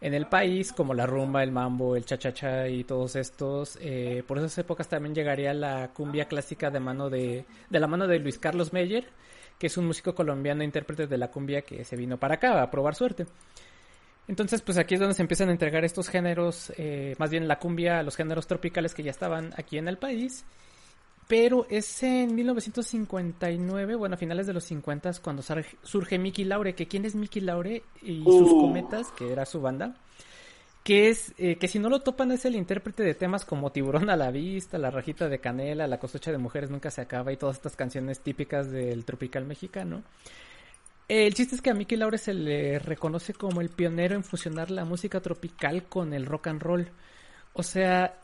en 0.00 0.14
el 0.14 0.26
país, 0.26 0.72
como 0.72 0.94
la 0.94 1.06
rumba, 1.06 1.42
el 1.42 1.50
mambo, 1.50 1.96
el 1.96 2.04
cha-cha-cha 2.04 2.68
y 2.68 2.84
todos 2.84 3.16
estos, 3.16 3.78
eh, 3.80 4.22
por 4.26 4.38
esas 4.38 4.56
épocas 4.58 4.88
también 4.88 5.14
llegaría 5.14 5.52
la 5.52 5.88
cumbia 5.92 6.26
clásica 6.26 6.70
de 6.70 6.80
mano 6.80 7.10
de, 7.10 7.44
de 7.68 7.80
la 7.80 7.86
mano 7.86 8.06
de 8.06 8.18
Luis 8.20 8.38
Carlos 8.38 8.72
Meyer, 8.72 9.06
que 9.58 9.66
es 9.66 9.76
un 9.76 9.86
músico 9.86 10.14
colombiano 10.14 10.62
intérprete 10.62 11.06
de 11.06 11.18
la 11.18 11.30
cumbia 11.30 11.62
que 11.62 11.84
se 11.84 11.96
vino 11.96 12.16
para 12.16 12.34
acá 12.34 12.62
a 12.62 12.70
probar 12.70 12.94
suerte. 12.94 13.26
Entonces, 14.28 14.60
pues 14.60 14.76
aquí 14.76 14.94
es 14.94 15.00
donde 15.00 15.14
se 15.14 15.22
empiezan 15.22 15.48
a 15.48 15.52
entregar 15.52 15.84
estos 15.84 16.08
géneros, 16.08 16.70
eh, 16.76 17.16
más 17.18 17.30
bien 17.30 17.48
la 17.48 17.58
cumbia, 17.58 18.02
los 18.02 18.14
géneros 18.14 18.46
tropicales 18.46 18.94
que 18.94 19.02
ya 19.02 19.10
estaban 19.10 19.52
aquí 19.56 19.78
en 19.78 19.88
el 19.88 19.96
país. 19.96 20.44
Pero 21.28 21.66
es 21.68 22.02
en 22.02 22.34
1959, 22.34 23.94
bueno, 23.96 24.14
a 24.14 24.18
finales 24.18 24.46
de 24.46 24.54
los 24.54 24.64
50 24.64 25.12
cuando 25.22 25.42
surge 25.82 26.18
Mickey 26.18 26.44
Laure, 26.46 26.74
que 26.74 26.88
quién 26.88 27.04
es 27.04 27.14
Mickey 27.14 27.42
Laure 27.42 27.82
y 28.02 28.24
sus 28.24 28.50
Uh. 28.50 28.60
cometas, 28.62 29.12
que 29.12 29.30
era 29.30 29.44
su 29.44 29.60
banda, 29.60 29.94
que 30.82 31.10
es, 31.10 31.34
eh, 31.36 31.56
que 31.56 31.68
si 31.68 31.78
no 31.78 31.90
lo 31.90 32.00
topan 32.00 32.32
es 32.32 32.46
el 32.46 32.56
intérprete 32.56 33.02
de 33.02 33.14
temas 33.14 33.44
como 33.44 33.70
Tiburón 33.72 34.08
a 34.08 34.16
la 34.16 34.30
vista, 34.30 34.78
La 34.78 34.90
rajita 34.90 35.28
de 35.28 35.38
canela, 35.38 35.86
La 35.86 35.98
cosecha 35.98 36.32
de 36.32 36.38
mujeres 36.38 36.70
nunca 36.70 36.90
se 36.90 37.02
acaba 37.02 37.30
y 37.30 37.36
todas 37.36 37.56
estas 37.56 37.76
canciones 37.76 38.20
típicas 38.20 38.70
del 38.70 39.04
tropical 39.04 39.44
mexicano. 39.44 40.04
El 41.08 41.34
chiste 41.34 41.54
es 41.56 41.62
que 41.62 41.70
a 41.70 41.74
Mickey 41.74 41.98
Laure 41.98 42.18
se 42.18 42.32
le 42.34 42.78
reconoce 42.78 43.34
como 43.34 43.60
el 43.60 43.68
pionero 43.70 44.14
en 44.14 44.24
fusionar 44.24 44.70
la 44.70 44.84
música 44.86 45.20
tropical 45.20 45.84
con 45.88 46.12
el 46.14 46.24
rock 46.26 46.48
and 46.48 46.62
roll. 46.62 46.88
O 47.54 47.62
sea, 47.62 48.18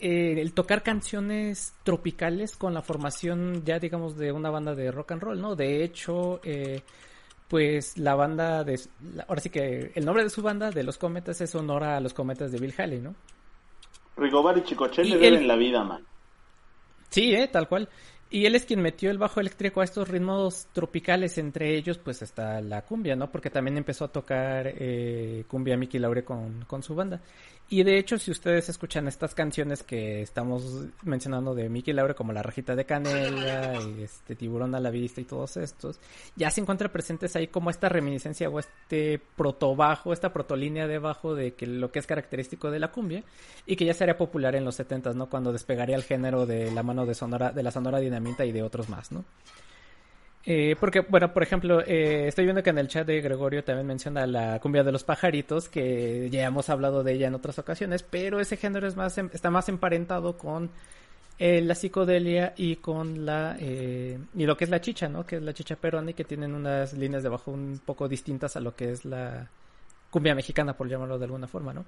eh, 0.00 0.40
el 0.40 0.52
tocar 0.52 0.82
canciones 0.82 1.74
tropicales 1.84 2.56
con 2.56 2.74
la 2.74 2.82
formación 2.82 3.64
ya 3.64 3.78
digamos 3.78 4.16
de 4.16 4.32
una 4.32 4.50
banda 4.50 4.74
de 4.74 4.90
rock 4.90 5.12
and 5.12 5.22
roll, 5.22 5.40
¿no? 5.40 5.56
De 5.56 5.82
hecho, 5.84 6.40
eh, 6.44 6.82
pues 7.48 7.96
la 7.98 8.14
banda 8.14 8.64
de... 8.64 8.80
la- 9.14 9.24
ahora 9.24 9.40
sí 9.40 9.50
que 9.50 9.92
el 9.94 10.04
nombre 10.04 10.24
de 10.24 10.30
su 10.30 10.42
banda, 10.42 10.70
de 10.70 10.82
Los 10.82 10.98
Cometas, 10.98 11.40
es 11.40 11.54
honor 11.54 11.84
a 11.84 12.00
los 12.00 12.14
cometas 12.14 12.52
de 12.52 12.58
Bill 12.58 12.74
Haley, 12.76 13.00
¿no? 13.00 13.14
Rigobar 14.16 14.56
y 14.58 14.64
Chicoche 14.64 15.04
le 15.04 15.18
deben 15.18 15.46
la 15.46 15.56
vida, 15.56 15.84
man. 15.84 16.04
Sí, 17.10 17.34
eh, 17.34 17.48
tal 17.48 17.68
cual. 17.68 17.88
Y 18.28 18.46
él 18.46 18.56
es 18.56 18.64
quien 18.64 18.82
metió 18.82 19.10
el 19.10 19.18
bajo 19.18 19.40
eléctrico 19.40 19.80
a 19.80 19.84
estos 19.84 20.08
ritmos 20.08 20.66
tropicales, 20.72 21.38
entre 21.38 21.76
ellos 21.76 21.98
pues 21.98 22.22
está 22.22 22.60
la 22.60 22.82
cumbia, 22.82 23.14
¿no? 23.14 23.30
Porque 23.30 23.50
también 23.50 23.76
empezó 23.76 24.04
a 24.06 24.12
tocar 24.12 24.66
eh, 24.66 25.44
cumbia 25.46 25.76
Mickey 25.76 26.00
Laure 26.00 26.24
con, 26.24 26.64
con 26.66 26.82
su 26.82 26.94
banda. 26.96 27.20
Y 27.68 27.82
de 27.82 27.98
hecho, 27.98 28.16
si 28.16 28.30
ustedes 28.30 28.68
escuchan 28.68 29.08
estas 29.08 29.34
canciones 29.34 29.82
que 29.82 30.22
estamos 30.22 30.84
mencionando 31.02 31.52
de 31.52 31.68
Mickey 31.68 31.92
Laure, 31.92 32.14
como 32.14 32.32
La 32.32 32.42
Rajita 32.42 32.76
de 32.76 32.84
Canela, 32.84 33.74
este 33.98 34.36
Tiburón 34.36 34.76
a 34.76 34.80
la 34.80 34.90
Vista 34.90 35.20
y 35.20 35.24
todos 35.24 35.56
estos, 35.56 35.98
ya 36.36 36.48
se 36.50 36.60
encuentran 36.60 36.92
presentes 36.92 37.34
ahí 37.34 37.48
como 37.48 37.70
esta 37.70 37.88
reminiscencia 37.88 38.48
o 38.48 38.60
este 38.60 39.20
protobajo, 39.36 40.12
esta 40.12 40.32
protolínea 40.32 40.86
de 40.86 41.00
bajo 41.00 41.34
de 41.34 41.54
que 41.54 41.66
lo 41.66 41.90
que 41.90 41.98
es 41.98 42.06
característico 42.06 42.70
de 42.70 42.78
la 42.78 42.92
cumbia 42.92 43.24
y 43.66 43.74
que 43.74 43.84
ya 43.84 43.94
sería 43.94 44.16
popular 44.16 44.54
en 44.54 44.64
los 44.64 44.76
70 44.76 45.14
¿no? 45.14 45.28
Cuando 45.28 45.52
despegaría 45.52 45.96
el 45.96 46.04
género 46.04 46.46
de 46.46 46.70
la 46.70 46.84
mano 46.84 47.04
de 47.04 47.14
Sonora, 47.14 47.50
de 47.50 47.64
la 47.64 47.72
Sonora 47.72 47.98
Dinamita 47.98 48.44
y 48.44 48.52
de 48.52 48.62
otros 48.62 48.88
más, 48.88 49.10
¿no? 49.10 49.24
Eh, 50.48 50.76
porque, 50.78 51.00
bueno, 51.00 51.32
por 51.32 51.42
ejemplo, 51.42 51.80
eh, 51.80 52.28
estoy 52.28 52.44
viendo 52.44 52.62
que 52.62 52.70
en 52.70 52.78
el 52.78 52.86
chat 52.86 53.04
de 53.04 53.20
Gregorio 53.20 53.64
también 53.64 53.88
menciona 53.88 54.28
la 54.28 54.60
cumbia 54.60 54.84
de 54.84 54.92
los 54.92 55.02
pajaritos, 55.02 55.68
que 55.68 56.30
ya 56.30 56.44
hemos 56.44 56.70
hablado 56.70 57.02
de 57.02 57.14
ella 57.14 57.26
en 57.26 57.34
otras 57.34 57.58
ocasiones, 57.58 58.04
pero 58.04 58.38
ese 58.38 58.56
género 58.56 58.86
es 58.86 58.94
más, 58.94 59.18
em, 59.18 59.28
está 59.32 59.50
más 59.50 59.68
emparentado 59.68 60.38
con 60.38 60.70
eh, 61.38 61.60
la 61.62 61.74
psicodelia 61.74 62.54
y 62.56 62.76
con 62.76 63.26
la, 63.26 63.56
y 63.60 64.46
lo 64.46 64.56
que 64.56 64.64
es 64.64 64.70
la 64.70 64.80
chicha, 64.80 65.08
¿no? 65.08 65.26
Que 65.26 65.36
es 65.36 65.42
la 65.42 65.52
chicha 65.52 65.76
peruana 65.76 66.12
y 66.12 66.14
que 66.14 66.24
tienen 66.24 66.54
unas 66.54 66.94
líneas 66.94 67.24
de 67.24 67.28
bajo 67.28 67.50
un 67.50 67.80
poco 67.84 68.08
distintas 68.08 68.56
a 68.56 68.60
lo 68.60 68.74
que 68.74 68.92
es 68.92 69.04
la 69.04 69.50
cumbia 70.10 70.34
mexicana, 70.34 70.76
por 70.76 70.88
llamarlo 70.88 71.18
de 71.18 71.24
alguna 71.24 71.48
forma, 71.48 71.74
¿no? 71.74 71.84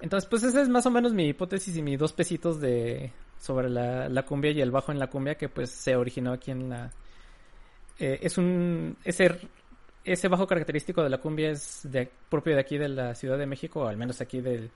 Entonces, 0.00 0.28
pues 0.28 0.42
esa 0.42 0.60
es 0.62 0.68
más 0.68 0.84
o 0.86 0.90
menos 0.90 1.12
mi 1.14 1.28
hipótesis 1.28 1.76
y 1.76 1.82
mis 1.82 1.98
dos 1.98 2.12
pesitos 2.12 2.60
de, 2.60 3.12
sobre 3.40 3.70
la, 3.70 4.08
la, 4.08 4.22
cumbia 4.24 4.50
y 4.50 4.60
el 4.60 4.70
bajo 4.70 4.92
en 4.92 4.98
la 4.98 5.08
cumbia 5.08 5.34
que 5.34 5.48
pues 5.48 5.70
se 5.70 5.96
originó 5.96 6.32
aquí 6.32 6.50
en 6.50 6.68
la... 6.68 6.90
Eh, 7.98 8.20
es 8.22 8.38
un... 8.38 8.96
Ese, 9.02 9.34
ese 10.04 10.28
bajo 10.28 10.46
característico 10.46 11.02
de 11.02 11.10
la 11.10 11.18
cumbia 11.18 11.50
es 11.50 11.80
de, 11.84 12.08
propio 12.28 12.54
de 12.54 12.60
aquí 12.60 12.78
de 12.78 12.88
la 12.88 13.14
Ciudad 13.14 13.38
de 13.38 13.46
México, 13.46 13.80
o 13.80 13.86
al 13.86 13.96
menos 13.96 14.20
aquí 14.20 14.40
del, 14.40 14.70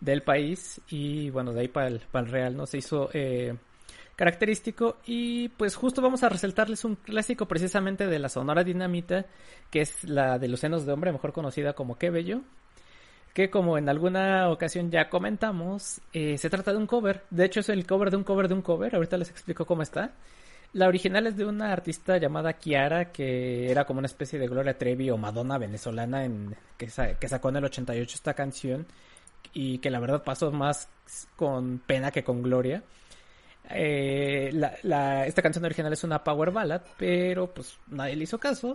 del 0.00 0.22
país, 0.22 0.80
y 0.88 1.30
bueno, 1.30 1.52
de 1.52 1.60
ahí 1.60 1.68
para 1.68 1.88
el, 1.88 2.00
para 2.10 2.26
el 2.26 2.32
Real, 2.32 2.56
¿no? 2.56 2.66
Se 2.66 2.78
hizo 2.78 3.08
eh, 3.12 3.56
característico 4.16 4.96
y 5.06 5.48
pues 5.50 5.76
justo 5.76 6.02
vamos 6.02 6.24
a 6.24 6.28
resaltarles 6.28 6.84
un 6.84 6.96
clásico 6.96 7.46
precisamente 7.46 8.08
de 8.08 8.18
la 8.18 8.28
Sonora 8.28 8.64
Dinamita, 8.64 9.26
que 9.70 9.80
es 9.80 10.02
la 10.02 10.40
de 10.40 10.48
los 10.48 10.58
senos 10.58 10.84
de 10.84 10.92
hombre, 10.92 11.12
mejor 11.12 11.32
conocida 11.32 11.74
como 11.74 11.98
Qué 11.98 12.10
Bello, 12.10 12.42
que 13.38 13.50
como 13.50 13.78
en 13.78 13.88
alguna 13.88 14.50
ocasión 14.50 14.90
ya 14.90 15.08
comentamos, 15.08 16.00
eh, 16.12 16.36
se 16.38 16.50
trata 16.50 16.72
de 16.72 16.78
un 16.78 16.88
cover. 16.88 17.22
De 17.30 17.44
hecho 17.44 17.60
es 17.60 17.68
el 17.68 17.86
cover 17.86 18.10
de 18.10 18.16
un 18.16 18.24
cover 18.24 18.48
de 18.48 18.54
un 18.54 18.62
cover. 18.62 18.96
Ahorita 18.96 19.16
les 19.16 19.30
explico 19.30 19.64
cómo 19.64 19.82
está. 19.82 20.10
La 20.72 20.88
original 20.88 21.24
es 21.28 21.36
de 21.36 21.44
una 21.44 21.72
artista 21.72 22.16
llamada 22.18 22.54
Kiara, 22.54 23.12
que 23.12 23.70
era 23.70 23.84
como 23.84 23.98
una 23.98 24.06
especie 24.06 24.40
de 24.40 24.48
Gloria 24.48 24.76
Trevi 24.76 25.08
o 25.10 25.16
Madonna 25.16 25.56
venezolana, 25.56 26.24
en, 26.24 26.56
que, 26.76 26.88
que 27.20 27.28
sacó 27.28 27.50
en 27.50 27.58
el 27.58 27.66
88 27.66 28.12
esta 28.12 28.34
canción 28.34 28.88
y 29.52 29.78
que 29.78 29.90
la 29.90 30.00
verdad 30.00 30.24
pasó 30.24 30.50
más 30.50 30.88
con 31.36 31.78
pena 31.78 32.10
que 32.10 32.24
con 32.24 32.42
gloria. 32.42 32.82
Eh, 33.70 34.50
la, 34.82 35.26
esta 35.28 35.42
canción 35.42 35.64
original 35.64 35.92
es 35.92 36.02
una 36.02 36.24
power 36.24 36.50
ballad, 36.50 36.82
pero 36.96 37.54
pues 37.54 37.78
nadie 37.86 38.16
le 38.16 38.24
hizo 38.24 38.38
caso 38.38 38.74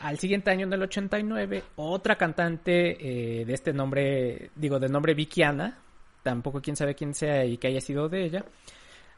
al 0.00 0.18
siguiente 0.18 0.50
año, 0.50 0.66
en 0.66 0.72
el 0.72 0.82
89, 0.82 1.62
otra 1.76 2.16
cantante 2.16 3.40
eh, 3.40 3.44
de 3.44 3.52
este 3.52 3.72
nombre, 3.72 4.50
digo, 4.54 4.78
de 4.78 4.88
nombre 4.88 5.14
Vickiana, 5.14 5.78
tampoco 6.22 6.60
quién 6.60 6.76
sabe 6.76 6.94
quién 6.94 7.14
sea 7.14 7.44
y 7.44 7.58
que 7.58 7.68
haya 7.68 7.80
sido 7.80 8.08
de 8.08 8.24
ella, 8.24 8.44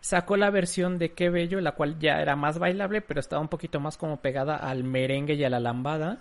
sacó 0.01 0.37
la 0.37 0.51
versión 0.51 0.99
de 0.99 1.13
Qué 1.13 1.31
Bello, 1.31 1.61
la 1.61 1.73
cual 1.73 1.99
ya 1.99 2.21
era 2.21 2.37
más 2.37 2.59
bailable, 2.59 3.01
pero 3.01 3.21
estaba 3.21 3.43
un 3.43 3.49
poquito 3.49 3.81
más 3.81 3.97
como 3.97 4.21
pegada 4.21 4.57
al 4.57 4.85
merengue 4.85 5.35
y 5.35 5.45
a 5.45 5.51
la 5.51 5.61
lambada. 5.61 6.19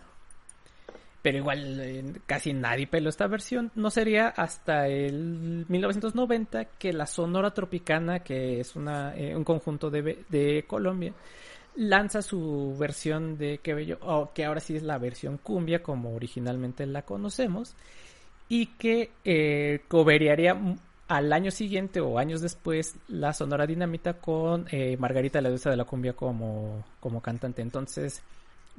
Pero 1.22 1.38
igual 1.38 1.80
eh, 1.80 2.04
casi 2.26 2.52
nadie 2.52 2.86
peló 2.86 3.10
esta 3.10 3.28
versión. 3.28 3.72
No 3.76 3.90
sería 3.90 4.28
hasta 4.28 4.88
el 4.88 5.66
1990 5.70 6.66
que 6.78 6.92
la 6.92 7.06
Sonora 7.06 7.52
Tropicana, 7.52 8.20
que 8.20 8.60
es 8.60 8.74
eh, 8.76 9.34
un 9.34 9.44
conjunto 9.46 9.90
de 9.90 10.66
Colombia, 10.68 11.14
lanza 11.76 12.22
su 12.22 12.76
versión 12.78 13.38
de 13.38 13.60
Que 13.60 13.74
Bello, 13.74 14.32
que 14.34 14.46
ahora 14.46 14.60
sí 14.60 14.76
es 14.76 14.84
la 14.84 14.98
versión 14.98 15.38
cumbia 15.38 15.82
como 15.82 16.16
originalmente 16.16 16.86
la 16.86 17.04
conocemos, 17.04 17.76
y 18.50 18.68
que 18.68 19.12
eh, 19.24 19.82
al 21.08 21.34
año 21.34 21.52
siguiente 21.52 22.00
o 22.00 22.18
años 22.18 22.42
después 22.42 22.96
la 23.08 23.34
Sonora 23.34 23.68
Dinamita 23.68 24.14
con 24.14 24.68
eh, 24.72 24.98
Margarita 24.98 25.42
la 25.42 25.50
diosa 25.50 25.70
de 25.70 25.78
la 25.78 25.86
cumbia 25.86 26.14
como, 26.14 26.84
como 27.00 27.22
cantante. 27.22 27.62
Entonces, 27.62 28.22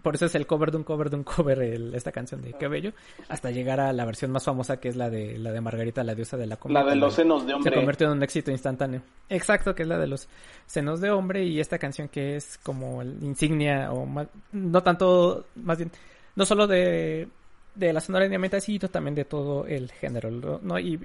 por 0.03 0.15
eso 0.15 0.27
es 0.27 0.35
el 0.35 0.47
cover 0.47 0.71
de 0.71 0.77
un 0.79 0.85
cover 0.85 1.11
de 1.11 1.17
un 1.17 1.25
cover 1.25 1.63
esta 1.95 2.13
canción 2.13 2.43
de 2.43 2.53
Qué 2.53 2.69
Bello, 2.69 2.93
hasta 3.29 3.51
llegar 3.51 3.81
a 3.81 3.93
la 3.93 4.05
versión 4.05 4.31
más 4.31 4.45
famosa 4.45 4.79
que 4.79 4.89
es 4.89 4.97
la 4.97 5.09
de 5.11 5.39
la 5.39 5.53
de 5.53 5.61
Margarita, 5.61 6.05
la 6.05 6.15
diosa 6.15 6.37
de 6.37 6.47
la 6.47 6.59
La 6.69 6.85
de 6.85 6.97
los 6.97 7.15
senos 7.15 7.47
de 7.47 7.55
hombre. 7.55 7.71
Se 7.71 7.77
convirtió 7.77 8.07
en 8.09 8.13
un 8.15 8.23
éxito 8.23 8.51
instantáneo. 8.51 9.03
Exacto, 9.29 9.75
que 9.75 9.83
es 9.83 9.89
la 9.89 9.99
de 9.99 10.07
los 10.07 10.29
senos 10.67 11.01
de 11.01 11.11
hombre 11.11 11.45
y 11.45 11.61
esta 11.61 11.79
canción 11.79 12.09
que 12.09 12.37
es 12.37 12.59
como 12.63 13.03
el 13.03 13.23
insignia 13.23 13.93
o 13.93 14.07
no 14.53 14.83
tanto, 14.83 15.47
más 15.57 15.79
bien, 15.79 15.91
no 16.37 16.45
solo 16.45 16.67
de, 16.67 17.29
de 17.75 17.93
la 17.93 18.01
sonora 18.01 18.29
de 18.29 18.61
sino 18.61 18.89
también 18.89 19.15
de 19.15 19.25
todo 19.25 19.67
el 19.67 19.91
género, 19.93 20.61
¿no? 20.63 20.79
Y 20.79 21.01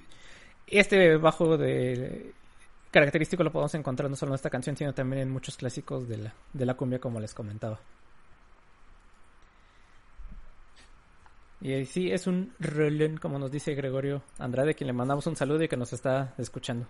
este 0.67 1.17
bajo 1.17 1.57
de 1.57 2.33
característico 2.91 3.43
lo 3.43 3.51
podemos 3.51 3.73
encontrar 3.75 4.09
no 4.09 4.15
solo 4.15 4.31
en 4.31 4.35
esta 4.35 4.49
canción, 4.49 4.75
sino 4.75 4.93
también 4.93 5.23
en 5.23 5.29
muchos 5.29 5.57
clásicos 5.57 6.07
de 6.07 6.17
la, 6.17 6.33
de 6.53 6.65
la 6.65 6.73
cumbia 6.73 6.99
como 6.99 7.19
les 7.19 7.33
comentaba. 7.33 7.79
Y 11.61 11.85
sí, 11.85 12.11
es 12.11 12.25
un 12.25 12.53
rolón, 12.59 13.17
como 13.17 13.37
nos 13.37 13.51
dice 13.51 13.75
Gregorio 13.75 14.23
Andrade, 14.37 14.75
quien 14.75 14.87
le 14.87 14.93
mandamos 14.93 15.27
un 15.27 15.35
saludo 15.35 15.63
y 15.63 15.67
que 15.67 15.75
nos 15.75 15.91
está 15.91 16.33
escuchando. 16.37 16.87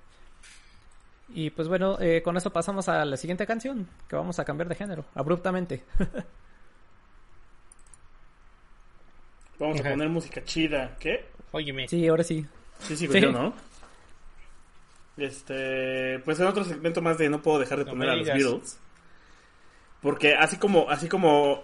Y 1.30 1.50
pues 1.50 1.68
bueno, 1.68 1.98
eh, 2.00 2.22
con 2.22 2.38
eso 2.38 2.52
pasamos 2.52 2.88
a 2.88 3.04
la 3.06 3.18
siguiente 3.18 3.48
canción, 3.48 3.88
que 4.08 4.16
vamos 4.16 4.38
a 4.40 4.46
cambiar 4.46 4.70
de 4.70 4.76
género, 4.76 5.06
abruptamente. 5.16 5.84
vamos 9.60 9.80
a 9.80 9.84
poner 9.84 10.10
música 10.10 10.44
chida, 10.44 10.96
¿qué? 11.00 11.26
Óyeme. 11.52 11.88
Sí, 11.88 12.08
ahora 12.08 12.24
sí. 12.24 12.46
Sí, 12.80 12.96
sí, 12.96 13.08
pues 13.08 13.24
Yo, 13.24 13.32
¿no? 13.32 13.54
Este, 15.18 16.20
pues 16.20 16.40
en 16.40 16.46
otro 16.48 16.64
segmento 16.64 17.02
más 17.02 17.18
de 17.18 17.30
no 17.30 17.42
puedo 17.42 17.60
dejar 17.60 17.80
de 17.80 17.86
poner 17.86 18.10
a 18.10 18.16
los 18.16 18.28
Beatles. 18.28 18.80
Porque 20.02 20.36
así 20.36 20.58
como, 20.58 20.90
así 20.90 21.10
como, 21.10 21.64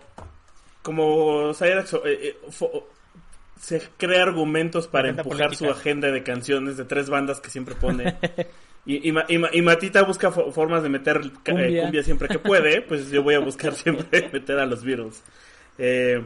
como 0.82 1.54
Cyrax, 1.54 1.94
eh, 1.94 2.00
eh 2.06 2.38
se 3.60 3.82
crea 3.98 4.24
argumentos 4.24 4.88
para 4.88 5.10
empujar 5.10 5.56
su 5.56 5.70
agenda 5.70 6.12
de 6.12 6.24
canciones 6.24 6.78
de 6.78 6.86
tres 6.86 7.10
bandas 7.10 7.39
que 7.39 7.50
siempre 7.50 7.76
pone. 7.76 8.18
Y, 8.88 9.10
y, 9.10 9.62
Matita 9.63 10.04
busca 10.04 10.30
formas 10.30 10.84
de 10.84 10.89
meter 10.89 11.20
eh, 11.46 11.82
cumbia. 11.84 12.04
siempre 12.04 12.28
que 12.28 12.38
puede, 12.38 12.84
pues 12.84 13.10
yo 13.10 13.24
voy 13.24 13.34
a 13.34 13.39
buscar 13.39 13.74
siempre 13.74 14.30
meter 14.32 14.60
a 14.60 14.68
los 14.68 14.84
Beatles. 14.84 15.24
Eh, 15.80 16.24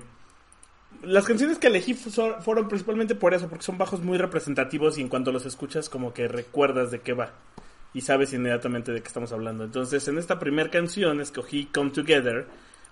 las 1.03 1.25
canciones 1.25 1.57
que 1.57 1.67
elegí 1.67 1.93
fueron 1.93 2.67
principalmente 2.67 3.15
por 3.15 3.33
eso, 3.33 3.47
porque 3.47 3.63
son 3.63 3.77
bajos 3.77 4.01
muy 4.01 4.17
representativos 4.17 4.97
y 4.97 5.01
en 5.01 5.07
cuanto 5.07 5.31
los 5.31 5.45
escuchas 5.45 5.87
como 5.87 6.13
que 6.13 6.27
recuerdas 6.27 6.91
de 6.91 6.99
qué 6.99 7.13
va 7.13 7.31
y 7.93 8.01
sabes 8.01 8.33
inmediatamente 8.33 8.91
de 8.91 9.01
qué 9.01 9.07
estamos 9.07 9.31
hablando. 9.31 9.63
Entonces 9.63 10.05
en 10.07 10.17
esta 10.17 10.37
primera 10.39 10.69
canción 10.69 11.21
escogí 11.21 11.65
Come 11.67 11.91
Together 11.91 12.45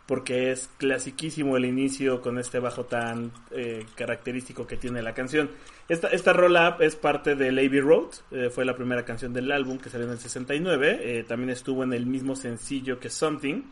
porque 0.08 0.52
es 0.52 0.70
clasiquísimo 0.78 1.58
el 1.58 1.66
inicio 1.66 2.22
con 2.22 2.40
este 2.40 2.60
bajo 2.60 2.86
tan 2.86 3.32
eh, 3.52 3.86
característico 3.96 4.66
que 4.66 4.78
tiene 4.78 5.02
la 5.02 5.14
canción. 5.14 5.52
Esta, 5.90 6.08
esta 6.08 6.32
roll-up 6.32 6.82
es 6.82 6.96
parte 6.96 7.36
de 7.36 7.50
Abbey 7.50 7.82
Road, 7.82 8.10
eh, 8.32 8.50
fue 8.50 8.64
la 8.64 8.76
primera 8.76 9.04
canción 9.04 9.34
del 9.34 9.52
álbum 9.52 9.78
que 9.78 9.90
salió 9.90 10.08
en 10.08 10.14
el 10.14 10.20
69, 10.20 11.00
eh, 11.02 11.24
también 11.28 11.50
estuvo 11.50 11.84
en 11.84 11.92
el 11.92 12.06
mismo 12.06 12.36
sencillo 12.36 13.00
que 13.00 13.10
Something. 13.10 13.64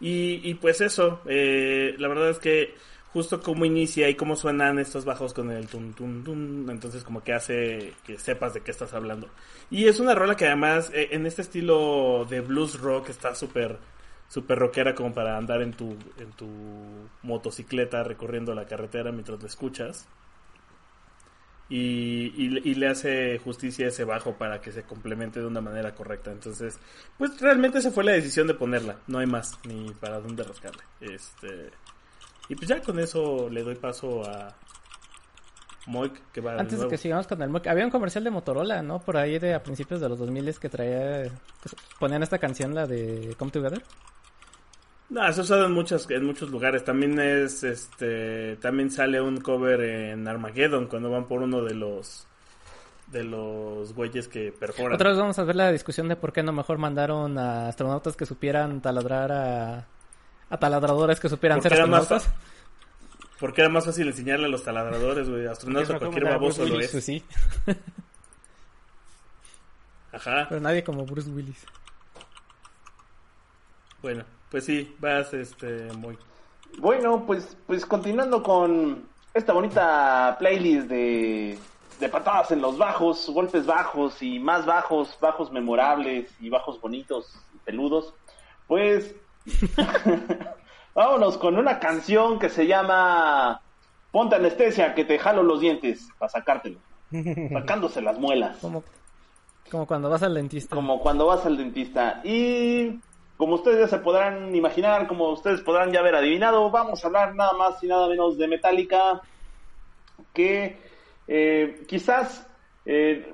Y, 0.00 0.40
y 0.48 0.54
pues 0.54 0.80
eso, 0.80 1.20
la 1.24 2.08
verdad 2.08 2.30
es 2.30 2.38
que 2.38 2.74
justo 3.12 3.40
como 3.40 3.64
inicia 3.64 4.08
y 4.08 4.16
cómo 4.16 4.36
suenan 4.36 4.78
estos 4.78 5.04
bajos 5.04 5.32
con 5.32 5.50
el 5.50 5.68
tum 5.68 5.92
tum 5.92 6.24
tum, 6.24 6.68
entonces 6.68 7.04
como 7.04 7.22
que 7.22 7.32
hace 7.32 7.94
que 8.04 8.18
sepas 8.18 8.54
de 8.54 8.60
qué 8.60 8.72
estás 8.72 8.92
hablando. 8.92 9.28
Y 9.70 9.86
es 9.86 10.00
una 10.00 10.14
rola 10.14 10.36
que 10.36 10.46
además 10.46 10.90
en 10.92 11.24
este 11.26 11.42
estilo 11.42 12.26
de 12.28 12.40
blues 12.40 12.80
rock 12.80 13.08
está 13.08 13.34
súper 13.34 13.78
super 14.34 14.58
rockera 14.58 14.96
como 14.96 15.14
para 15.14 15.36
andar 15.36 15.62
en 15.62 15.74
tu, 15.74 15.96
en 16.18 16.32
tu 16.32 16.48
motocicleta 17.22 18.02
recorriendo 18.02 18.52
la 18.52 18.66
carretera 18.66 19.12
mientras 19.12 19.40
lo 19.40 19.46
escuchas. 19.46 20.08
Y, 21.68 22.32
y, 22.36 22.74
le 22.74 22.88
hace 22.88 23.38
justicia 23.38 23.86
ese 23.86 24.04
bajo 24.04 24.34
para 24.36 24.60
que 24.60 24.70
se 24.70 24.82
complemente 24.82 25.40
de 25.40 25.46
una 25.46 25.60
manera 25.60 25.94
correcta. 25.94 26.30
Entonces, 26.30 26.78
pues 27.16 27.40
realmente 27.40 27.78
esa 27.78 27.90
fue 27.90 28.04
la 28.04 28.12
decisión 28.12 28.46
de 28.46 28.54
ponerla. 28.54 28.98
No 29.06 29.20
hay 29.20 29.26
más, 29.26 29.58
ni 29.66 29.90
para 29.94 30.20
dónde 30.20 30.42
rascarle. 30.42 30.82
Este, 31.00 31.70
y 32.48 32.56
pues 32.56 32.68
ya 32.68 32.82
con 32.82 32.98
eso 32.98 33.48
le 33.48 33.62
doy 33.62 33.76
paso 33.76 34.24
a 34.28 34.54
Moik, 35.86 36.32
que 36.32 36.40
va 36.40 36.56
Antes 36.58 36.80
de, 36.80 36.88
que 36.88 36.98
sigamos 36.98 37.26
con 37.26 37.40
el 37.40 37.48
Moik, 37.48 37.66
había 37.68 37.84
un 37.84 37.90
comercial 37.90 38.24
de 38.24 38.30
Motorola, 38.30 38.82
¿no? 38.82 38.98
Por 38.98 39.16
ahí 39.16 39.38
de 39.38 39.54
a 39.54 39.62
principios 39.62 40.00
de 40.00 40.08
los 40.08 40.18
2000 40.18 40.58
que 40.58 40.68
traía, 40.68 41.30
ponían 41.98 42.22
esta 42.22 42.38
canción, 42.38 42.74
la 42.74 42.86
de 42.86 43.34
Come 43.38 43.52
Together. 43.52 43.82
No, 45.10 45.32
se 45.32 45.40
ha 45.40 45.44
usado 45.44 45.66
en 45.66 45.72
muchos, 45.72 46.10
en 46.10 46.24
muchos 46.24 46.50
lugares. 46.50 46.84
También 46.84 47.18
es, 47.20 47.62
este, 47.62 48.56
también 48.56 48.90
sale 48.90 49.20
un 49.20 49.40
cover 49.40 49.80
en 49.80 50.26
Armageddon 50.26 50.86
cuando 50.86 51.10
van 51.10 51.26
por 51.26 51.42
uno 51.42 51.62
de 51.62 51.74
los, 51.74 52.26
de 53.08 53.22
los 53.22 53.92
güeyes 53.94 54.28
que 54.28 54.50
perforan. 54.50 54.94
Otra 54.94 55.10
vez 55.10 55.18
vamos 55.18 55.38
a 55.38 55.44
ver 55.44 55.56
la 55.56 55.70
discusión 55.70 56.08
de 56.08 56.16
por 56.16 56.32
qué 56.32 56.42
no 56.42 56.52
mejor 56.52 56.78
mandaron 56.78 57.38
a 57.38 57.68
astronautas 57.68 58.16
que 58.16 58.26
supieran 58.26 58.80
taladrar 58.80 59.30
a, 59.30 59.86
a 60.48 60.56
taladradores 60.58 61.20
que 61.20 61.28
supieran 61.28 61.60
ser 61.62 61.74
astronautas. 61.74 62.30
porque 63.38 63.60
era 63.60 63.70
más 63.70 63.84
fácil 63.84 64.08
enseñarle 64.08 64.46
a 64.46 64.48
los 64.48 64.64
taladradores, 64.64 65.28
güey. 65.28 65.46
Astronautas 65.46 65.96
a 65.96 65.98
cualquier 65.98 66.24
baboso 66.24 66.64
lo 66.64 66.80
es. 66.80 66.90
Sí. 66.90 67.22
Ajá. 70.12 70.46
Pero 70.48 70.60
nadie 70.60 70.82
como 70.82 71.04
Bruce 71.04 71.28
Willis. 71.30 71.64
Bueno, 74.00 74.24
pues 74.54 74.66
sí, 74.66 74.94
vas, 75.00 75.34
este, 75.34 75.88
muy. 75.96 76.16
Bueno, 76.78 77.24
pues, 77.26 77.56
pues 77.66 77.84
continuando 77.84 78.40
con 78.40 79.02
esta 79.34 79.52
bonita 79.52 80.36
playlist 80.38 80.86
de, 80.86 81.58
de 81.98 82.08
patadas 82.08 82.52
en 82.52 82.62
los 82.62 82.78
bajos, 82.78 83.28
golpes 83.30 83.66
bajos 83.66 84.22
y 84.22 84.38
más 84.38 84.64
bajos, 84.64 85.18
bajos 85.20 85.50
memorables 85.50 86.30
y 86.38 86.50
bajos 86.50 86.80
bonitos 86.80 87.36
y 87.52 87.58
peludos, 87.64 88.14
pues 88.68 89.16
vámonos 90.94 91.36
con 91.36 91.58
una 91.58 91.80
canción 91.80 92.38
que 92.38 92.48
se 92.48 92.68
llama 92.68 93.60
Ponte 94.12 94.36
anestesia 94.36 94.94
que 94.94 95.04
te 95.04 95.18
jalo 95.18 95.42
los 95.42 95.58
dientes 95.58 96.06
para 96.16 96.30
sacártelo, 96.30 96.78
sacándose 97.52 98.00
las 98.00 98.20
muelas. 98.20 98.58
Como, 98.58 98.84
como 99.68 99.84
cuando 99.84 100.10
vas 100.10 100.22
al 100.22 100.34
dentista. 100.34 100.76
Como 100.76 101.00
cuando 101.00 101.26
vas 101.26 101.44
al 101.44 101.56
dentista. 101.56 102.20
Y 102.22 103.00
como 103.36 103.56
ustedes 103.56 103.80
ya 103.80 103.88
se 103.88 104.02
podrán 104.02 104.54
imaginar, 104.54 105.06
como 105.06 105.30
ustedes 105.30 105.60
podrán 105.60 105.92
ya 105.92 106.00
haber 106.00 106.14
adivinado, 106.14 106.70
vamos 106.70 107.02
a 107.02 107.06
hablar 107.08 107.34
nada 107.34 107.52
más 107.54 107.82
y 107.82 107.88
nada 107.88 108.08
menos 108.08 108.38
de 108.38 108.46
Metallica, 108.46 109.20
que 110.32 110.78
eh, 111.26 111.84
quizás, 111.88 112.46
eh, 112.86 113.32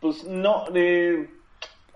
pues 0.00 0.24
no, 0.24 0.66
eh, 0.74 1.28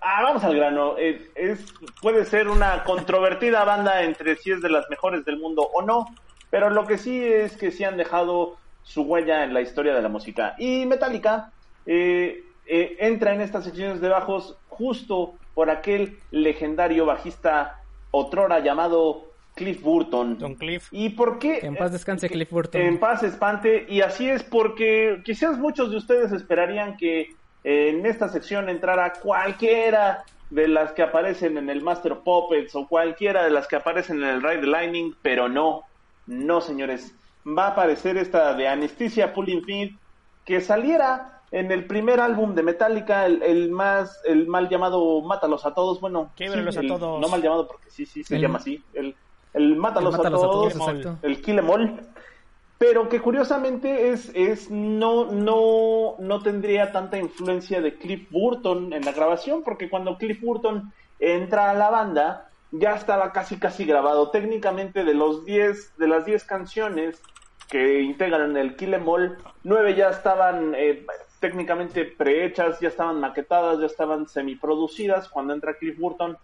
ah, 0.00 0.22
vamos 0.22 0.42
al 0.42 0.56
grano, 0.56 0.96
es, 0.96 1.72
puede 2.02 2.24
ser 2.24 2.48
una 2.48 2.82
controvertida 2.82 3.64
banda 3.64 4.02
entre 4.02 4.36
si 4.36 4.50
es 4.50 4.60
de 4.60 4.70
las 4.70 4.90
mejores 4.90 5.24
del 5.24 5.38
mundo 5.38 5.62
o 5.62 5.82
no, 5.82 6.06
pero 6.50 6.70
lo 6.70 6.86
que 6.86 6.98
sí 6.98 7.24
es 7.24 7.56
que 7.56 7.70
sí 7.70 7.84
han 7.84 7.96
dejado 7.96 8.56
su 8.82 9.02
huella 9.02 9.44
en 9.44 9.54
la 9.54 9.60
historia 9.60 9.94
de 9.94 10.02
la 10.02 10.08
música. 10.08 10.54
Y 10.58 10.86
Metallica 10.86 11.52
entra 11.86 13.34
en 13.34 13.40
estas 13.40 13.64
secciones 13.64 14.00
de 14.00 14.08
bajos 14.08 14.56
justo 14.68 15.34
por 15.54 15.70
aquel 15.70 16.18
legendario 16.30 17.06
bajista 17.06 17.80
otrora 18.10 18.60
llamado 18.60 19.34
Cliff 19.54 19.80
Burton. 19.82 20.38
Don 20.38 20.54
Cliff. 20.56 20.88
¿Y 20.90 21.10
por 21.10 21.38
qué? 21.38 21.60
en 21.62 21.76
paz 21.76 21.92
descanse 21.92 22.28
Cliff 22.28 22.50
Burton. 22.50 22.80
En 22.80 22.98
paz 22.98 23.22
espante. 23.22 23.86
Y 23.88 24.00
así 24.00 24.28
es 24.28 24.42
porque 24.42 25.22
quizás 25.24 25.58
muchos 25.58 25.90
de 25.90 25.96
ustedes 25.96 26.32
esperarían 26.32 26.96
que 26.96 27.34
en 27.62 28.04
esta 28.04 28.28
sección 28.28 28.68
entrara 28.68 29.12
cualquiera 29.14 30.24
de 30.50 30.68
las 30.68 30.92
que 30.92 31.02
aparecen 31.02 31.56
en 31.56 31.70
el 31.70 31.82
Master 31.82 32.18
Puppets 32.18 32.74
o 32.74 32.86
cualquiera 32.86 33.44
de 33.44 33.50
las 33.50 33.66
que 33.66 33.76
aparecen 33.76 34.22
en 34.22 34.28
el 34.28 34.42
Ride 34.42 34.60
the 34.60 34.66
Lightning, 34.66 35.14
pero 35.22 35.48
no, 35.48 35.82
no 36.26 36.60
señores. 36.60 37.14
Va 37.46 37.66
a 37.66 37.70
aparecer 37.70 38.16
esta 38.16 38.54
de 38.54 38.68
Anesthesia 38.68 39.32
Pulling 39.32 39.64
Feed 39.64 39.92
que 40.44 40.60
saliera 40.60 41.40
en 41.54 41.70
el 41.70 41.86
primer 41.86 42.18
álbum 42.18 42.56
de 42.56 42.64
Metallica, 42.64 43.26
el, 43.26 43.70
más, 43.70 44.20
el 44.24 44.48
mal 44.48 44.68
llamado 44.68 45.22
Mátalos 45.22 45.64
a 45.64 45.72
Todos, 45.72 46.00
bueno, 46.00 46.32
sí, 46.36 46.46
a 46.46 46.98
todos. 46.98 47.20
no 47.20 47.28
mal 47.28 47.40
llamado 47.40 47.68
porque 47.68 47.90
sí, 47.90 48.06
sí 48.06 48.24
se 48.24 48.40
llama 48.40 48.58
así, 48.58 48.82
el, 48.92 49.14
el 49.52 49.76
Mátalos, 49.76 50.16
a, 50.16 50.30
Todos, 50.30 50.74
el 51.22 51.40
Kill 51.40 51.60
Em 51.60 51.70
All, 51.70 52.00
pero 52.76 53.08
que 53.08 53.20
curiosamente 53.20 54.10
es, 54.10 54.32
es 54.34 54.68
no, 54.68 55.26
no, 55.26 56.16
no 56.18 56.42
tendría 56.42 56.90
tanta 56.90 57.18
influencia 57.18 57.80
de 57.80 57.94
Cliff 57.98 58.28
Burton 58.32 58.92
en 58.92 59.04
la 59.04 59.12
grabación, 59.12 59.62
porque 59.62 59.88
cuando 59.88 60.18
Cliff 60.18 60.40
Burton 60.40 60.92
entra 61.20 61.70
a 61.70 61.74
la 61.74 61.88
banda, 61.88 62.50
ya 62.72 62.96
estaba 62.96 63.30
casi 63.30 63.60
casi 63.60 63.84
grabado. 63.84 64.30
Técnicamente 64.30 65.04
de 65.04 65.14
los 65.14 65.44
10, 65.44 65.98
de 65.98 66.08
las 66.08 66.26
10 66.26 66.42
canciones 66.46 67.22
que 67.68 68.00
integran 68.02 68.56
el 68.56 68.74
Kill 68.74 68.94
Em 68.94 69.08
All, 69.08 69.38
9 69.62 69.94
ya 69.94 70.10
estaban 70.10 70.74
eh, 70.74 71.06
técnicamente 71.44 72.06
prehechas, 72.06 72.80
ya 72.80 72.88
estaban 72.88 73.20
maquetadas, 73.20 73.78
ya 73.78 73.84
estaban 73.84 74.26
semiproducidas. 74.26 75.28
Cuando 75.28 75.52
entra 75.52 75.74
Cliff 75.74 75.98
Burton, 75.98 76.38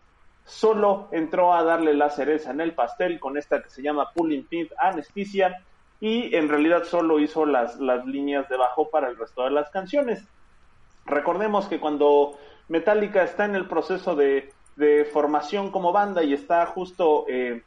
solo 0.44 1.08
entró 1.10 1.54
a 1.54 1.62
darle 1.62 1.94
la 1.94 2.10
cereza 2.10 2.50
en 2.50 2.60
el 2.60 2.74
pastel 2.74 3.18
con 3.18 3.38
esta 3.38 3.62
que 3.62 3.70
se 3.70 3.80
llama 3.80 4.10
Pulling 4.14 4.44
Pin 4.44 4.68
Anesthesia 4.78 5.64
y 6.02 6.36
en 6.36 6.50
realidad 6.50 6.84
solo 6.84 7.18
hizo 7.18 7.46
las, 7.46 7.80
las 7.80 8.04
líneas 8.04 8.46
de 8.50 8.58
bajo 8.58 8.90
para 8.90 9.08
el 9.08 9.16
resto 9.16 9.44
de 9.44 9.52
las 9.52 9.70
canciones. 9.70 10.22
Recordemos 11.06 11.66
que 11.66 11.80
cuando 11.80 12.36
Metallica 12.68 13.22
está 13.22 13.46
en 13.46 13.54
el 13.54 13.66
proceso 13.68 14.14
de, 14.14 14.52
de 14.76 15.06
formación 15.06 15.70
como 15.70 15.92
banda 15.92 16.22
y 16.22 16.34
está 16.34 16.66
justo 16.66 17.24
eh, 17.26 17.62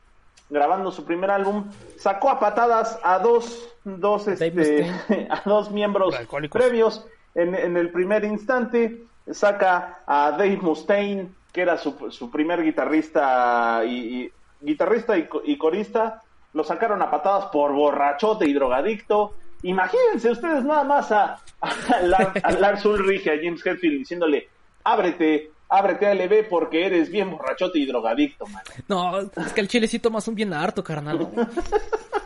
grabando 0.51 0.91
su 0.91 1.03
primer 1.03 1.31
álbum, 1.31 1.65
sacó 1.97 2.29
a 2.29 2.39
patadas 2.39 2.99
a 3.01 3.17
dos, 3.17 3.75
dos, 3.83 4.27
este, 4.27 4.87
a 5.31 5.41
dos 5.45 5.71
miembros 5.71 6.15
previos 6.51 7.07
en, 7.35 7.77
el 7.77 7.89
primer 7.89 8.23
instante, 8.23 9.03
saca 9.31 9.99
a 10.05 10.31
Dave 10.31 10.57
Mustaine, 10.57 11.29
que 11.51 11.61
era 11.61 11.77
su, 11.77 12.11
su 12.11 12.29
primer 12.29 12.63
guitarrista 12.63 13.83
y, 13.85 14.31
guitarrista 14.61 15.15
y, 15.17 15.57
corista, 15.57 16.21
lo 16.53 16.63
sacaron 16.63 17.01
a 17.01 17.11
patadas 17.11 17.45
por 17.45 17.73
borrachote 17.73 18.47
y 18.47 18.53
drogadicto. 18.53 19.33
Imagínense 19.63 20.31
ustedes 20.31 20.63
nada 20.63 20.83
más 20.83 21.11
a, 21.11 21.39
a, 21.61 22.51
Lars 22.51 22.85
Ulrich 22.85 23.25
y 23.25 23.29
a 23.29 23.37
James 23.37 23.65
Hetfield 23.65 23.99
diciéndole, 23.99 24.49
ábrete, 24.83 25.51
ábrete 25.69 26.07
a 26.07 26.13
LB 26.13 26.49
porque 26.49 26.85
eres 26.85 27.09
bien 27.09 27.31
borrachote 27.31 27.79
y 27.79 27.85
drogadicto, 27.85 28.45
man. 28.47 28.63
No, 28.87 29.19
es 29.19 29.53
que 29.53 29.61
el 29.61 29.67
chilecito 29.67 30.11
más 30.11 30.27
un 30.27 30.35
bien 30.35 30.53
harto, 30.53 30.83
carnal. 30.83 31.29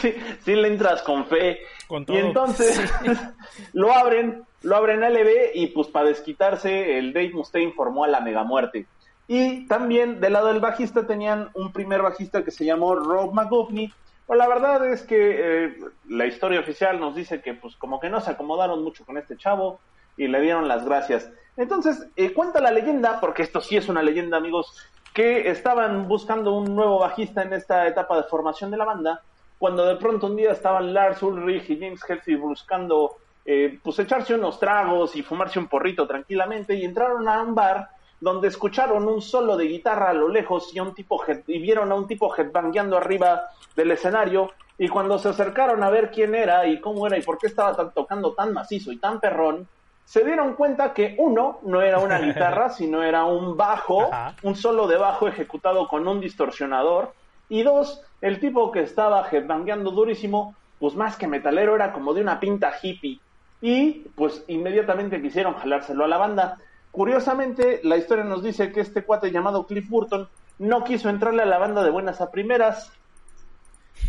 sí, 0.00 0.14
sí 0.44 0.54
le 0.54 0.68
entras 0.68 1.02
con 1.02 1.26
fe. 1.26 1.60
y 2.06 2.16
entonces 2.16 2.80
lo 3.72 3.92
abren, 3.92 4.44
lo 4.62 4.76
abren 4.76 5.02
a 5.04 5.10
LB 5.10 5.54
y 5.54 5.68
pues 5.68 5.88
para 5.88 6.08
desquitarse 6.08 6.98
el 6.98 7.12
Dave 7.12 7.32
Mustaine 7.34 7.72
formó 7.72 8.04
a 8.04 8.08
la 8.08 8.20
mega 8.20 8.44
muerte. 8.44 8.86
Y 9.26 9.66
también 9.66 10.20
del 10.20 10.32
lado 10.32 10.48
del 10.48 10.60
bajista 10.60 11.06
tenían 11.06 11.50
un 11.54 11.72
primer 11.72 12.00
bajista 12.00 12.42
que 12.42 12.50
se 12.50 12.64
llamó 12.64 12.94
Rob 12.94 13.34
McGovney. 13.34 13.92
Pues 14.26 14.38
la 14.38 14.48
verdad 14.48 14.86
es 14.86 15.02
que 15.02 15.66
eh, 15.66 15.76
la 16.08 16.26
historia 16.26 16.60
oficial 16.60 16.98
nos 16.98 17.14
dice 17.14 17.42
que 17.42 17.54
pues 17.54 17.76
como 17.76 18.00
que 18.00 18.08
no 18.08 18.20
se 18.20 18.30
acomodaron 18.30 18.82
mucho 18.82 19.04
con 19.04 19.18
este 19.18 19.36
chavo 19.36 19.80
y 20.16 20.28
le 20.28 20.40
dieron 20.40 20.66
las 20.66 20.84
gracias. 20.84 21.30
Entonces, 21.56 22.06
eh, 22.16 22.32
cuenta 22.32 22.60
la 22.60 22.70
leyenda, 22.70 23.20
porque 23.20 23.42
esto 23.42 23.60
sí 23.60 23.76
es 23.76 23.88
una 23.88 24.02
leyenda 24.02 24.36
amigos, 24.36 24.74
que 25.12 25.50
estaban 25.50 26.08
buscando 26.08 26.54
un 26.54 26.74
nuevo 26.74 26.98
bajista 26.98 27.42
en 27.42 27.52
esta 27.52 27.86
etapa 27.86 28.16
de 28.16 28.22
formación 28.24 28.70
de 28.70 28.76
la 28.76 28.84
banda 28.84 29.22
cuando 29.58 29.84
de 29.84 29.96
pronto 29.96 30.26
un 30.26 30.36
día 30.36 30.52
estaban 30.52 30.94
Lars 30.94 31.22
Ulrich 31.22 31.68
y 31.70 31.78
James 31.78 32.00
Hetfield 32.08 32.40
buscando 32.40 33.16
eh, 33.44 33.78
pues 33.82 33.98
echarse 33.98 34.34
unos 34.34 34.60
tragos 34.60 35.16
y 35.16 35.22
fumarse 35.22 35.58
un 35.58 35.68
porrito 35.68 36.06
tranquilamente 36.06 36.74
y 36.74 36.84
entraron 36.84 37.28
a 37.28 37.42
un 37.42 37.54
bar 37.54 37.88
donde 38.20 38.48
escucharon 38.48 39.06
un 39.08 39.22
solo 39.22 39.56
de 39.56 39.66
guitarra 39.66 40.10
a 40.10 40.14
lo 40.14 40.28
lejos 40.28 40.74
y, 40.74 40.80
un 40.80 40.94
tipo 40.94 41.22
y 41.46 41.58
vieron 41.58 41.90
a 41.92 41.94
un 41.94 42.06
tipo 42.06 42.34
headbangueando 42.34 42.96
arriba 42.96 43.42
del 43.76 43.90
escenario 43.92 44.52
y 44.76 44.88
cuando 44.88 45.18
se 45.18 45.28
acercaron 45.28 45.82
a 45.82 45.90
ver 45.90 46.10
quién 46.10 46.34
era 46.34 46.66
y 46.66 46.80
cómo 46.80 47.06
era 47.06 47.18
y 47.18 47.22
por 47.22 47.38
qué 47.38 47.48
estaba 47.48 47.90
tocando 47.90 48.32
tan 48.34 48.52
macizo 48.52 48.92
y 48.92 48.98
tan 48.98 49.18
perrón, 49.18 49.66
se 50.04 50.24
dieron 50.24 50.54
cuenta 50.54 50.94
que 50.94 51.16
uno 51.18 51.58
no 51.62 51.82
era 51.82 51.98
una 51.98 52.18
guitarra, 52.20 52.70
sino 52.70 53.02
era 53.02 53.24
un 53.24 53.56
bajo, 53.56 54.08
un 54.42 54.56
solo 54.56 54.86
de 54.86 54.96
bajo 54.96 55.26
ejecutado 55.26 55.88
con 55.88 56.06
un 56.06 56.20
distorsionador 56.20 57.12
y 57.48 57.62
dos, 57.62 58.02
el 58.20 58.40
tipo 58.40 58.70
que 58.72 58.80
estaba 58.80 59.26
headbangueando 59.30 59.90
durísimo, 59.90 60.54
pues 60.78 60.94
más 60.94 61.16
que 61.16 61.26
metalero 61.26 61.74
era 61.74 61.92
como 61.92 62.14
de 62.14 62.22
una 62.22 62.40
pinta 62.40 62.72
hippie. 62.82 63.20
Y 63.60 64.04
pues 64.14 64.44
inmediatamente 64.46 65.20
quisieron 65.20 65.54
jalárselo 65.54 66.04
a 66.04 66.08
la 66.08 66.18
banda. 66.18 66.58
Curiosamente, 66.90 67.80
la 67.82 67.96
historia 67.96 68.24
nos 68.24 68.42
dice 68.42 68.72
que 68.72 68.80
este 68.80 69.02
cuate 69.02 69.30
llamado 69.30 69.66
Cliff 69.66 69.88
Burton 69.88 70.28
no 70.58 70.84
quiso 70.84 71.08
entrarle 71.08 71.42
a 71.42 71.46
la 71.46 71.58
banda 71.58 71.82
de 71.82 71.90
buenas 71.90 72.20
a 72.20 72.30
primeras. 72.30 72.92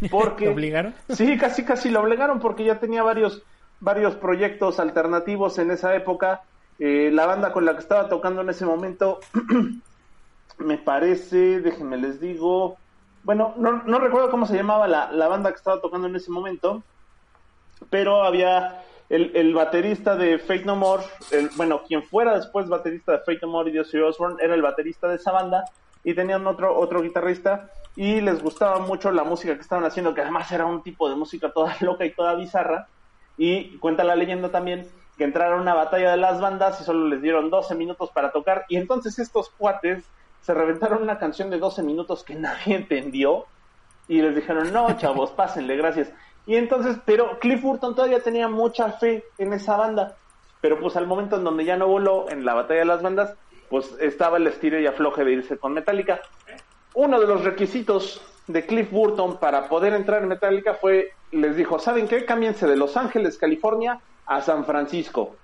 Porque... 0.12 0.46
¿Lo 0.46 0.54
obligaron? 0.54 0.94
Sí, 1.10 1.38
casi 1.38 1.64
casi 1.64 1.90
lo 1.90 2.02
obligaron 2.02 2.40
porque 2.40 2.64
ya 2.64 2.80
tenía 2.80 3.02
varios, 3.02 3.42
varios 3.80 4.16
proyectos 4.16 4.80
alternativos 4.80 5.58
en 5.58 5.72
esa 5.72 5.96
época. 5.96 6.44
Eh, 6.78 7.10
la 7.12 7.26
banda 7.26 7.52
con 7.52 7.66
la 7.66 7.74
que 7.74 7.80
estaba 7.80 8.08
tocando 8.08 8.42
en 8.42 8.50
ese 8.50 8.66
momento, 8.66 9.20
me 10.60 10.78
parece, 10.78 11.60
déjenme 11.60 11.98
les 11.98 12.22
digo, 12.22 12.78
bueno, 13.24 13.54
no, 13.58 14.00
recuerdo 14.00 14.32
cómo 14.32 14.46
se 14.46 14.56
llamaba 14.56 14.88
la, 14.88 15.12
la, 15.12 15.28
banda 15.28 15.52
que 15.52 15.58
estaba 15.58 15.82
tocando 15.82 16.08
en 16.08 16.16
ese 16.16 16.32
momento, 16.32 16.84
pero 17.90 18.24
había 18.24 18.84
el, 19.10 19.32
el 19.36 19.54
baterista 19.54 20.16
de 20.16 20.40
Fate 20.40 20.66
No 20.66 20.76
More, 20.76 21.04
el, 21.32 21.50
bueno, 21.56 21.82
quien 21.88 22.04
fuera 22.04 22.36
después 22.36 22.68
baterista 22.68 23.14
de 23.14 23.20
Fate 23.20 23.40
No 23.42 23.50
More 23.50 23.72
y 23.72 23.80
Ozzy 23.80 24.00
Osbourne, 24.00 24.38
era 24.42 24.56
el 24.56 24.62
baterista 24.62 25.08
de 25.08 25.16
esa 25.16 25.32
banda, 25.32 25.66
y 26.04 26.14
tenían 26.14 26.46
otro, 26.48 26.78
otro 26.78 27.02
guitarrista 27.02 27.70
y 27.96 28.22
les 28.22 28.42
gustaba 28.42 28.80
mucho 28.80 29.12
la 29.12 29.24
música 29.24 29.56
que 29.56 29.62
estaban 29.62 29.86
haciendo, 29.86 30.14
que 30.14 30.22
además 30.22 30.52
era 30.52 30.66
un 30.66 30.84
tipo 30.84 31.10
de 31.10 31.16
música 31.16 31.52
toda 31.52 31.76
loca 31.82 32.06
y 32.06 32.14
toda 32.14 32.36
bizarra. 32.36 32.88
Y 33.38 33.78
cuenta 33.78 34.04
la 34.04 34.16
leyenda 34.16 34.50
también 34.50 34.88
que 35.18 35.24
entraron 35.24 35.60
a 35.60 35.62
una 35.62 35.74
batalla 35.74 36.12
de 36.12 36.18
las 36.18 36.40
bandas 36.40 36.80
y 36.80 36.84
solo 36.84 37.08
les 37.08 37.22
dieron 37.22 37.50
12 37.50 37.76
minutos 37.76 38.10
para 38.12 38.32
tocar. 38.32 38.66
Y 38.70 38.78
entonces 38.78 39.20
estos 39.20 39.50
cuates 39.50 40.04
se 40.42 40.54
reventaron 40.54 41.04
una 41.04 41.20
canción 41.20 41.50
de 41.50 41.58
12 41.58 41.84
minutos 41.84 42.24
que 42.24 42.36
nadie 42.36 42.76
entendió. 42.76 43.46
Y 44.08 44.22
les 44.22 44.36
dijeron, 44.36 44.74
no, 44.74 44.98
chavos, 44.98 45.32
pásenle, 45.32 45.78
gracias. 45.78 46.12
Y 46.48 46.56
entonces, 46.56 46.98
pero 47.06 47.38
Cliff 47.40 47.62
Burton 47.62 47.94
todavía 47.94 48.24
tenía 48.24 48.48
mucha 48.48 48.94
fe 48.94 49.24
en 49.38 49.54
esa 49.54 49.78
banda. 49.78 50.18
Pero 50.62 50.80
pues 50.80 50.96
al 50.96 51.06
momento 51.06 51.36
en 51.36 51.44
donde 51.44 51.64
ya 51.64 51.78
no 51.78 51.88
voló 51.88 52.30
en 52.30 52.44
la 52.44 52.56
batalla 52.56 52.80
de 52.80 52.86
las 52.86 53.04
bandas, 53.04 53.36
pues 53.70 53.96
estaba 54.00 54.38
el 54.38 54.48
estilo 54.48 54.80
y 54.80 54.88
afloje 54.88 55.24
de 55.24 55.34
irse 55.34 55.58
con 55.58 55.74
Metallica. 55.74 56.22
Uno 56.96 57.20
de 57.20 57.28
los 57.28 57.44
requisitos 57.44 58.22
de 58.48 58.66
Cliff 58.66 58.90
Burton 58.92 59.38
para 59.38 59.70
poder 59.70 59.94
entrar 59.94 60.24
en 60.24 60.30
Metallica 60.30 60.74
fue, 60.74 61.14
les 61.32 61.56
dijo, 61.56 61.78
¿saben 61.78 62.08
qué? 62.08 62.26
Cámbiense 62.26 62.66
de 62.66 62.76
Los 62.76 62.98
Ángeles, 62.98 63.38
California, 63.38 64.00
a 64.26 64.42
San 64.42 64.66
Francisco. 64.66 65.36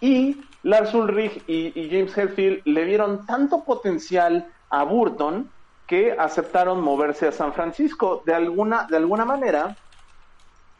Y 0.00 0.40
Lars 0.64 0.94
Ulrich 0.94 1.42
y, 1.46 1.88
James 1.90 2.16
Hetfield 2.16 2.62
le 2.64 2.84
vieron 2.84 3.26
tanto 3.26 3.64
potencial 3.64 4.48
a 4.70 4.82
Burton 4.82 5.50
que 5.86 6.12
aceptaron 6.12 6.80
moverse 6.80 7.28
a 7.28 7.32
San 7.32 7.52
Francisco. 7.52 8.22
De 8.24 8.34
alguna, 8.34 8.86
de 8.88 8.96
alguna 8.96 9.26
manera, 9.26 9.76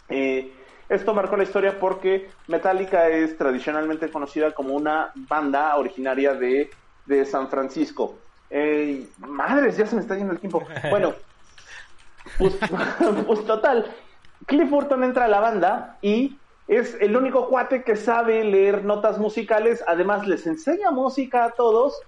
eh, 0.08 0.52
esto 0.88 1.14
marcó 1.14 1.36
la 1.36 1.44
historia 1.44 1.78
porque 1.78 2.30
Metallica 2.48 3.08
es 3.08 3.36
tradicionalmente 3.36 4.10
conocida 4.10 4.52
como 4.52 4.74
una 4.74 5.12
banda 5.14 5.76
originaria 5.76 6.34
de, 6.34 6.70
de 7.04 7.24
San 7.26 7.48
Francisco. 7.48 8.16
Eh, 8.48 9.06
madres, 9.18 9.76
ya 9.76 9.86
se 9.86 9.96
me 9.96 10.00
está 10.00 10.16
yendo 10.16 10.32
el 10.32 10.40
tiempo. 10.40 10.62
Bueno, 10.90 11.12
pues, 12.38 12.56
pues 13.26 13.44
total, 13.44 13.92
Cliff 14.46 14.70
Burton 14.70 15.04
entra 15.04 15.26
a 15.26 15.28
la 15.28 15.40
banda 15.40 15.98
y 16.00 16.38
es 16.68 16.96
el 17.00 17.16
único 17.16 17.48
cuate 17.48 17.82
que 17.82 17.96
sabe 17.96 18.42
leer 18.44 18.84
notas 18.84 19.18
musicales, 19.18 19.84
además 19.86 20.26
les 20.26 20.46
enseña 20.46 20.90
música 20.90 21.44
a 21.44 21.50
todos 21.50 22.00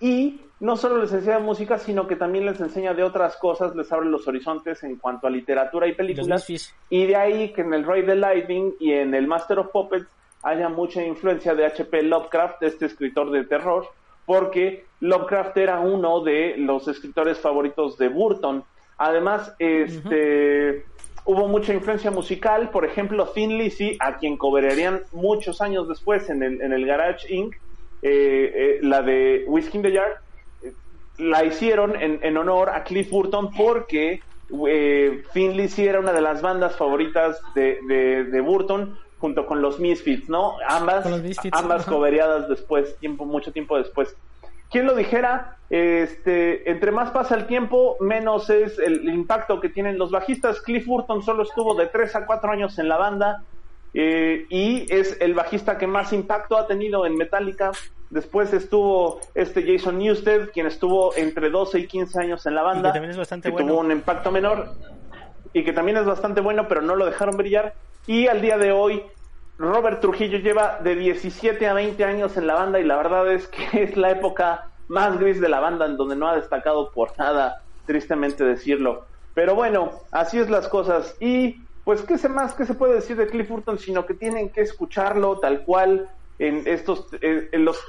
y 0.00 0.40
no 0.60 0.76
solo 0.76 0.98
les 0.98 1.12
enseña 1.12 1.38
música, 1.38 1.78
sino 1.78 2.06
que 2.06 2.16
también 2.16 2.46
les 2.46 2.60
enseña 2.60 2.94
de 2.94 3.02
otras 3.02 3.36
cosas, 3.36 3.74
les 3.74 3.90
abre 3.90 4.08
los 4.08 4.28
horizontes 4.28 4.82
en 4.84 4.96
cuanto 4.96 5.26
a 5.26 5.30
literatura 5.30 5.88
y 5.88 5.94
películas. 5.94 6.46
Y 6.88 7.06
de 7.06 7.16
ahí 7.16 7.52
que 7.52 7.62
en 7.62 7.74
el 7.74 7.84
Rey 7.84 8.02
de 8.02 8.14
Lightning 8.14 8.74
y 8.78 8.92
en 8.92 9.14
el 9.14 9.26
Master 9.26 9.58
of 9.58 9.72
Puppets 9.72 10.08
haya 10.42 10.68
mucha 10.68 11.04
influencia 11.04 11.54
de 11.54 11.66
H.P. 11.66 12.02
Lovecraft, 12.02 12.62
este 12.62 12.86
escritor 12.86 13.30
de 13.30 13.44
terror, 13.44 13.88
porque 14.26 14.86
Lovecraft 15.00 15.56
era 15.56 15.80
uno 15.80 16.22
de 16.22 16.56
los 16.58 16.86
escritores 16.86 17.38
favoritos 17.38 17.98
de 17.98 18.08
Burton. 18.08 18.64
Además, 18.98 19.54
este 19.58 20.84
hubo 21.24 21.48
mucha 21.48 21.72
influencia 21.72 22.10
musical, 22.10 22.70
por 22.70 22.84
ejemplo, 22.84 23.26
Thin 23.28 23.58
Lizzy, 23.58 23.96
a 24.00 24.16
quien 24.16 24.36
cobrarían 24.36 25.02
muchos 25.12 25.60
años 25.60 25.88
después 25.88 26.28
en 26.30 26.42
el, 26.42 26.60
en 26.60 26.72
el 26.72 26.86
Garage 26.86 27.32
Inc., 27.32 27.54
eh, 28.02 28.52
eh, 28.54 28.78
la 28.82 29.02
de 29.02 29.44
Whiskey 29.46 29.78
in 29.78 29.82
the 29.82 29.92
Yard, 29.92 30.14
eh, 30.64 30.72
la 31.18 31.44
hicieron 31.44 31.94
en, 32.00 32.18
en, 32.22 32.36
honor 32.36 32.70
a 32.70 32.82
Cliff 32.82 33.10
Burton 33.10 33.52
porque 33.52 34.20
eh, 34.68 35.22
Thin 35.32 35.56
Lizzy 35.56 35.86
era 35.86 36.00
una 36.00 36.12
de 36.12 36.20
las 36.20 36.42
bandas 36.42 36.76
favoritas 36.76 37.40
de, 37.54 37.78
de, 38.30 38.40
Burton 38.40 38.98
junto 39.18 39.46
con 39.46 39.62
los 39.62 39.78
Misfits, 39.78 40.28
¿no? 40.28 40.56
Ambas, 40.68 41.06
ambas 41.52 41.86
coveriadas 41.86 42.48
después, 42.48 42.98
tiempo, 42.98 43.24
mucho 43.24 43.52
tiempo 43.52 43.78
después. 43.78 44.16
¿Quién 44.72 44.86
lo 44.86 44.94
dijera? 44.94 45.58
Este, 45.68 46.70
entre 46.70 46.90
más 46.90 47.10
pasa 47.10 47.34
el 47.34 47.46
tiempo, 47.46 47.96
menos 48.00 48.50
es 48.50 48.78
el, 48.78 49.08
impacto 49.08 49.60
que 49.60 49.68
tienen 49.68 49.98
los 49.98 50.10
bajistas. 50.10 50.60
Cliff 50.60 50.86
Burton 50.86 51.22
solo 51.22 51.42
estuvo 51.42 51.74
de 51.74 51.86
3 51.86 52.16
a 52.16 52.26
4 52.26 52.52
años 52.52 52.78
en 52.78 52.88
la 52.88 52.96
banda 52.96 53.44
eh, 53.94 54.46
y 54.48 54.92
es 54.92 55.16
el 55.20 55.34
bajista 55.34 55.76
que 55.76 55.86
más 55.86 56.12
impacto 56.12 56.56
ha 56.56 56.66
tenido 56.66 57.06
en 57.06 57.16
Metallica. 57.16 57.72
Después 58.10 58.52
estuvo 58.52 59.20
este 59.34 59.62
Jason 59.62 59.98
Newsted, 59.98 60.50
quien 60.50 60.66
estuvo 60.66 61.14
entre 61.16 61.50
12 61.50 61.78
y 61.78 61.86
15 61.86 62.20
años 62.20 62.46
en 62.46 62.54
la 62.54 62.62
banda. 62.62 62.88
Y 62.88 62.92
que 62.92 62.94
también 62.94 63.10
es 63.10 63.18
bastante 63.18 63.50
bueno. 63.50 63.68
Tuvo 63.68 63.80
un 63.80 63.92
impacto 63.92 64.30
menor 64.30 64.74
y 65.52 65.64
que 65.64 65.72
también 65.72 65.98
es 65.98 66.04
bastante 66.06 66.40
bueno, 66.40 66.66
pero 66.68 66.80
no 66.80 66.96
lo 66.96 67.04
dejaron 67.06 67.36
brillar. 67.36 67.74
Y 68.06 68.26
al 68.26 68.40
día 68.40 68.58
de 68.58 68.72
hoy, 68.72 69.02
Robert 69.58 70.00
Trujillo 70.00 70.38
lleva 70.38 70.78
de 70.82 70.96
17 70.96 71.66
a 71.66 71.74
20 71.74 72.04
años 72.04 72.36
en 72.36 72.46
la 72.46 72.54
banda 72.54 72.80
y 72.80 72.84
la 72.84 72.96
verdad 72.96 73.32
es 73.32 73.46
que 73.48 73.64
es 73.82 73.96
la 73.96 74.10
época 74.10 74.70
más 74.88 75.18
gris 75.18 75.40
de 75.40 75.48
la 75.48 75.60
banda 75.60 75.86
en 75.86 75.96
donde 75.96 76.16
no 76.16 76.28
ha 76.28 76.36
destacado 76.36 76.90
por 76.90 77.16
nada, 77.18 77.62
tristemente 77.86 78.44
decirlo. 78.44 79.06
Pero 79.34 79.54
bueno, 79.54 79.92
así 80.10 80.38
es 80.38 80.50
las 80.50 80.68
cosas. 80.68 81.16
Y 81.20 81.62
pues 81.84 82.02
qué 82.02 82.16
más 82.28 82.54
que 82.54 82.66
se 82.66 82.74
puede 82.74 82.94
decir 82.94 83.16
de 83.16 83.26
Cliff 83.26 83.48
Burton 83.48 83.78
sino 83.78 84.06
que 84.06 84.14
tienen 84.14 84.50
que 84.50 84.60
escucharlo 84.60 85.38
tal 85.40 85.62
cual 85.62 86.08
en 86.38 86.62
estos 86.66 87.08
eh, 87.20 87.48
en 87.50 87.64
los 87.64 87.82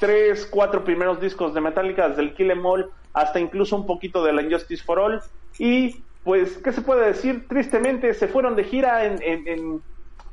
tres, 0.00 0.46
cuatro 0.46 0.84
primeros 0.84 1.20
discos 1.20 1.54
de 1.54 1.60
Metallica, 1.60 2.08
desde 2.08 2.22
el 2.22 2.34
Kill 2.34 2.50
Em 2.50 2.64
All 2.64 2.90
hasta 3.12 3.40
incluso 3.40 3.76
un 3.76 3.86
poquito 3.86 4.24
de 4.24 4.32
la 4.32 4.42
Injustice 4.42 4.82
for 4.82 4.98
All 4.98 5.20
y 5.58 6.02
pues 6.24 6.58
qué 6.58 6.72
se 6.72 6.82
puede 6.82 7.06
decir 7.06 7.46
tristemente 7.48 8.12
se 8.14 8.28
fueron 8.28 8.56
de 8.56 8.64
gira 8.64 9.04
en, 9.04 9.20
en 9.22 9.82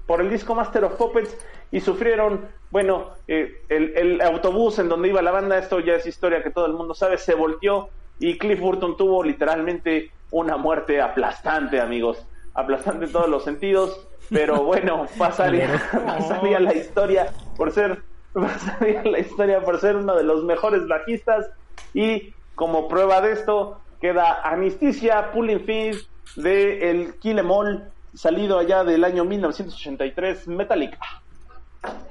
por 0.05 0.21
el 0.21 0.29
disco 0.29 0.55
Master 0.55 0.83
of 0.85 0.93
Puppets 0.93 1.37
y 1.71 1.81
sufrieron, 1.81 2.47
bueno, 2.71 3.11
eh, 3.27 3.61
el, 3.69 4.21
autobús 4.21 4.79
en 4.79 4.89
donde 4.89 5.09
iba 5.09 5.21
la 5.21 5.31
banda, 5.31 5.57
esto 5.57 5.79
ya 5.79 5.95
es 5.95 6.05
historia 6.05 6.43
que 6.43 6.51
todo 6.51 6.65
el 6.65 6.73
mundo 6.73 6.93
sabe, 6.93 7.17
se 7.17 7.33
volteó 7.33 7.89
y 8.19 8.37
Cliff 8.37 8.59
Burton 8.59 8.97
tuvo 8.97 9.23
literalmente 9.23 10.11
una 10.31 10.57
muerte 10.57 11.01
aplastante, 11.01 11.81
amigos, 11.81 12.25
aplastante 12.53 13.05
en 13.05 13.11
todos 13.11 13.29
los 13.29 13.43
sentidos, 13.43 14.07
pero 14.29 14.63
bueno, 14.63 15.07
pasaría, 15.17 15.81
pasaría 15.91 16.59
la 16.59 16.75
historia 16.75 17.33
por 17.57 17.71
ser, 17.71 18.03
pasaría 18.33 19.03
la 19.03 19.19
historia 19.19 19.61
por 19.61 19.79
ser 19.79 19.95
uno 19.95 20.15
de 20.15 20.23
los 20.23 20.43
mejores 20.43 20.87
bajistas 20.87 21.49
y 21.93 22.33
como 22.53 22.87
prueba 22.87 23.21
de 23.21 23.33
esto 23.33 23.79
queda 23.99 24.41
Anisticia 24.43 25.31
Pulling 25.31 25.61
Feed 25.61 25.95
de 26.35 26.91
el 26.91 27.15
Kill 27.19 27.39
Em 27.39 27.51
All 27.51 27.91
salido 28.15 28.57
allá 28.57 28.83
del 28.83 29.03
año 29.03 29.25
1983, 29.25 30.47
Metallica. 30.47 30.99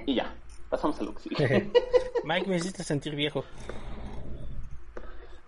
Y 0.07 0.15
ya, 0.15 0.35
pasamos 0.69 1.01
a 1.01 1.05
lo 1.05 1.15
que 1.15 1.71
Mike, 2.25 2.49
me 2.49 2.57
hiciste 2.57 2.85
sentir 2.85 3.15
viejo. 3.15 3.45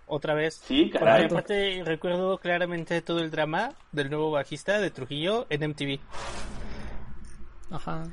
Otra 0.07 0.33
vez. 0.33 0.61
Sí, 0.63 0.89
claro. 0.89 1.25
Aparte, 1.25 1.83
recuerdo 1.85 2.37
claramente 2.37 3.01
todo 3.01 3.19
el 3.19 3.29
drama 3.29 3.73
del 3.91 4.09
nuevo 4.09 4.31
bajista 4.31 4.79
de 4.79 4.89
Trujillo 4.89 5.45
en 5.49 5.69
MTV. 5.69 5.99
Ajá. 7.71 8.07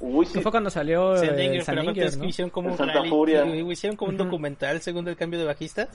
Uy, 0.00 0.26
sí. 0.26 0.40
fue 0.40 0.52
cuando 0.52 0.70
salió 0.70 1.16
eh, 1.20 1.60
San 1.62 1.74
¿no? 1.74 1.90
hicieron 2.24 2.50
como, 2.50 2.68
un, 2.68 3.72
hicieron 3.72 3.96
como 3.96 4.12
un 4.12 4.16
documental 4.16 4.80
según 4.80 5.08
el 5.08 5.16
cambio 5.16 5.40
de 5.40 5.44
bajista 5.44 5.88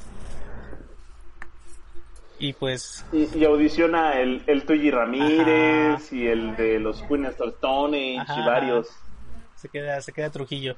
y 2.39 2.53
pues 2.53 3.05
y, 3.11 3.43
audiciona 3.45 4.19
el, 4.19 4.43
el 4.47 4.65
Tuyi 4.65 4.91
Ramírez 4.91 6.11
y 6.11 6.27
el 6.27 6.55
de 6.55 6.79
los 6.79 7.01
Queen 7.03 7.25
Stone 7.25 8.15
y 8.15 8.45
varios. 8.45 8.89
Se 9.55 9.69
queda 9.69 10.01
se 10.01 10.11
queda 10.11 10.29
Trujillo. 10.29 10.77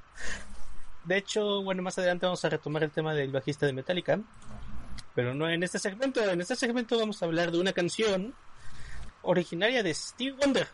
De 1.03 1.17
hecho 1.17 1.63
bueno 1.63 1.81
más 1.81 1.97
adelante 1.97 2.25
vamos 2.25 2.43
a 2.45 2.49
retomar 2.49 2.83
el 2.83 2.91
tema 2.91 3.13
del 3.13 3.31
bajista 3.31 3.65
de 3.65 3.73
Metallica 3.73 4.19
pero 5.13 5.33
no 5.33 5.49
en 5.49 5.63
este 5.63 5.79
segmento 5.79 6.21
en 6.21 6.41
este 6.41 6.55
segmento 6.55 6.99
vamos 6.99 7.21
a 7.21 7.25
hablar 7.25 7.51
de 7.51 7.59
una 7.59 7.73
canción 7.73 8.33
originaria 9.21 9.83
de 9.83 9.93
Steve 9.93 10.35
Wonder. 10.39 10.67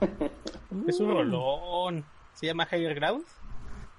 Es 0.88 0.98
un 0.98 1.08
rolón. 1.10 2.04
Se 2.34 2.46
llama 2.46 2.66
Higher 2.70 2.94
Ground. 2.94 3.24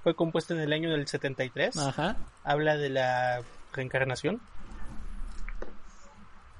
Fue 0.03 0.13
compuesto 0.13 0.53
en 0.53 0.59
el 0.59 0.73
año 0.73 0.91
del 0.91 1.07
73 1.07 1.77
Ajá. 1.77 2.17
habla 2.43 2.77
de 2.77 2.89
la 2.89 3.41
reencarnación 3.75 4.41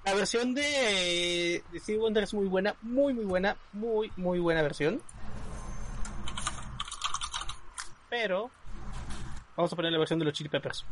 la 0.06 0.13
versión 0.13 0.54
de, 0.54 1.63
de 1.71 1.80
Steve 1.80 1.97
Wonder 1.97 2.23
es 2.23 2.34
muy 2.34 2.47
buena, 2.47 2.75
muy 2.84 3.13
muy 3.13 3.25
buena, 3.25 3.58
muy 3.73 4.12
muy 4.15 4.38
buena 4.38 4.62
versión. 4.62 5.01
Pero 8.08 8.51
vamos 9.58 9.73
a 9.73 9.75
poner 9.75 9.91
la 9.91 9.97
versión 9.97 10.19
de 10.19 10.25
los 10.25 10.34
Chili 10.36 10.49
Peppers. 10.49 10.86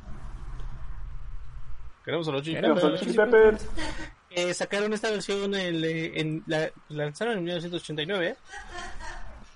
Queremos 2.04 2.28
a 2.28 2.32
los 2.32 2.42
Chili 2.42 2.60
Peppers. 3.16 3.68
Eh, 4.32 4.52
sacaron 4.56 4.92
esta 4.94 5.12
versión 5.12 5.54
en, 5.54 6.44
la, 6.48 6.72
lanzaron 6.90 7.38
en 7.38 7.44
1989. 7.44 8.36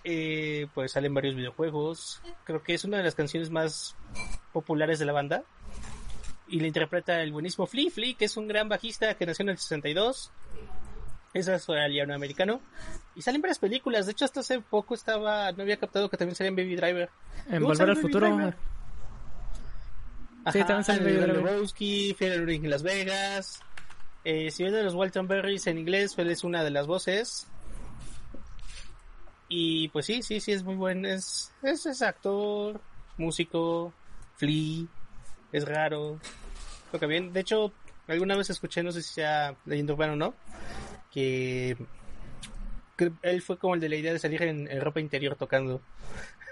Eh, 0.04 0.68
pues 0.76 0.92
salen 0.92 1.16
varios 1.16 1.36
videojuegos. 1.36 2.22
Creo 2.44 2.62
que 2.62 2.76
es 2.76 2.86
una 2.86 2.98
de 2.98 3.04
las 3.04 3.16
canciones 3.16 3.50
más 3.50 3.96
populares 4.54 5.00
de 5.00 5.06
la 5.06 5.14
banda 5.14 5.44
y 6.50 6.60
le 6.60 6.68
interpreta 6.68 7.22
el 7.22 7.32
buenísimo 7.32 7.68
Flea, 7.68 7.90
Flea, 7.92 8.16
que 8.16 8.26
es 8.26 8.38
un 8.38 8.48
gran 8.48 8.70
bajista 8.70 9.14
que 9.16 9.26
nació 9.26 9.44
en 9.44 9.50
el 9.50 9.58
62. 9.58 10.32
Es 11.34 11.50
australiano 11.50 12.14
americano. 12.14 12.62
Y 13.16 13.22
salen 13.22 13.42
varias 13.42 13.60
películas. 13.60 14.06
De 14.06 14.14
hecho, 14.14 14.26
hasta 14.26 14.40
hace 14.40 14.60
poco 14.62 14.96
estaba. 14.96 15.52
No 15.52 15.64
había 15.64 15.78
captado 15.78 16.10
que 16.10 16.18
también 16.18 16.36
salía 16.36 16.50
en 16.50 16.56
Baby 16.56 16.76
Driver. 16.76 17.10
En 17.50 17.64
Volver 17.64 17.90
al 17.90 17.98
Futuro. 17.98 18.54
sí, 20.52 20.60
también 20.60 20.84
sale 20.84 21.28
Lebowski, 21.28 22.16
Fear 22.18 22.50
en 22.50 22.70
Las 22.70 22.84
Vegas. 22.84 23.62
Eh, 24.24 24.52
si 24.52 24.64
viene 24.64 24.78
de 24.78 24.84
los 24.84 24.94
Walton 24.94 25.28
Berries 25.28 25.68
en 25.68 25.78
inglés, 25.78 26.14
él 26.18 26.30
es 26.30 26.44
una 26.44 26.64
de 26.64 26.72
las 26.72 26.88
voces. 26.88 27.48
Y 29.50 29.88
pues 29.90 30.06
sí, 30.06 30.22
sí, 30.22 30.40
sí, 30.40 30.52
es 30.52 30.64
muy 30.64 30.76
buen. 30.76 31.06
Es, 31.06 31.54
es, 31.64 32.02
actor, 32.02 32.82
músico, 33.18 33.94
flea, 34.36 34.86
es 35.52 35.66
raro. 35.66 36.20
Toca 36.92 37.06
bien. 37.06 37.34
De 37.34 37.42
hecho, 37.42 37.72
alguna 38.08 38.36
vez 38.36 38.50
escuché, 38.50 38.84
no 38.84 38.92
sé 38.92 39.02
si 39.02 39.14
sea 39.14 39.56
leyendo 39.66 39.94
urbana 39.94 40.14
o 40.14 40.16
no, 40.16 40.34
que, 41.12 41.78
él 43.22 43.42
fue 43.42 43.58
como 43.58 43.76
el 43.76 43.82
de 43.82 43.90
la 43.90 43.96
idea 43.96 44.14
de 44.14 44.20
salir 44.20 44.42
en, 44.44 44.82
ropa 44.82 45.00
interior 45.00 45.36
tocando. 45.36 45.82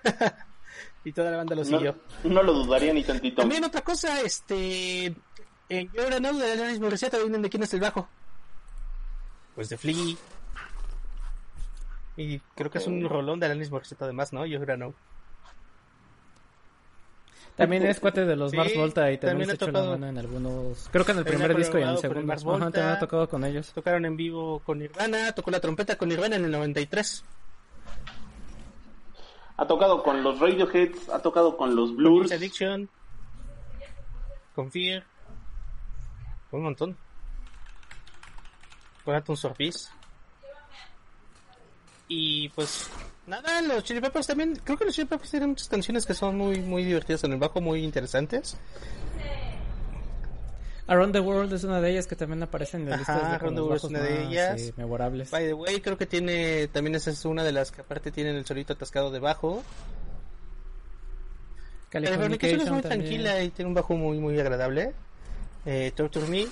y 1.03 1.11
toda 1.11 1.31
la 1.31 1.37
banda 1.37 1.55
lo 1.55 1.65
siguió. 1.65 1.95
No, 2.23 2.43
lo 2.43 2.53
dudaría 2.53 2.93
ni 2.93 3.03
tantito. 3.03 3.41
También 3.41 3.63
otra 3.63 3.81
cosa, 3.81 4.21
este. 4.21 5.13
En 5.67 5.91
Yo 5.91 6.03
era 6.03 6.19
no 6.19 6.33
de 6.33 6.55
la 6.55 6.67
misma 6.67 6.89
receta, 6.89 7.17
vienen 7.17 7.41
de 7.41 7.49
quién 7.49 7.63
es 7.63 7.73
el 7.73 7.79
bajo. 7.79 8.07
Pues 9.55 9.69
de 9.69 9.77
Flea. 9.77 10.15
Y 12.17 12.39
creo 12.55 12.71
que 12.71 12.77
es 12.77 12.87
un 12.87 13.07
rolón 13.09 13.39
de 13.39 13.47
Alanis 13.47 13.71
Morissette 13.71 14.03
además, 14.03 14.31
¿no? 14.31 14.45
Yo 14.45 14.59
creo 14.61 14.77
no. 14.77 14.93
También 17.55 17.85
es 17.85 18.01
cuate 18.01 18.25
de 18.25 18.35
los 18.35 18.53
Mars 18.53 18.75
Volta 18.75 19.11
y 19.11 19.17
también, 19.17 19.47
también 19.47 19.51
ha 19.51 19.57
tocado 19.57 19.85
la 19.85 19.91
mano 19.91 20.07
en 20.07 20.17
algunos. 20.17 20.89
Creo 20.91 21.05
que 21.05 21.13
en 21.13 21.19
el 21.19 21.23
primer 21.23 21.55
disco 21.55 21.79
y 21.79 21.83
en 21.83 21.89
el 21.89 21.97
segundo. 21.97 22.23
Mars 22.23 22.43
Volta, 22.43 22.71
también 22.71 22.95
ha 22.95 22.99
tocado 22.99 23.29
con 23.29 23.45
ellos. 23.45 23.71
Tocaron 23.73 24.05
en 24.05 24.17
vivo 24.17 24.59
con 24.59 24.79
Nirvana, 24.79 25.31
tocó 25.31 25.51
la 25.51 25.61
trompeta 25.61 25.97
con 25.97 26.09
Nirvana 26.09 26.35
en 26.35 26.45
el 26.45 26.51
93. 26.51 27.23
Ha 29.57 29.67
tocado 29.67 30.03
con 30.03 30.21
los 30.21 30.37
Radioheads, 30.39 31.07
ha 31.09 31.21
tocado 31.21 31.55
con 31.55 31.77
los 31.77 31.95
Blues. 31.95 32.27
Con 32.27 32.37
Addiction, 32.37 32.89
con 34.53 34.69
Fear, 34.69 35.05
un 36.51 36.63
montón. 36.63 36.97
Con 39.05 39.15
Atom 39.15 39.35
Surface. 39.37 39.89
Y 42.09 42.49
pues 42.49 42.89
nada, 43.27 43.61
los 43.61 43.83
Chili 43.83 44.01
Peppers 44.01 44.27
también, 44.27 44.55
creo 44.63 44.77
que 44.77 44.85
los 44.85 44.93
Chili 44.93 45.07
Peppers 45.07 45.31
tienen 45.31 45.49
muchas 45.49 45.67
canciones 45.67 46.05
que 46.05 46.13
son 46.13 46.37
muy 46.37 46.59
muy 46.59 46.83
divertidas 46.83 47.23
en 47.23 47.33
el 47.33 47.39
bajo, 47.39 47.61
muy 47.61 47.83
interesantes. 47.83 48.57
Around 50.87 51.13
the 51.13 51.19
World 51.19 51.51
es 51.51 51.63
una 51.63 51.81
de 51.81 51.91
ellas 51.91 52.05
que 52.05 52.15
también 52.15 52.43
aparece 52.43 52.77
en 52.77 52.87
la 52.87 52.97
lista 52.97 53.17
de 53.17 53.35
Around 53.35 53.55
the 53.55 53.61
World 53.61 53.77
es 53.77 53.83
una 53.85 53.99
de 54.01 54.23
ellas. 54.23 54.73
memorables. 54.77 55.31
By 55.31 55.45
the 55.45 55.53
way, 55.53 55.81
creo 55.81 55.97
que 55.97 56.05
tiene, 56.05 56.67
también 56.67 56.95
esa 56.95 57.09
es 57.09 57.25
una 57.25 57.43
de 57.43 57.51
las 57.51 57.71
que 57.71 57.81
aparte 57.81 58.11
tienen 58.11 58.35
el 58.35 58.45
solito 58.45 58.73
atascado 58.73 59.09
de 59.09 59.19
bajo. 59.19 59.63
Californication 61.89 62.61
es 62.61 62.69
muy 62.69 62.81
tranquila 62.81 63.41
y 63.41 63.49
tiene 63.49 63.69
un 63.69 63.75
bajo 63.75 63.95
muy 63.95 64.19
muy 64.19 64.39
agradable. 64.39 64.93
Eh, 65.65 65.91
Torture 65.95 66.27
Me. 66.27 66.45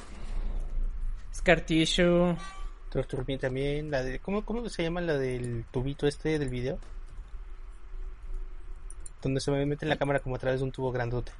Scar 1.35 1.61
Tissue. 1.61 2.35
Torture 2.93 3.37
también, 3.39 3.89
la 3.89 4.03
de 4.03 4.19
¿cómo, 4.19 4.45
¿cómo 4.45 4.69
se 4.69 4.83
llama 4.83 5.01
la 5.01 5.17
del 5.17 5.65
tubito 5.71 6.05
este 6.05 6.37
del 6.37 6.49
video? 6.49 6.77
Donde 9.23 9.41
se 9.41 9.49
me 9.49 9.65
mete 9.65 9.85
en 9.85 9.89
la 9.89 9.97
cámara 9.97 10.19
como 10.19 10.35
a 10.35 10.39
través 10.39 10.59
de 10.59 10.65
un 10.65 10.71
tubo 10.71 10.91
grandote. 10.91 11.31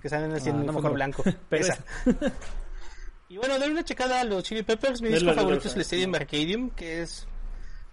Que 0.00 0.08
salen 0.08 0.32
haciendo 0.32 0.70
ah, 0.70 0.76
un 0.76 0.94
blanco. 0.94 1.24
y 3.28 3.36
bueno, 3.38 3.58
doy 3.58 3.70
una 3.70 3.84
checada 3.84 4.20
a 4.20 4.24
los 4.24 4.44
Chili 4.44 4.62
Peppers. 4.62 5.02
Mi 5.02 5.08
disco 5.08 5.32
favorito 5.32 5.66
es 5.66 5.74
el 5.74 5.80
Stadium 5.80 6.14
Arcadium, 6.14 6.70
que 6.70 7.02
es 7.02 7.26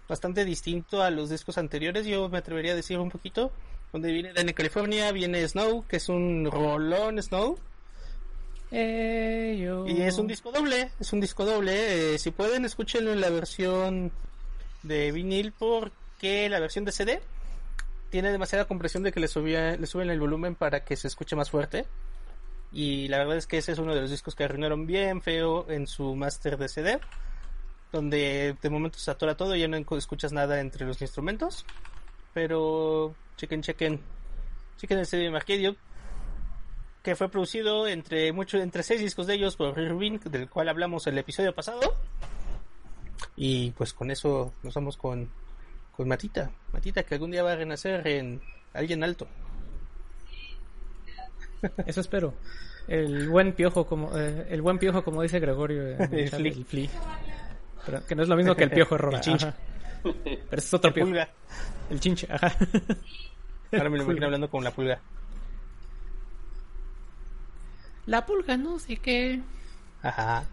bastante 0.08 0.44
distinto 0.44 1.02
a 1.02 1.10
los 1.10 1.28
discos 1.28 1.58
anteriores. 1.58 2.06
Yo 2.06 2.28
me 2.28 2.38
atrevería 2.38 2.72
a 2.72 2.76
decir 2.76 3.00
un 3.00 3.10
poquito. 3.10 3.50
Donde 3.92 4.12
viene 4.12 4.32
Dani 4.32 4.54
California, 4.54 5.10
viene 5.10 5.46
Snow, 5.48 5.84
que 5.88 5.96
es 5.96 6.08
un 6.08 6.48
rolón 6.48 7.20
Snow 7.20 7.58
y 8.72 10.02
es 10.02 10.18
un 10.18 10.26
disco 10.28 10.52
doble, 10.52 10.90
es 11.00 11.12
un 11.12 11.20
disco 11.20 11.44
doble. 11.44 12.14
Eh, 12.14 12.18
si 12.18 12.30
pueden, 12.30 12.64
escúchenlo 12.64 13.12
en 13.12 13.20
la 13.20 13.30
versión 13.30 14.12
de 14.82 15.10
vinil 15.12 15.52
porque 15.52 16.48
la 16.48 16.60
versión 16.60 16.84
de 16.84 16.92
CD 16.92 17.20
tiene 18.10 18.30
demasiada 18.30 18.66
compresión 18.66 19.02
de 19.02 19.12
que 19.12 19.20
le, 19.20 19.28
suben 19.28 20.10
el 20.10 20.20
volumen 20.20 20.54
para 20.54 20.84
que 20.84 20.96
se 20.96 21.08
escuche 21.08 21.36
más 21.36 21.50
fuerte. 21.50 21.86
Y 22.72 23.08
la 23.08 23.18
verdad 23.18 23.36
es 23.36 23.46
que 23.46 23.58
ese 23.58 23.72
es 23.72 23.78
uno 23.78 23.94
de 23.94 24.02
los 24.02 24.10
discos 24.10 24.36
que 24.36 24.44
arruinaron 24.44 24.86
bien 24.86 25.20
feo 25.20 25.68
en 25.68 25.88
su 25.88 26.14
master 26.14 26.56
de 26.56 26.68
CD. 26.68 27.00
Donde 27.90 28.56
de 28.62 28.70
momento 28.70 29.00
se 29.00 29.10
atora 29.10 29.36
todo 29.36 29.56
y 29.56 29.60
ya 29.60 29.68
no 29.68 29.76
escuchas 29.96 30.32
nada 30.32 30.60
entre 30.60 30.86
los 30.86 31.02
instrumentos. 31.02 31.66
Pero 32.32 33.16
chequen, 33.36 33.62
chequen. 33.62 34.00
Chequen 34.76 34.98
el 34.98 35.06
CD 35.06 35.24
de 35.24 35.30
Marquedio 35.30 35.76
que 37.02 37.16
fue 37.16 37.30
producido 37.30 37.86
entre 37.86 38.32
mucho, 38.32 38.58
entre 38.58 38.82
seis 38.82 39.00
discos 39.00 39.26
de 39.26 39.34
ellos 39.34 39.56
por 39.56 39.76
Rubin, 39.76 40.20
del 40.24 40.48
cual 40.48 40.68
hablamos 40.68 41.06
el 41.06 41.16
episodio 41.18 41.54
pasado. 41.54 41.94
Y 43.36 43.70
pues 43.72 43.92
con 43.92 44.10
eso 44.10 44.52
nos 44.62 44.74
vamos 44.74 44.96
con, 44.96 45.30
con 45.92 46.08
Matita. 46.08 46.50
Matita 46.72 47.02
que 47.02 47.14
algún 47.14 47.30
día 47.30 47.42
va 47.42 47.52
a 47.52 47.56
renacer 47.56 48.06
en 48.06 48.40
alguien 48.74 49.02
alto. 49.02 49.26
Eso 51.86 52.00
espero. 52.00 52.34
El 52.88 53.28
buen 53.28 53.52
piojo, 53.52 53.86
como 53.86 54.16
eh, 54.18 54.46
el 54.50 54.62
buen 54.62 54.78
piojo, 54.78 55.02
como 55.04 55.22
dice 55.22 55.38
Gregorio. 55.40 55.82
el, 55.98 56.64
flea. 56.64 56.90
que 58.06 58.14
no 58.14 58.22
es 58.22 58.28
lo 58.28 58.36
mismo 58.36 58.54
que 58.54 58.64
el 58.64 58.70
piojo 58.70 58.98
roba. 58.98 59.18
el 59.18 59.22
chinche. 59.22 59.52
Pero 60.02 60.46
es 60.50 60.74
otro 60.74 60.92
piojo. 60.92 61.08
Pulga. 61.08 61.28
El 61.90 62.00
chinche, 62.00 62.26
ajá. 62.30 62.54
Ahora 63.72 63.90
me 63.90 63.98
lo 63.98 64.04
imagino 64.04 64.26
hablando 64.26 64.50
con 64.50 64.64
la 64.64 64.70
pulga. 64.70 65.00
La 68.06 68.26
pulga, 68.26 68.56
no 68.56 68.78
sé 68.78 68.96
qué. 68.96 69.40
Ajá. 70.02 70.44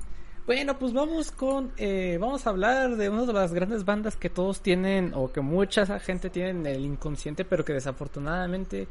Bueno, 0.45 0.79
pues 0.79 0.93
vamos 0.93 1.31
con, 1.31 1.73
eh, 1.75 2.17
vamos 2.21 2.47
a 2.47 2.51
hablar 2.51 2.95
de 2.95 3.09
una 3.09 3.25
de 3.25 3.33
las 3.33 3.53
grandes 3.53 3.83
bandas 3.83 4.15
que 4.15 4.29
todos 4.29 4.61
tienen 4.61 5.11
o 5.13 5.29
que 5.29 5.41
mucha 5.41 5.99
gente 5.99 6.29
tiene 6.29 6.51
en 6.51 6.65
el 6.65 6.85
inconsciente, 6.85 7.43
pero 7.43 7.65
que 7.65 7.73
desafortunadamente, 7.73 8.87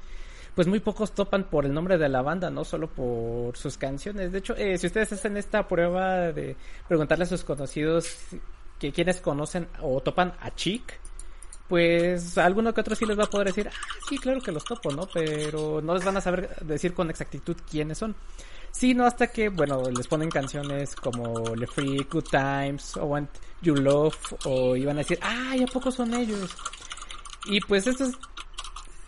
pues 0.54 0.66
muy 0.68 0.80
pocos 0.80 1.12
topan 1.12 1.44
por 1.44 1.64
el 1.64 1.72
nombre 1.72 1.96
de 1.96 2.10
la 2.10 2.20
banda, 2.20 2.50
no 2.50 2.62
solo 2.62 2.88
por 2.88 3.56
sus 3.56 3.78
canciones. 3.78 4.32
De 4.32 4.38
hecho, 4.38 4.54
eh, 4.54 4.76
si 4.76 4.86
ustedes 4.86 5.14
hacen 5.14 5.38
esta 5.38 5.66
prueba 5.66 6.30
de 6.30 6.56
preguntarle 6.86 7.24
a 7.24 7.28
sus 7.28 7.42
conocidos 7.42 8.18
que 8.78 8.92
quienes 8.92 9.22
conocen 9.22 9.66
o 9.80 10.00
topan 10.02 10.34
a 10.40 10.54
Chic, 10.54 10.92
pues 11.68 12.38
alguno 12.38 12.72
que 12.72 12.80
otro 12.80 12.94
sí 12.94 13.04
les 13.04 13.18
va 13.18 13.24
a 13.24 13.30
poder 13.30 13.48
decir, 13.48 13.68
ah, 13.68 13.86
sí, 14.08 14.18
claro 14.18 14.40
que 14.40 14.52
los 14.52 14.64
topo, 14.64 14.90
¿no? 14.92 15.08
Pero 15.12 15.80
no 15.82 15.94
les 15.94 16.04
van 16.04 16.16
a 16.16 16.20
saber 16.20 16.56
decir 16.60 16.94
con 16.94 17.10
exactitud 17.10 17.56
quiénes 17.68 17.98
son. 17.98 18.14
Sino 18.70 19.06
hasta 19.06 19.28
que, 19.28 19.48
bueno, 19.48 19.82
les 19.90 20.06
ponen 20.06 20.30
canciones 20.30 20.94
como 20.94 21.54
Le 21.54 21.66
Free, 21.66 22.06
Good 22.10 22.24
Times, 22.30 22.96
o 22.96 23.06
Want 23.06 23.30
You 23.62 23.74
Love, 23.74 24.34
o 24.44 24.76
iban 24.76 24.96
a 24.96 24.98
decir, 24.98 25.18
ah, 25.22 25.56
¿y 25.56 25.62
a 25.62 25.66
poco 25.66 25.90
son 25.90 26.12
ellos? 26.14 26.50
Y 27.46 27.60
pues 27.60 27.86
esto 27.86 28.04
es 28.04 28.12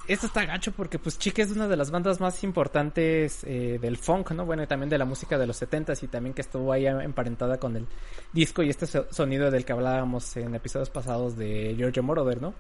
esto 0.09 0.27
está 0.27 0.47
gacho 0.47 0.73
porque 0.73 0.99
pues 0.99 1.19
Chica 1.19 1.43
es 1.43 1.53
una 1.53 1.69
de 1.69 1.77
las 1.77 1.91
bandas 1.91 2.19
más 2.19 2.43
importantes 2.43 3.45
eh, 3.45 3.79
del 3.79 3.99
funk, 3.99 4.31
¿no? 4.31 4.47
Bueno, 4.47 4.63
y 4.63 4.67
también 4.67 4.89
de 4.89 4.97
la 4.97 5.05
música 5.05 5.37
de 5.37 5.47
los 5.47 5.61
70s 5.61 6.03
y 6.03 6.09
también 6.09 6.35
que 6.35 6.41
estuvo 6.41 6.73
ahí 6.73 6.87
emparentada 6.87 7.59
con 7.59 7.77
el 7.77 7.87
disco 8.33 8.63
y 8.63 8.71
este 8.71 8.87
sonido 8.87 9.51
del 9.51 9.67
que 9.67 9.73
hablábamos 9.73 10.35
en 10.39 10.55
episodios 10.55 10.89
pasados 10.89 11.37
de 11.37 11.75
Giorgio 11.77 12.03
Moroder, 12.03 12.41
¿no? 12.41 12.55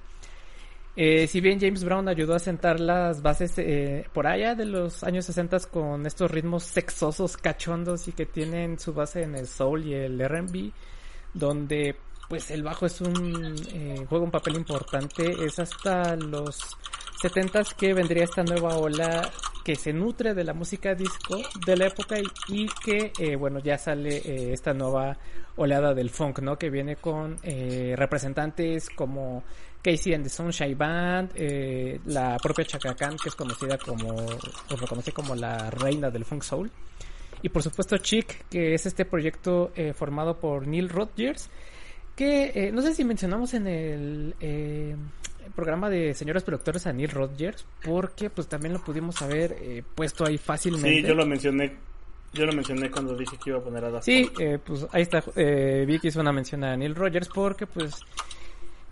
Eh, 0.94 1.26
si 1.26 1.40
bien 1.40 1.58
James 1.58 1.84
Brown 1.84 2.06
ayudó 2.08 2.34
a 2.34 2.38
sentar 2.38 2.80
las 2.80 3.22
bases 3.22 3.54
eh, 3.56 4.04
por 4.12 4.26
allá 4.26 4.54
de 4.54 4.66
los 4.66 5.02
años 5.02 5.24
60 5.24 5.58
con 5.70 6.04
estos 6.06 6.30
ritmos 6.30 6.64
sexosos, 6.64 7.38
cachondos 7.38 8.08
y 8.08 8.12
que 8.12 8.26
tienen 8.26 8.78
su 8.78 8.92
base 8.92 9.22
en 9.22 9.34
el 9.36 9.46
soul 9.46 9.86
y 9.86 9.94
el 9.94 10.20
R&B, 10.20 10.70
donde 11.32 11.96
pues 12.28 12.50
el 12.50 12.62
bajo 12.62 12.84
es 12.84 13.00
un 13.00 13.56
juega 14.06 14.24
un 14.24 14.30
papel 14.30 14.56
importante, 14.56 15.32
es 15.46 15.58
hasta 15.58 16.14
los 16.16 16.76
70 17.20 17.62
que 17.76 17.94
vendría 17.94 18.24
esta 18.24 18.44
nueva 18.44 18.76
ola 18.76 19.30
que 19.64 19.74
se 19.74 19.92
nutre 19.92 20.34
de 20.34 20.44
la 20.44 20.54
música 20.54 20.94
disco 20.94 21.42
de 21.66 21.76
la 21.76 21.88
época 21.88 22.16
y, 22.48 22.66
que 22.84 23.12
eh, 23.18 23.36
bueno 23.36 23.58
ya 23.58 23.76
sale 23.76 24.18
eh, 24.18 24.52
esta 24.52 24.72
nueva 24.72 25.18
oleada 25.56 25.94
del 25.94 26.10
funk 26.10 26.38
no 26.38 26.56
que 26.56 26.70
viene 26.70 26.96
con 26.96 27.36
eh, 27.42 27.94
representantes 27.96 28.88
como 28.88 29.42
Casey 29.82 30.14
and 30.14 30.24
the 30.24 30.30
Sunshine 30.30 30.78
Band 30.78 31.32
la 32.06 32.36
propia 32.38 32.64
Chaka 32.64 32.94
Khan 32.94 33.16
que 33.16 33.28
es 33.28 33.34
conocida 33.34 33.76
como 33.78 34.14
pues 34.68 34.80
lo 34.80 34.86
conoce 34.86 35.12
como 35.12 35.34
la 35.34 35.70
reina 35.70 36.10
del 36.10 36.24
funk 36.24 36.42
soul. 36.42 36.70
Y 37.42 37.48
por 37.48 37.62
supuesto 37.62 37.98
Chic 37.98 38.48
que 38.48 38.74
es 38.74 38.86
este 38.86 39.04
proyecto 39.04 39.72
formado 39.94 40.38
por 40.38 40.66
Neil 40.66 40.88
Rodgers 40.88 41.50
que 42.16 42.70
no 42.72 42.80
sé 42.82 42.94
si 42.94 43.04
mencionamos 43.04 43.54
en 43.54 43.66
el 43.66 44.34
programa 45.54 45.90
de 45.90 46.14
señores 46.14 46.42
productores 46.42 46.86
a 46.86 46.92
Neil 46.92 47.10
Rodgers, 47.10 47.64
porque 47.84 48.30
pues 48.30 48.48
también 48.48 48.74
lo 48.74 48.80
pudimos 48.80 49.20
haber 49.22 49.56
eh, 49.60 49.82
puesto 49.94 50.24
ahí 50.26 50.38
fácilmente. 50.38 51.02
Sí, 51.02 51.06
yo 51.06 51.14
lo 51.14 51.26
mencioné. 51.26 51.76
Yo 52.32 52.44
lo 52.44 52.52
mencioné 52.52 52.90
cuando 52.90 53.16
dije 53.16 53.38
que 53.42 53.50
iba 53.50 53.58
a 53.58 53.62
poner 53.62 53.84
a 53.84 53.90
Daft 53.90 54.04
Sí, 54.04 54.30
eh, 54.38 54.58
pues 54.62 54.86
ahí 54.92 55.02
está. 55.02 55.24
Eh, 55.34 55.84
Vicky 55.86 56.08
hizo 56.08 56.20
una 56.20 56.32
mención 56.32 56.62
a 56.62 56.76
Neil 56.76 56.94
Rodgers 56.94 57.28
porque 57.28 57.66
pues 57.66 57.94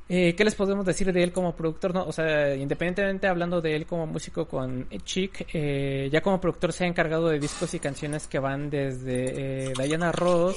Eh, 0.08 0.34
¿Qué 0.36 0.44
les 0.44 0.54
podemos 0.54 0.86
decir 0.86 1.12
de 1.12 1.20
él 1.22 1.32
como 1.32 1.56
productor? 1.56 1.92
No, 1.92 2.04
o 2.04 2.12
sea, 2.12 2.54
independientemente 2.54 3.26
hablando 3.26 3.60
de 3.60 3.74
él 3.74 3.86
como 3.86 4.06
músico 4.06 4.46
con 4.46 4.88
Chick, 5.04 5.48
eh, 5.52 6.08
ya 6.12 6.20
como 6.20 6.40
productor 6.40 6.72
se 6.72 6.84
ha 6.84 6.86
encargado 6.86 7.28
de 7.28 7.40
discos 7.40 7.74
y 7.74 7.80
canciones 7.80 8.28
que 8.28 8.38
van 8.38 8.70
desde 8.70 9.70
eh, 9.70 9.72
Diana 9.76 10.12
Ross. 10.12 10.56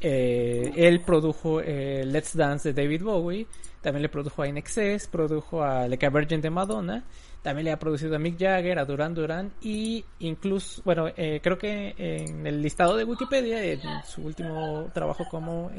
Eh, 0.00 0.72
él 0.76 1.00
produjo 1.00 1.60
eh, 1.60 2.04
Let's 2.04 2.36
Dance 2.36 2.72
de 2.72 2.82
David 2.82 3.02
Bowie, 3.02 3.46
también 3.80 4.02
le 4.02 4.08
produjo 4.08 4.42
a 4.42 4.48
INXS, 4.48 5.08
produjo 5.08 5.62
a 5.62 5.84
a 5.84 5.86
Virgin 5.86 6.40
de 6.40 6.50
Madonna 6.50 7.04
también 7.42 7.66
le 7.66 7.70
ha 7.72 7.78
producido 7.78 8.16
a 8.16 8.18
Mick 8.18 8.40
Jagger, 8.40 8.76
a 8.76 8.84
Duran 8.84 9.14
Duran 9.14 9.52
y 9.60 10.04
incluso, 10.18 10.82
bueno, 10.84 11.06
eh, 11.16 11.38
creo 11.40 11.56
que 11.56 11.94
en 11.96 12.44
el 12.44 12.60
listado 12.60 12.96
de 12.96 13.04
Wikipedia, 13.04 13.62
en 13.62 13.80
su 14.04 14.22
último 14.22 14.90
trabajo 14.92 15.24
como 15.30 15.70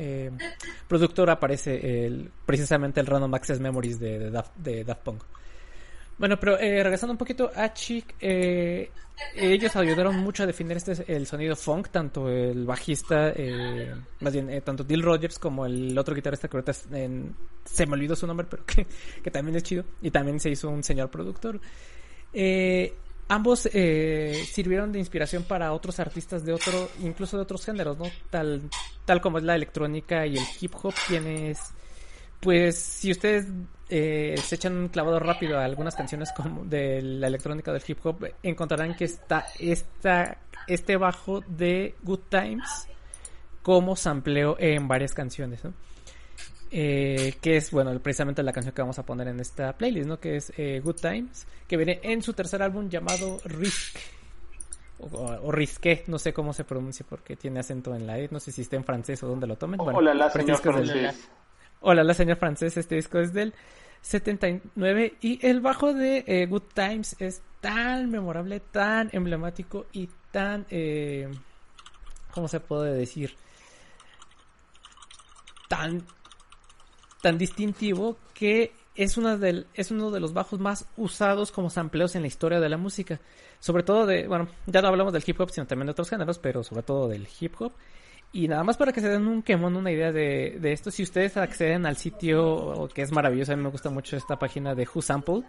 productor 0.88 1.30
aparece 1.30 2.05
el, 2.05 2.32
precisamente 2.45 3.01
el 3.01 3.05
Random 3.05 3.34
Access 3.34 3.59
Memories 3.59 3.99
de, 3.99 4.32
Daft, 4.32 5.03
Punk. 5.03 5.24
Bueno, 6.18 6.39
pero 6.39 6.57
eh, 6.57 6.82
regresando 6.82 7.11
un 7.11 7.18
poquito 7.18 7.51
a 7.53 7.74
Chic, 7.74 8.15
ellos 9.36 9.76
ayudaron 9.76 10.18
mucho 10.18 10.43
a 10.43 10.45
definir 10.45 10.78
este 10.78 11.03
el 11.15 11.26
sonido 11.26 11.55
funk, 11.55 11.89
tanto 11.89 12.30
el 12.30 12.65
bajista, 12.65 13.32
eh, 13.36 13.93
más 14.20 14.34
bien, 14.34 14.49
eh, 14.49 14.61
tanto 14.61 14.84
Dill 14.84 15.01
Rogers 15.01 15.39
como 15.39 15.65
el 15.65 15.97
otro 15.97 16.13
guitarrista 16.13 16.47
que 16.47 16.57
ahorita 16.57 16.74
en, 16.91 17.36
se 17.65 17.86
me 17.86 17.93
olvidó 17.93 18.15
su 18.15 18.28
nombre, 18.28 18.47
pero 18.49 18.63
que, 18.68 18.86
que, 19.24 19.32
también 19.32 19.57
es 19.57 19.63
chido, 19.63 19.86
y 20.01 20.11
también 20.11 20.39
se 20.39 20.49
hizo 20.49 20.70
un 20.70 20.84
señor 20.84 21.09
productor. 21.09 21.59
Eh, 22.34 22.93
ambos 23.28 23.68
eh, 23.74 24.43
sirvieron 24.51 24.91
de 24.91 24.99
inspiración 24.99 25.43
para 25.43 25.74
otros 25.74 25.99
artistas 25.99 26.45
de 26.45 26.53
otro, 26.53 26.89
incluso 27.01 27.38
de 27.38 27.43
otros 27.43 27.65
géneros, 27.65 27.97
¿no? 27.97 28.05
Tal, 28.30 28.61
tal 29.05 29.22
como 29.22 29.38
es 29.38 29.43
la 29.43 29.55
electrónica 29.55 30.26
y 30.26 30.38
el 30.38 30.43
hip 30.59 30.74
hop, 30.82 30.93
quienes 31.07 31.74
pues 32.39 32.77
si 32.77 33.11
ustedes 33.11 33.47
eh, 33.89 34.35
se 34.43 34.55
echan 34.55 34.75
un 34.75 34.88
clavado 34.89 35.19
rápido 35.19 35.57
a 35.59 35.65
algunas 35.65 35.95
canciones 35.95 36.31
como 36.35 36.65
de 36.65 37.01
la 37.01 37.27
electrónica 37.27 37.71
del 37.71 37.81
hip 37.88 38.05
hop, 38.05 38.27
encontrarán 38.43 38.95
que 38.95 39.05
está 39.05 39.45
esta, 39.59 40.38
este 40.67 40.97
bajo 40.97 41.41
de 41.41 41.95
Good 42.03 42.21
Times 42.29 42.88
como 43.61 43.95
sampleo 43.95 44.55
en 44.59 44.88
varias 44.88 45.13
canciones, 45.13 45.63
¿no? 45.63 45.73
Eh, 46.69 47.35
que 47.41 47.57
es, 47.57 47.71
bueno, 47.71 47.97
precisamente 47.99 48.43
la 48.43 48.51
canción 48.51 48.75
que 48.75 48.81
vamos 48.81 48.99
a 48.99 49.05
poner 49.05 49.29
en 49.29 49.39
esta 49.39 49.73
playlist, 49.73 50.07
¿no? 50.07 50.19
Que 50.19 50.35
es 50.35 50.51
eh, 50.57 50.81
Good 50.83 50.97
Times, 50.97 51.47
que 51.67 51.77
viene 51.77 51.99
en 52.03 52.21
su 52.21 52.33
tercer 52.33 52.61
álbum 52.61 52.89
llamado 52.89 53.39
Risk. 53.45 53.97
O, 54.99 55.05
o, 55.05 55.51
Risqué, 55.51 56.03
no 56.07 56.17
sé 56.17 56.33
cómo 56.33 56.53
se 56.53 56.63
pronuncia 56.63 57.05
porque 57.07 57.35
tiene 57.35 57.59
acento 57.59 57.93
en 57.93 58.07
la 58.07 58.17
E, 58.17 58.29
no 58.31 58.39
sé 58.39 58.51
si 58.51 58.63
está 58.63 58.77
en 58.77 58.83
francés 58.83 59.21
o 59.21 59.27
dónde 59.27 59.45
lo 59.45 59.55
tomen. 59.55 59.77
Bueno, 59.77 59.99
Hola, 59.99 60.13
la 60.13 60.29
señor 60.31 60.57
francés. 60.57 61.29
Hola, 61.80 62.03
la 62.03 62.15
señor 62.15 62.38
francés, 62.38 62.75
este 62.75 62.95
disco 62.95 63.19
es 63.19 63.34
del 63.34 63.53
79 64.01 65.17
y 65.21 65.45
el 65.45 65.61
bajo 65.61 65.93
de 65.93 66.23
eh, 66.25 66.47
Good 66.47 66.63
Times 66.73 67.15
es 67.19 67.41
tan 67.61 68.09
memorable, 68.09 68.59
tan 68.59 69.09
emblemático 69.11 69.86
y 69.91 70.09
tan, 70.32 70.65
eh, 70.71 71.30
¿cómo 72.34 72.47
se 72.47 72.59
puede 72.59 72.95
decir? 72.95 73.36
Tan, 75.69 76.03
tan 77.21 77.38
distintivo 77.38 78.17
que 78.34 78.71
es, 78.95 79.17
una 79.17 79.38
del, 79.38 79.67
es 79.75 79.91
uno 79.91 80.09
de 80.09 80.19
los 80.19 80.34
bajos 80.34 80.59
más 80.59 80.88
usados 80.97 81.51
como 81.51 81.69
sampleos 81.69 82.15
en 82.15 82.23
la 82.23 82.28
historia 82.28 82.59
de 82.59 82.69
la 82.69 82.78
música. 82.78 83.19
Sobre 83.59 83.84
todo 83.84 84.07
de, 84.07 84.28
bueno, 84.28 84.47
ya 84.65 84.82
no 84.82 84.88
hablamos 84.88 85.13
del 85.13 85.23
hip 85.25 85.39
hop, 85.39 85.51
sino 85.51 85.67
también 85.67 85.86
de 85.88 85.91
otros 85.91 86.09
géneros, 86.09 86.39
pero 86.39 86.63
sobre 86.63 86.82
todo 86.82 87.07
del 87.07 87.28
hip 87.39 87.53
hop. 87.59 87.73
Y 88.34 88.47
nada 88.47 88.63
más 88.63 88.78
para 88.78 88.91
que 88.91 89.01
se 89.01 89.09
den 89.09 89.28
un 89.28 89.41
quemón, 89.41 89.75
una 89.75 89.91
idea 89.91 90.11
de, 90.11 90.57
de 90.59 90.71
esto, 90.71 90.91
si 90.91 91.03
ustedes 91.03 91.38
acceden 91.38 91.86
al 91.86 91.95
sitio, 91.95 92.88
que 92.93 93.01
es 93.01 93.11
maravilloso, 93.11 93.53
a 93.53 93.55
mí 93.55 93.63
me 93.63 93.69
gusta 93.69 93.89
mucho 93.89 94.17
esta 94.17 94.38
página 94.38 94.75
de 94.75 94.88
WhoSample, 94.93 95.43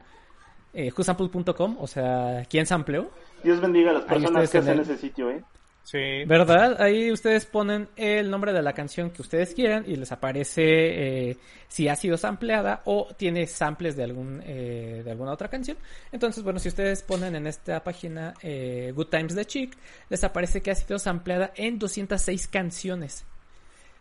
eh, 0.72 0.92
whosample.com, 0.96 1.76
o 1.80 1.86
sea, 1.86 2.46
¿quién 2.48 2.66
sampleó? 2.66 3.10
Dios 3.42 3.60
bendiga 3.60 3.90
a 3.90 3.94
las 3.94 4.04
personas 4.04 4.50
que 4.50 4.58
hacen 4.58 4.78
ese 4.80 4.96
sitio, 4.96 5.30
¿eh? 5.30 5.42
Sí. 5.90 6.22
¿Verdad? 6.26 6.82
Ahí 6.82 7.10
ustedes 7.10 7.46
ponen 7.46 7.88
el 7.96 8.30
nombre 8.30 8.52
de 8.52 8.60
la 8.60 8.74
canción 8.74 9.08
que 9.08 9.22
ustedes 9.22 9.54
quieran 9.54 9.84
y 9.86 9.96
les 9.96 10.12
aparece 10.12 11.30
eh, 11.30 11.36
si 11.66 11.88
ha 11.88 11.96
sido 11.96 12.18
sampleada 12.18 12.82
o 12.84 13.08
tiene 13.16 13.46
samples 13.46 13.96
de 13.96 14.04
algún 14.04 14.42
eh, 14.44 15.00
de 15.02 15.10
alguna 15.10 15.32
otra 15.32 15.48
canción. 15.48 15.78
Entonces, 16.12 16.44
bueno, 16.44 16.58
si 16.58 16.68
ustedes 16.68 17.02
ponen 17.02 17.36
en 17.36 17.46
esta 17.46 17.82
página 17.82 18.34
eh, 18.42 18.92
Good 18.94 19.06
Times 19.06 19.34
de 19.34 19.46
Chick, 19.46 19.78
les 20.10 20.22
aparece 20.24 20.60
que 20.60 20.72
ha 20.72 20.74
sido 20.74 20.98
sampleada 20.98 21.52
en 21.56 21.78
206 21.78 22.48
canciones. 22.48 23.24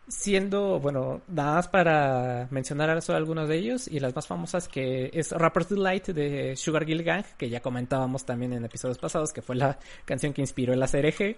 Siendo, 0.09 0.81
bueno, 0.81 1.21
nada 1.27 1.55
más 1.55 1.67
para 1.69 2.47
mencionar 2.49 3.01
solo 3.01 3.17
algunos 3.17 3.47
de 3.47 3.57
ellos 3.57 3.87
y 3.87 4.01
las 4.01 4.13
más 4.13 4.27
famosas 4.27 4.67
que 4.67 5.09
es 5.13 5.31
Rapper's 5.31 5.69
Delight 5.69 6.07
de 6.07 6.55
Sugar 6.57 6.89
Hill 6.89 7.03
Gang, 7.03 7.25
que 7.37 7.49
ya 7.49 7.61
comentábamos 7.61 8.25
también 8.25 8.51
en 8.51 8.65
episodios 8.65 8.97
pasados, 8.97 9.31
que 9.31 9.41
fue 9.41 9.55
la 9.55 9.79
canción 10.03 10.33
que 10.33 10.41
inspiró 10.41 10.75
la 10.75 10.87
CRG. 10.87 11.37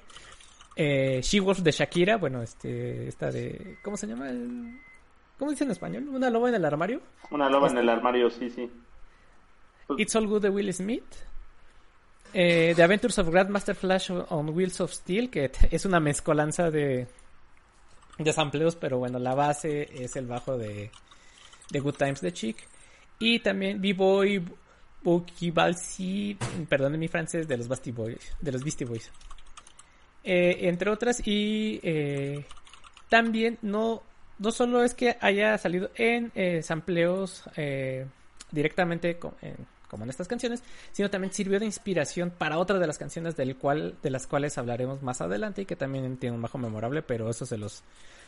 Eh, 0.81 1.19
She 1.21 1.41
Wolf 1.41 1.59
de 1.59 1.71
Shakira, 1.71 2.15
bueno, 2.15 2.41
este, 2.41 3.09
esta 3.09 3.29
de, 3.29 3.79
¿cómo 3.83 3.97
se 3.97 4.07
llama? 4.07 4.29
El, 4.29 4.79
¿Cómo 5.37 5.51
dice 5.51 5.65
en 5.65 5.71
español? 5.71 6.07
¿Una 6.07 6.29
loba 6.29 6.47
en 6.47 6.55
el 6.55 6.63
armario? 6.63 7.01
Una 7.31 7.49
loba 7.49 7.67
este, 7.67 7.79
en 7.79 7.83
el 7.83 7.89
armario, 7.89 8.29
sí, 8.29 8.49
sí. 8.49 8.71
It's 9.97 10.15
All 10.15 10.25
Good 10.25 10.43
de 10.43 10.49
Will 10.49 10.73
Smith. 10.73 11.03
Eh, 12.33 12.71
The 12.77 12.83
Adventures 12.83 13.19
of 13.19 13.27
Grandmaster 13.27 13.75
Flash 13.75 14.09
on 14.29 14.51
Wheels 14.51 14.79
of 14.79 14.93
Steel, 14.93 15.29
que 15.29 15.51
es 15.69 15.83
una 15.83 15.99
mezcolanza 15.99 16.71
de, 16.71 17.07
de 18.17 18.31
sampleos, 18.31 18.77
pero 18.77 18.99
bueno, 18.99 19.19
la 19.19 19.35
base 19.35 19.89
es 20.01 20.15
el 20.15 20.27
bajo 20.27 20.57
de, 20.57 20.91
de 21.71 21.79
Good 21.81 21.95
Times 21.95 22.21
de 22.21 22.31
Chick. 22.31 22.55
Y 23.19 23.39
también 23.39 23.81
B-Boy 23.81 24.45
Bookie 25.03 25.51
Balsi, 25.51 26.37
perdón 26.69 26.97
mi 26.97 27.09
francés, 27.09 27.49
de 27.49 27.57
los 27.57 27.67
Beastie 27.67 27.91
Boys. 27.91 28.33
De 28.39 28.53
los 28.53 28.63
Beastie 28.63 28.85
Boys. 28.85 29.11
Eh, 30.23 30.67
entre 30.67 30.89
otras 30.89 31.25
y 31.25 31.79
eh, 31.81 32.43
también 33.09 33.57
no 33.61 34.03
no 34.37 34.51
solo 34.51 34.83
es 34.83 34.93
que 34.93 35.17
haya 35.21 35.57
salido 35.57 35.89
en 35.95 36.31
eh, 36.35 36.61
sampleos 36.61 37.43
directamente 38.51 39.17
con, 39.17 39.33
en, 39.41 39.55
como 39.87 40.03
en 40.03 40.09
estas 40.09 40.27
canciones 40.27 40.61
sino 40.91 41.09
también 41.09 41.33
sirvió 41.33 41.57
de 41.59 41.65
inspiración 41.65 42.31
para 42.31 42.57
otra 42.57 42.79
de 42.79 42.87
las 42.87 42.97
canciones 42.97 43.37
del 43.37 43.55
cual 43.55 43.95
de 44.03 44.09
las 44.09 44.27
cuales 44.27 44.57
hablaremos 44.57 45.01
más 45.01 45.21
adelante 45.21 45.61
y 45.61 45.65
que 45.65 45.77
también 45.77 46.17
tiene 46.17 46.35
un 46.35 46.41
bajo 46.41 46.57
memorable 46.57 47.01
pero 47.01 47.29
eso 47.29 47.45
se 47.45 47.57
los 47.57 47.81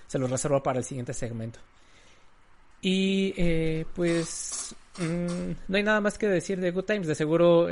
se 0.08 0.18
los 0.18 0.30
reservo 0.32 0.64
para 0.64 0.80
el 0.80 0.86
siguiente 0.86 1.14
segmento. 1.14 1.60
Y 2.82 3.84
pues 3.96 4.76
mmm, 4.98 5.52
no 5.68 5.78
hay 5.78 5.84
nada 5.84 6.02
más 6.02 6.18
que 6.18 6.28
decir 6.28 6.60
de 6.60 6.72
Good 6.72 6.84
Times. 6.84 7.08
De 7.08 7.16
seguro 7.16 7.70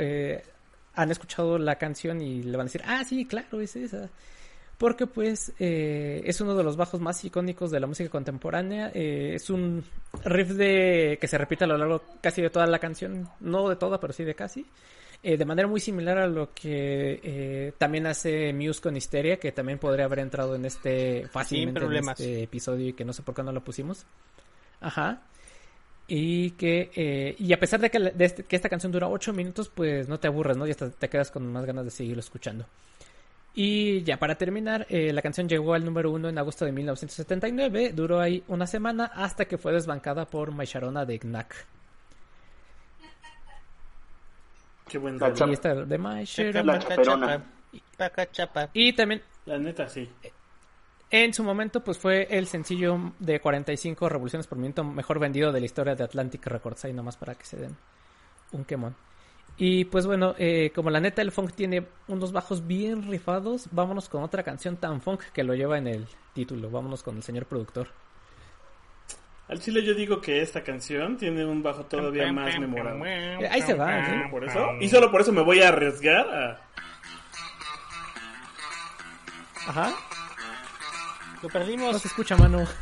han 1.00 1.10
escuchado 1.10 1.58
la 1.58 1.76
canción 1.76 2.20
y 2.20 2.42
le 2.42 2.56
van 2.56 2.62
a 2.62 2.64
decir, 2.64 2.82
ah, 2.86 3.02
sí, 3.04 3.24
claro, 3.24 3.60
es 3.60 3.74
esa. 3.76 4.10
Porque 4.76 5.06
pues 5.06 5.52
eh, 5.58 6.22
es 6.24 6.40
uno 6.40 6.54
de 6.54 6.64
los 6.64 6.76
bajos 6.76 7.00
más 7.00 7.22
icónicos 7.24 7.70
de 7.70 7.80
la 7.80 7.86
música 7.86 8.08
contemporánea. 8.08 8.90
Eh, 8.94 9.32
es 9.34 9.50
un 9.50 9.84
riff 10.24 10.50
de 10.50 11.18
que 11.20 11.26
se 11.26 11.36
repite 11.36 11.64
a 11.64 11.66
lo 11.66 11.76
largo 11.76 12.02
casi 12.20 12.40
de 12.40 12.50
toda 12.50 12.66
la 12.66 12.78
canción, 12.78 13.28
no 13.40 13.68
de 13.68 13.76
toda, 13.76 14.00
pero 14.00 14.12
sí 14.12 14.24
de 14.24 14.34
casi. 14.34 14.66
Eh, 15.22 15.36
de 15.36 15.44
manera 15.44 15.68
muy 15.68 15.80
similar 15.80 16.16
a 16.16 16.26
lo 16.26 16.54
que 16.54 17.20
eh, 17.22 17.72
también 17.76 18.06
hace 18.06 18.54
Muse 18.54 18.80
con 18.80 18.96
Histeria, 18.96 19.38
que 19.38 19.52
también 19.52 19.78
podría 19.78 20.06
haber 20.06 20.20
entrado 20.20 20.54
en 20.54 20.64
este 20.64 21.28
fácilmente 21.28 21.84
en 21.84 22.08
este 22.08 22.42
episodio 22.44 22.88
y 22.88 22.92
que 22.94 23.04
no 23.04 23.12
sé 23.12 23.22
por 23.22 23.34
qué 23.34 23.42
no 23.42 23.52
lo 23.52 23.62
pusimos. 23.62 24.06
Ajá 24.80 25.20
y 26.12 26.50
que 26.52 26.90
eh, 26.96 27.36
y 27.38 27.52
a 27.52 27.60
pesar 27.60 27.78
de 27.78 27.88
que, 27.88 28.00
de 28.00 28.24
este, 28.24 28.42
que, 28.42 28.56
esta 28.56 28.68
canción 28.68 28.90
dura 28.90 29.06
8 29.06 29.32
minutos 29.32 29.68
pues 29.68 30.08
no 30.08 30.18
te 30.18 30.26
aburres 30.26 30.56
no 30.56 30.66
y 30.66 30.72
hasta 30.72 30.90
te 30.90 31.08
quedas 31.08 31.30
con 31.30 31.50
más 31.52 31.64
ganas 31.64 31.84
de 31.84 31.92
seguirlo 31.92 32.18
escuchando. 32.18 32.66
Y 33.54 34.02
ya 34.02 34.16
para 34.16 34.34
terminar 34.34 34.86
eh, 34.90 35.12
la 35.12 35.22
canción 35.22 35.48
llegó 35.48 35.72
al 35.72 35.84
número 35.84 36.10
1 36.10 36.28
en 36.28 36.38
agosto 36.38 36.64
de 36.64 36.72
1979 36.72 37.92
duró 37.94 38.20
ahí 38.20 38.42
una 38.48 38.66
semana 38.66 39.04
hasta 39.06 39.44
que 39.44 39.56
fue 39.56 39.72
desbancada 39.72 40.26
por 40.26 40.50
Maisharona 40.50 41.04
de 41.04 41.20
Knack 41.20 41.66
qué 44.88 44.98
buen 44.98 45.16
dato. 45.16 45.48
y 45.48 45.52
esta 45.52 45.74
de 45.74 45.98
Maisharona 45.98 47.44
y 48.72 48.92
también 48.94 49.22
la 49.46 49.58
neta 49.58 49.88
sí 49.88 50.08
en 51.10 51.34
su 51.34 51.42
momento, 51.42 51.82
pues 51.82 51.98
fue 51.98 52.28
el 52.30 52.46
sencillo 52.46 53.12
de 53.18 53.40
45 53.40 54.08
revoluciones 54.08 54.46
por 54.46 54.58
minuto 54.58 54.84
mejor 54.84 55.18
vendido 55.18 55.50
de 55.50 55.60
la 55.60 55.66
historia 55.66 55.94
de 55.94 56.04
Atlantic 56.04 56.46
Records. 56.46 56.84
Ahí 56.84 56.92
nomás 56.92 57.16
para 57.16 57.34
que 57.34 57.44
se 57.44 57.56
den 57.56 57.76
un 58.52 58.64
quemón. 58.64 58.94
Y 59.56 59.84
pues 59.84 60.06
bueno, 60.06 60.34
eh, 60.38 60.70
como 60.74 60.88
la 60.88 61.00
neta 61.00 61.20
el 61.20 61.32
funk 61.32 61.52
tiene 61.52 61.86
unos 62.08 62.32
bajos 62.32 62.66
bien 62.66 63.10
rifados, 63.10 63.68
vámonos 63.72 64.08
con 64.08 64.22
otra 64.22 64.42
canción 64.42 64.76
tan 64.76 65.02
funk 65.02 65.20
que 65.34 65.44
lo 65.44 65.54
lleva 65.54 65.76
en 65.78 65.88
el 65.88 66.06
título. 66.32 66.70
Vámonos 66.70 67.02
con 67.02 67.16
el 67.16 67.22
señor 67.22 67.44
productor. 67.46 67.88
Al 69.48 69.58
chile 69.60 69.82
yo 69.84 69.94
digo 69.94 70.20
que 70.20 70.40
esta 70.40 70.62
canción 70.62 71.16
tiene 71.16 71.44
un 71.44 71.60
bajo 71.60 71.84
todavía 71.84 72.32
más 72.32 72.56
memorable. 72.58 73.48
Ahí 73.48 73.62
se 73.62 73.74
va, 73.74 74.06
¿sí? 74.06 74.12
Por 74.30 74.44
eso, 74.44 74.64
y 74.80 74.88
solo 74.88 75.10
por 75.10 75.22
eso 75.22 75.32
me 75.32 75.42
voy 75.42 75.60
a 75.60 75.68
arriesgar 75.68 76.28
a... 76.28 76.60
Ajá. 79.66 79.92
Lo 81.42 81.48
perdimos. 81.48 81.92
No 81.92 81.98
se 81.98 82.08
escucha, 82.08 82.36
mano. 82.36 82.64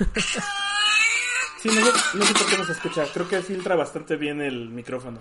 Sí, 1.60 1.68
no, 1.70 1.84
sé- 1.84 2.18
no 2.18 2.24
sé 2.24 2.34
por 2.34 2.46
qué 2.48 2.56
no 2.56 2.64
se 2.64 2.70
escucha. 2.72 3.04
Creo 3.12 3.28
que 3.28 3.42
filtra 3.42 3.74
bastante 3.74 4.14
bien 4.14 4.40
el 4.40 4.68
micrófono. 4.68 5.20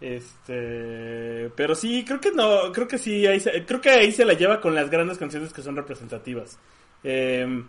Este, 0.00 1.50
pero 1.56 1.74
sí, 1.74 2.04
creo 2.04 2.20
que 2.20 2.30
no, 2.30 2.70
creo 2.72 2.86
que 2.86 2.98
sí, 2.98 3.26
ahí 3.26 3.40
se, 3.40 3.64
creo 3.66 3.80
que 3.80 3.90
ahí 3.90 4.12
se 4.12 4.24
la 4.24 4.34
lleva 4.34 4.60
con 4.60 4.74
las 4.74 4.90
grandes 4.90 5.18
canciones 5.18 5.52
que 5.52 5.62
son 5.62 5.74
representativas. 5.74 6.58
Eh, 7.02 7.64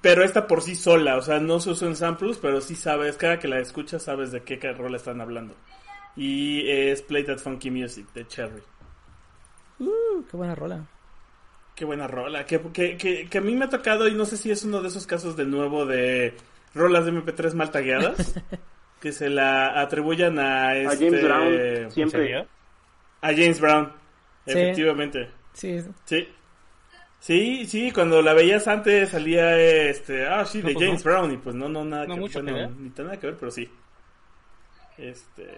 pero 0.00 0.22
esta 0.24 0.46
por 0.46 0.62
sí 0.62 0.74
sola, 0.76 1.16
o 1.16 1.22
sea, 1.22 1.40
no 1.40 1.60
se 1.60 1.70
usó 1.70 1.86
en 1.86 1.96
samples, 1.96 2.38
pero 2.38 2.60
sí 2.62 2.74
sabes, 2.74 3.16
cada 3.16 3.38
que 3.38 3.48
la 3.48 3.58
escuchas 3.60 4.02
sabes 4.02 4.32
de 4.32 4.42
qué 4.44 4.56
rol 4.72 4.94
están 4.94 5.20
hablando. 5.20 5.54
Y 6.16 6.68
es 6.70 7.02
Play 7.02 7.24
That 7.24 7.38
Funky 7.38 7.70
Music 7.70 8.06
de 8.14 8.26
Cherry. 8.26 8.62
Uh, 9.78 10.24
qué 10.30 10.36
buena 10.36 10.54
rola. 10.54 10.86
Qué 11.74 11.84
buena 11.84 12.06
rola, 12.06 12.46
que, 12.46 12.60
que, 12.72 12.96
que, 12.96 13.28
que 13.28 13.38
a 13.38 13.40
mí 13.40 13.54
me 13.56 13.64
ha 13.64 13.68
tocado 13.68 14.06
y 14.06 14.14
no 14.14 14.24
sé 14.26 14.36
si 14.36 14.50
es 14.50 14.62
uno 14.64 14.80
de 14.80 14.88
esos 14.88 15.06
casos 15.06 15.36
de 15.36 15.44
nuevo 15.44 15.86
de 15.86 16.34
rolas 16.72 17.04
de 17.04 17.12
MP3 17.12 17.52
mal 17.54 17.70
tagueadas, 17.72 18.34
que 19.00 19.10
se 19.12 19.28
la 19.28 19.80
atribuyan 19.80 20.38
a, 20.38 20.76
este, 20.76 20.94
A 20.94 20.98
James 21.10 21.22
Brown, 21.24 21.54
¿En 21.54 21.90
siempre. 21.90 22.36
a 23.20 23.28
James 23.28 23.60
Brown, 23.60 23.92
Sí. 24.46 24.50
efectivamente. 24.52 25.30
Sí, 25.52 25.80
Sí. 26.04 26.28
Sí, 27.18 27.64
sí, 27.64 27.90
cuando 27.90 28.20
la 28.20 28.34
veías 28.34 28.68
antes 28.68 29.08
salía 29.08 29.58
este, 29.58 30.26
ah, 30.26 30.44
sí, 30.44 30.58
No, 30.60 30.68
de 30.68 30.74
pues 30.74 30.84
James 30.86 31.04
no. 31.06 31.10
Brown 31.10 31.32
y 31.32 31.36
pues 31.38 31.54
no, 31.56 31.68
no, 31.70 31.82
nada 31.82 32.04
No 32.06 32.14
que 32.16 32.20
mucho 32.20 32.42
bueno, 32.42 32.68
ni 32.78 32.90
tan 32.90 33.06
nada 33.06 33.18
que 33.18 33.28
ver, 33.28 33.36
pero 33.38 33.50
sí. 33.50 33.66
Este, 34.98 35.48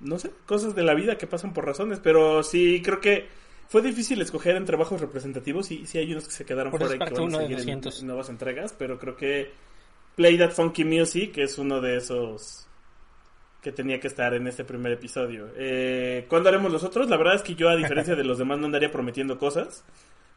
no 0.00 0.18
sé, 0.18 0.30
cosas 0.46 0.74
de 0.74 0.82
la 0.82 0.94
vida 0.94 1.16
que 1.16 1.26
pasan 1.26 1.52
por 1.54 1.64
razones, 1.64 1.98
pero 2.00 2.42
sí 2.42 2.82
creo 2.84 3.00
que 3.00 3.26
fue 3.68 3.82
difícil 3.82 4.20
escoger 4.20 4.56
entre 4.56 4.76
bajos 4.76 5.00
representativos 5.00 5.70
y 5.70 5.86
sí 5.86 5.98
hay 5.98 6.10
unos 6.12 6.26
que 6.26 6.32
se 6.32 6.44
quedaron 6.44 6.70
Por 6.72 6.80
fuera 6.80 6.94
y 6.96 6.98
que 6.98 7.20
van 7.20 7.34
a 7.34 7.38
seguir 7.38 7.50
en- 7.52 7.56
200. 7.80 8.00
en 8.00 8.06
nuevas 8.06 8.28
entregas, 8.28 8.74
pero 8.76 8.98
creo 8.98 9.16
que 9.16 9.52
Play 10.16 10.36
That 10.38 10.50
Funky 10.52 10.84
Music 10.84 11.36
es 11.38 11.58
uno 11.58 11.80
de 11.80 11.98
esos 11.98 12.66
que 13.62 13.70
tenía 13.72 14.00
que 14.00 14.06
estar 14.08 14.34
en 14.34 14.46
este 14.46 14.64
primer 14.64 14.92
episodio. 14.92 15.48
Eh, 15.56 16.24
¿Cuándo 16.28 16.48
haremos 16.48 16.72
los 16.72 16.82
otros? 16.84 17.08
La 17.08 17.16
verdad 17.16 17.34
es 17.34 17.42
que 17.42 17.54
yo, 17.54 17.68
a 17.68 17.76
diferencia 17.76 18.14
de 18.16 18.24
los 18.24 18.38
demás, 18.38 18.58
no 18.58 18.66
andaría 18.66 18.90
prometiendo 18.90 19.38
cosas. 19.38 19.84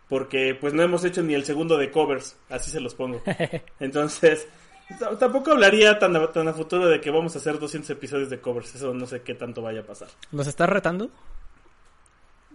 Porque 0.10 0.58
pues 0.60 0.74
no 0.74 0.84
hemos 0.84 1.06
hecho 1.06 1.24
ni 1.24 1.34
el 1.36 1.46
segundo 1.46 1.78
de 1.78 1.90
covers, 1.90 2.36
así 2.50 2.70
se 2.70 2.82
los 2.82 2.96
pongo. 2.96 3.22
Entonces, 3.80 4.46
tampoco 5.20 5.52
hablaría 5.52 5.98
tan 6.00 6.14
a, 6.18 6.28
tan 6.34 6.50
a 6.50 6.54
futuro 6.54 6.88
de 6.90 7.00
que 7.00 7.10
vamos 7.12 7.34
a 7.36 7.40
hacer 7.40 7.58
200 7.60 7.90
episodios 7.92 8.30
de 8.30 8.42
covers. 8.42 8.76
Eso 8.76 8.94
no 8.94 9.06
sé 9.06 9.22
qué 9.22 9.36
tanto 9.36 9.62
vaya 9.62 9.80
a 9.82 9.86
pasar. 9.86 10.10
¿Nos 10.34 10.48
estás 10.48 10.68
retando? 10.70 11.10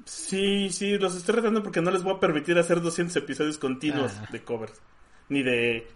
Sí, 0.06 0.70
sí, 0.70 0.96
los 0.98 1.14
estoy 1.16 1.34
retando 1.34 1.62
porque 1.62 1.82
no 1.82 1.90
les 1.90 2.02
voy 2.02 2.14
a 2.14 2.20
permitir 2.20 2.56
hacer 2.58 2.80
200 2.80 3.14
episodios 3.16 3.58
continuos 3.58 4.12
Ah. 4.16 4.28
de 4.30 4.42
covers. 4.42 4.80
Ni 5.28 5.42
de 5.42 5.86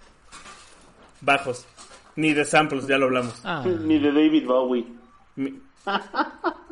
bajos. 1.21 1.65
Ni 2.17 2.35
de 2.35 2.45
samples, 2.45 2.87
ya 2.89 2.99
lo 2.99 3.07
hablamos. 3.07 3.41
Ah, 3.45 3.65
Ni 3.65 3.99
de 4.01 4.13
David 4.13 4.47
Bowie. 4.47 4.87
Mi, 5.37 5.61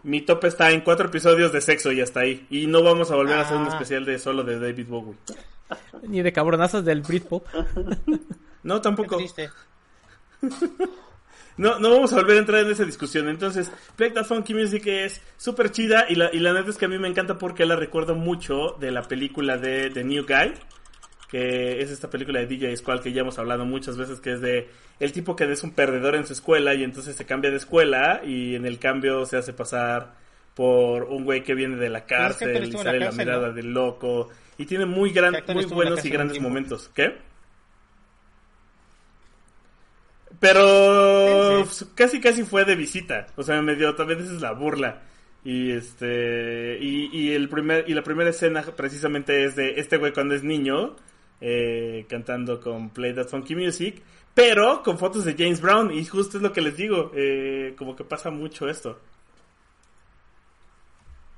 mi 0.03 0.21
tope 0.23 0.49
está 0.49 0.71
en 0.73 0.81
cuatro 0.81 1.07
episodios 1.07 1.53
de 1.53 1.61
sexo 1.61 1.93
y 1.93 2.01
hasta 2.01 2.21
ahí. 2.21 2.45
Y 2.51 2.67
no 2.67 2.83
vamos 2.83 3.11
a 3.13 3.15
volver 3.17 3.39
a 3.39 3.43
hacer 3.43 3.57
un 3.57 3.67
Ah. 3.67 3.69
especial 3.69 4.05
de 4.05 4.19
solo 4.19 4.43
de 4.43 4.59
David 4.59 4.87
Bowie. 4.89 5.17
ni 6.03 6.21
de 6.23 6.33
cabronazos 6.33 6.85
del 6.85 7.03
Britpop. 7.03 7.47
No, 8.65 8.75
Qué 8.77 8.81
tampoco. 8.83 9.17
triste. 9.17 9.49
No, 11.59 11.79
no 11.79 11.91
vamos 11.91 12.13
a 12.13 12.17
volver 12.17 12.37
a 12.37 12.41
entrar 12.41 12.65
en 12.65 12.71
esa 12.71 12.85
discusión. 12.85 13.29
Entonces, 13.29 13.71
Play 13.97 14.13
That 14.13 14.25
Funky 14.25 14.55
Music 14.55 14.87
es 14.87 15.21
súper 15.37 15.71
chida 15.71 16.07
y 16.09 16.15
la, 16.15 16.31
y 16.33 16.39
la 16.39 16.53
neta 16.53 16.71
es 16.71 16.79
que 16.79 16.87
a 16.87 16.89
mí 16.89 16.99
me 16.99 17.09
encanta 17.09 17.37
porque 17.37 17.67
la 17.67 17.77
recuerdo 17.77 18.15
mucho 18.15 18.77
de 18.81 18.93
la 18.93 19.03
película 19.03 19.59
de 19.59 19.91
The 19.91 20.05
New 20.05 20.25
Guy, 20.25 20.55
que 21.29 21.81
es 21.83 21.91
esta 21.91 22.09
película 22.09 22.41
de 22.41 22.47
DJ 22.47 22.77
Squall 22.77 23.03
que 23.03 23.13
ya 23.13 23.23
hemos 23.23 23.39
hablado 23.39 23.67
muchas 23.67 23.99
veces, 23.99 24.21
que 24.21 24.33
es 24.33 24.41
de 24.41 24.71
el 25.01 25.13
tipo 25.13 25.37
que 25.37 25.51
es 25.51 25.63
un 25.63 25.73
perdedor 25.73 26.15
en 26.15 26.27
su 26.27 26.33
escuela 26.33 26.75
y 26.75 26.85
entonces 26.85 27.17
se 27.17 27.27
cambia 27.27 27.51
de 27.51 27.57
escuela 27.59 28.23
y 28.25 28.55
en 28.55 28.65
el 28.65 28.79
cambio 28.79 29.27
se 29.27 29.37
hace 29.37 29.53
pasar 29.53 30.15
por 30.55 31.05
un 31.05 31.25
güey 31.25 31.43
que 31.43 31.55
viene 31.55 31.77
de 31.77 31.89
la 31.89 32.07
Pero 32.07 32.27
es 32.29 32.37
que 32.37 32.45
cárcel 32.47 32.69
y 32.69 32.73
la 32.73 32.83
sale 32.83 32.99
la 33.01 33.13
mirada 33.13 33.49
¿no? 33.49 33.53
del 33.53 33.73
loco 33.73 34.29
y 34.57 34.67
tiene 34.67 34.87
muy, 34.87 35.11
gran, 35.11 35.37
muy 35.55 35.65
buenos 35.67 36.05
y 36.05 36.11
grandes 36.11 36.41
momentos. 36.41 36.91
¿Qué? 36.95 37.28
Pero 40.41 41.65
Sí, 41.65 41.87
casi 41.95 42.21
casi 42.21 42.45
fue 42.45 42.65
de 42.65 42.77
visita, 42.77 43.27
o 43.37 43.43
sea, 43.43 43.61
me 43.63 43.75
dio 43.75 43.95
también 43.95 44.21
esa 44.21 44.35
es 44.35 44.41
la 44.41 44.53
burla. 44.53 45.03
Y 45.45 45.71
este 45.71 46.79
y, 46.81 47.09
y 47.13 47.33
el 47.33 47.49
primer 47.49 47.89
y 47.89 47.95
la 47.95 48.03
primera 48.03 48.31
escena 48.31 48.63
precisamente 48.63 49.45
es 49.45 49.57
de 49.57 49.79
este 49.81 49.97
güey 49.97 50.13
cuando 50.13 50.35
es 50.35 50.43
niño 50.43 50.97
eh, 51.41 52.07
cantando 52.09 52.61
con 52.61 52.91
Play 52.91 53.15
That 53.15 53.29
Funky 53.29 53.55
Music, 53.55 54.03
pero 54.35 54.83
con 54.83 54.99
fotos 54.99 55.25
de 55.25 55.35
James 55.35 55.61
Brown 55.61 55.93
y 55.93 56.05
justo 56.05 56.37
es 56.37 56.43
lo 56.43 56.53
que 56.53 56.61
les 56.61 56.77
digo, 56.77 57.13
eh, 57.15 57.75
como 57.77 57.97
que 57.97 58.05
pasa 58.05 58.31
mucho 58.31 58.69
esto. 58.69 58.99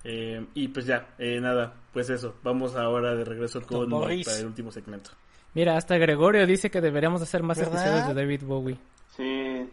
Eh, 0.02 0.46
y 0.54 0.68
pues 0.68 0.86
ya, 0.86 1.14
eh, 1.18 1.38
nada, 1.40 1.74
pues 1.92 2.08
eso, 2.08 2.36
vamos 2.42 2.74
ahora 2.74 3.14
de 3.14 3.24
regreso 3.24 3.60
con 3.62 3.90
para 3.90 4.38
el 4.38 4.46
último 4.46 4.72
segmento. 4.72 5.10
Mira, 5.52 5.76
hasta 5.76 5.98
Gregorio 5.98 6.46
dice 6.46 6.70
que 6.70 6.80
deberíamos 6.80 7.20
hacer 7.20 7.42
más 7.42 7.58
¿Verdad? 7.58 7.74
episodios 7.74 8.08
de 8.08 8.14
David 8.14 8.42
Bowie. 8.44 8.78
Sí. 9.20 9.68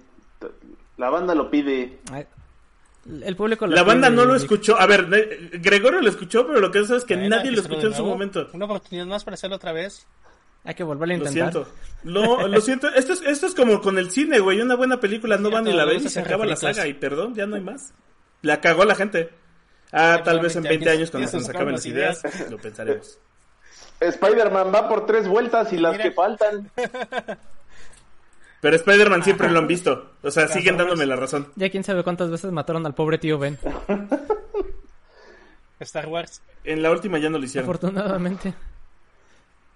La 0.97 1.09
banda 1.09 1.33
lo 1.33 1.49
pide. 1.49 1.99
Ay, 2.11 2.25
El 3.23 3.35
público 3.37 3.65
lo 3.65 3.75
La 3.75 3.83
banda 3.83 4.07
pide, 4.07 4.17
no 4.17 4.25
lo 4.25 4.35
escuchó. 4.35 4.77
A 4.79 4.85
ver, 4.87 5.07
Gregorio 5.61 6.01
lo 6.01 6.09
escuchó, 6.09 6.45
pero 6.45 6.59
lo 6.59 6.69
que 6.71 6.79
es 6.79 6.89
es 6.89 7.05
que 7.05 7.15
nadie 7.15 7.51
lo 7.51 7.61
escuchó 7.61 7.87
en 7.87 7.93
su 7.93 8.03
momento. 8.05 8.49
Una 8.53 8.65
oportunidad 8.65 9.05
más 9.05 9.23
para 9.23 9.35
hacerlo 9.35 9.55
otra 9.55 9.71
vez. 9.71 10.05
Hay 10.63 10.75
que 10.75 10.83
volverlo 10.83 11.13
a 11.15 11.17
Lo 11.17 11.23
intentar. 11.25 11.53
siento. 11.53 11.71
Lo, 12.03 12.45
lo 12.47 12.59
siento. 12.61 12.89
Esto 12.89 13.13
es, 13.13 13.21
esto 13.21 13.45
es 13.47 13.55
como 13.55 13.79
con 13.79 13.97
el 13.97 14.11
cine, 14.11 14.39
güey. 14.39 14.59
Una 14.59 14.75
buena 14.75 14.99
película 14.99 15.37
no 15.37 15.49
van 15.49 15.63
ni 15.63 15.71
la 15.71 15.85
ven 15.85 16.03
y 16.05 16.09
se 16.09 16.19
acaba 16.19 16.45
la 16.45 16.57
saga 16.57 16.87
y 16.87 16.93
perdón, 16.93 17.35
ya 17.35 17.45
no 17.45 17.55
hay 17.55 17.61
más. 17.61 17.93
La 18.41 18.59
cagó 18.59 18.83
la 18.83 18.95
gente. 18.95 19.29
Ah, 19.93 20.21
tal 20.25 20.41
vez 20.41 20.55
en 20.57 20.63
20 20.63 20.75
Efectivamente, 20.75 20.89
años 20.89 21.11
cuando 21.11 21.29
se 21.29 21.37
nos 21.37 21.49
acaben 21.49 21.73
las 21.73 21.85
ideas, 21.85 22.21
lo 22.51 22.57
pensaremos. 22.57 23.17
Spider-Man 24.01 24.71
va 24.75 24.89
por 24.89 25.05
tres 25.05 25.27
vueltas 25.27 25.71
y 25.71 25.77
las 25.77 25.93
Mira. 25.93 26.03
que 26.03 26.11
faltan. 26.11 26.69
Pero 28.61 28.75
Spider-Man 28.75 29.23
siempre 29.23 29.49
lo 29.49 29.59
han 29.59 29.67
visto. 29.67 30.11
O 30.23 30.31
sea, 30.31 30.47
siguen 30.47 30.77
dándome 30.77 31.05
la 31.05 31.15
razón. 31.15 31.47
Ya 31.55 31.69
quién 31.69 31.83
sabe 31.83 32.03
cuántas 32.03 32.31
veces 32.31 32.51
mataron 32.51 32.85
al 32.85 32.95
pobre 32.95 33.17
tío 33.17 33.37
Ben. 33.37 33.57
Star 35.79 36.07
Wars. 36.07 36.41
En 36.63 36.81
la 36.81 36.91
última 36.91 37.19
ya 37.19 37.29
no 37.29 37.37
lo 37.37 37.45
hicieron. 37.45 37.69
Afortunadamente. 37.69 38.53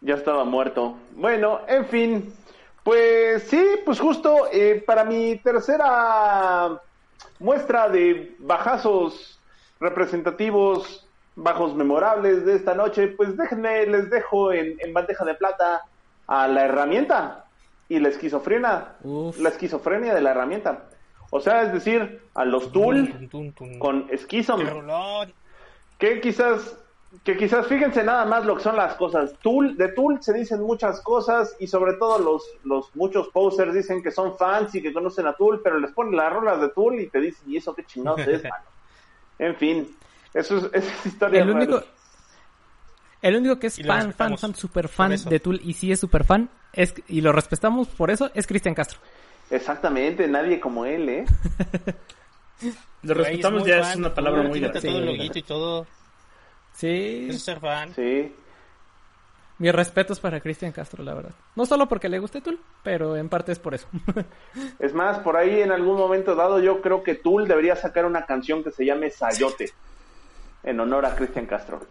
Ya 0.01 0.15
estaba 0.15 0.43
muerto. 0.45 0.97
Bueno, 1.15 1.61
en 1.67 1.86
fin. 1.86 2.34
Pues 2.84 3.43
sí, 3.43 3.63
pues 3.86 3.99
justo 3.99 4.47
eh, 4.51 4.84
para 4.86 5.03
mi 5.03 5.36
tercera 5.38 6.82
muestra 7.38 7.88
de 7.88 8.36
bajazos 8.39 9.39
representativos, 9.79 11.07
bajos 11.36 11.75
memorables 11.75 12.43
de 12.45 12.55
esta 12.55 12.73
noche, 12.73 13.09
pues 13.09 13.38
déjenme, 13.38 13.86
les 13.86 14.09
dejo 14.09 14.51
en, 14.51 14.75
en 14.79 14.93
bandeja 14.93 15.23
de 15.23 15.36
plata 15.36 15.84
a 16.25 16.47
la 16.47 16.65
herramienta 16.65 17.45
y 17.91 17.99
la 17.99 18.07
esquizofrenia, 18.07 18.95
Uf. 19.03 19.37
la 19.37 19.49
esquizofrenia 19.49 20.13
de 20.13 20.21
la 20.21 20.31
herramienta. 20.31 20.85
O 21.29 21.41
sea, 21.41 21.63
es 21.63 21.73
decir, 21.73 22.21
a 22.33 22.45
los 22.45 22.71
Tool 22.71 23.29
con 23.79 24.07
Schizom 24.09 24.61
¡Qué 24.61 24.69
rolón! 24.69 25.33
que 25.97 26.21
quizás 26.21 26.77
que 27.25 27.35
quizás 27.35 27.67
fíjense 27.67 28.01
nada 28.05 28.23
más 28.23 28.45
lo 28.45 28.55
que 28.55 28.63
son 28.63 28.77
las 28.77 28.95
cosas 28.95 29.33
Tool 29.41 29.75
de 29.75 29.89
Tool 29.89 30.23
se 30.23 30.31
dicen 30.31 30.61
muchas 30.61 31.01
cosas 31.01 31.53
y 31.59 31.67
sobre 31.67 31.95
todo 31.95 32.17
los 32.19 32.41
los 32.63 32.95
muchos 32.95 33.27
posers 33.27 33.73
dicen 33.73 34.01
que 34.01 34.11
son 34.11 34.37
fans 34.37 34.73
y 34.73 34.81
que 34.81 34.93
conocen 34.93 35.27
a 35.27 35.33
Tool 35.33 35.59
pero 35.61 35.77
les 35.77 35.91
ponen 35.91 36.15
las 36.15 36.31
rolas 36.31 36.61
de 36.61 36.69
Tool 36.69 37.01
y 37.01 37.07
te 37.07 37.19
dicen 37.19 37.51
y 37.51 37.57
eso 37.57 37.75
qué 37.75 37.83
chingados 37.83 38.21
es 38.21 38.41
mano 38.49 38.63
en 39.39 39.55
fin 39.57 39.97
eso 40.33 40.57
es, 40.57 40.63
esa 40.71 40.93
es 40.93 41.05
historia 41.05 41.41
El 41.41 41.49
único. 41.49 41.83
El 43.22 43.36
único 43.36 43.59
que 43.59 43.67
es 43.67 43.78
fan, 43.86 44.13
fan, 44.13 44.38
fan, 44.38 44.55
super 44.55 44.88
fan 44.88 45.15
de 45.26 45.39
Tool 45.39 45.59
y 45.63 45.74
sí 45.74 45.91
es 45.91 45.99
super 45.99 46.24
fan 46.24 46.49
es, 46.74 46.93
y 47.07 47.22
lo 47.22 47.32
respetamos 47.32 47.88
por 47.88 48.11
eso 48.11 48.32
es 48.34 48.47
Cristian 48.47 48.74
Castro. 48.74 48.99
exactamente 49.49 50.28
nadie 50.28 50.59
como 50.59 50.86
él 50.86 51.09
eh 51.09 51.26
Lo 53.03 53.15
respetamos 53.15 53.65
ya, 53.65 53.82
fan, 53.82 53.91
es 53.91 53.97
una 53.97 54.13
palabra 54.13 54.43
muy 54.43 54.59
grande. 54.59 54.80
todo 54.80 54.99
el 54.99 55.05
loguito 55.07 55.39
y 55.39 55.41
todo. 55.41 55.88
Sí, 56.74 57.28
es 57.32 57.41
ser 57.41 57.59
fan. 57.59 57.91
sí 57.95 58.32
mis 59.61 59.74
respetos 59.74 60.19
para 60.19 60.41
Cristian 60.41 60.72
Castro, 60.72 61.03
la 61.03 61.13
verdad. 61.13 61.36
No 61.55 61.67
solo 61.67 61.88
porque 61.88 62.09
le 62.09 62.17
guste 62.17 62.41
Tool, 62.41 62.59
pero 62.82 63.15
en 63.15 63.30
parte 63.30 63.51
es 63.51 63.59
por 63.59 63.76
eso. 63.76 63.88
es 64.80 64.91
más 64.95 65.19
por 65.19 65.38
ahí 65.38 65.61
en 65.61 65.72
algún 65.72 65.97
momento 65.97 66.34
dado 66.34 66.59
yo 66.59 66.82
creo 66.82 67.03
que 67.03 67.13
Tool 67.13 67.47
debería 67.47 67.76
sacar 67.76 68.07
una 68.07 68.26
canción 68.26 68.63
que 68.63 68.72
se 68.72 68.86
llame 68.86 69.11
Sayote 69.11 69.72
en 70.64 70.80
honor 70.80 71.05
a 71.05 71.16
Cristian 71.16 71.45
Castro 71.45 71.82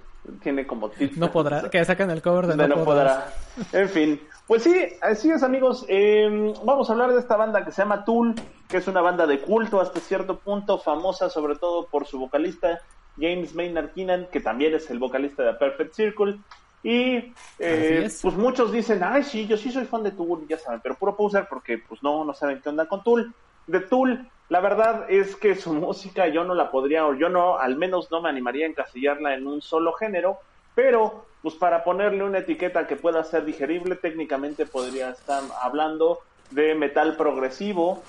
tiene 0.43 0.67
como 0.67 0.91
tips 0.91 1.17
no 1.17 1.33
podrá, 1.33 1.69
que 1.71 1.85
sacan 1.85 2.11
el 2.11 2.23
cover 2.23 2.47
de, 2.47 2.57
de 2.57 2.69
No, 2.69 2.85
podrá. 2.85 3.33
En 3.73 3.89
fin, 3.89 4.21
pues 4.47 4.63
sí, 4.63 4.75
así 5.01 5.31
es 5.31 5.43
amigos. 5.43 5.85
Eh, 5.89 6.55
vamos 6.65 6.89
a 6.89 6.93
hablar 6.93 7.13
de 7.13 7.21
esta 7.21 7.37
banda 7.37 7.65
que 7.65 7.73
se 7.73 7.83
llama 7.83 8.05
Tool, 8.05 8.35
que 8.69 8.79
es 8.79 8.87
una 8.87 9.01
banda 9.01 9.27
de 9.27 9.41
culto 9.41 9.81
hasta 9.81 10.01
cierto 10.01 10.39
punto, 10.39 10.79
famosa 10.79 11.31
sobre 11.31 11.57
todo 11.57 11.87
por 11.87 12.07
su 12.07 12.19
vocalista 12.19 12.81
James 13.19 13.55
Maynard 13.55 13.93
Keenan, 13.93 14.29
que 14.31 14.41
también 14.41 14.75
es 14.75 14.91
el 14.91 14.99
vocalista 14.99 15.43
de 15.43 15.55
Perfect 15.55 15.95
Circle. 15.95 16.39
Y 16.83 17.33
eh, 17.59 18.11
pues 18.23 18.35
muchos 18.37 18.73
dicen, 18.73 19.03
ay, 19.03 19.23
sí, 19.23 19.47
yo 19.47 19.57
sí 19.57 19.71
soy 19.71 19.85
fan 19.85 20.03
de 20.03 20.13
Tool, 20.13 20.47
ya 20.49 20.59
saben, 20.59 20.81
pero 20.83 20.97
puro 20.97 21.15
poser 21.15 21.47
porque 21.49 21.79
pues 21.79 22.03
no, 22.03 22.25
no 22.25 22.33
saben 22.33 22.61
qué 22.63 22.69
onda 22.69 22.87
con 22.87 23.03
Tool. 23.03 23.35
De 23.71 23.79
Tool, 23.79 24.29
la 24.49 24.59
verdad 24.59 25.07
es 25.09 25.37
que 25.37 25.55
su 25.55 25.73
música 25.87 26.27
yo 26.27 26.43
no 26.43 26.55
la 26.55 26.73
podría, 26.73 27.07
o 27.07 27.15
yo 27.15 27.29
no, 27.29 27.57
al 27.57 27.77
menos 27.77 28.11
no 28.11 28.21
me 28.21 28.29
animaría 28.29 28.67
a 28.67 28.71
encasillarla 28.71 29.35
en 29.35 29.47
un 29.47 29.63
solo 29.63 29.93
género, 29.93 30.39
pero 30.75 31.25
pues 31.41 31.55
para 31.55 31.85
ponerle 31.85 32.25
una 32.25 32.39
etiqueta 32.39 32.89
que 32.89 32.97
pueda 32.97 33.23
ser 33.23 33.45
digerible, 33.45 33.95
técnicamente 33.95 34.67
podría 34.67 35.11
estar 35.11 35.43
hablando 35.63 36.19
de 36.51 36.75
metal 36.75 37.17
progresivo 37.17 38.03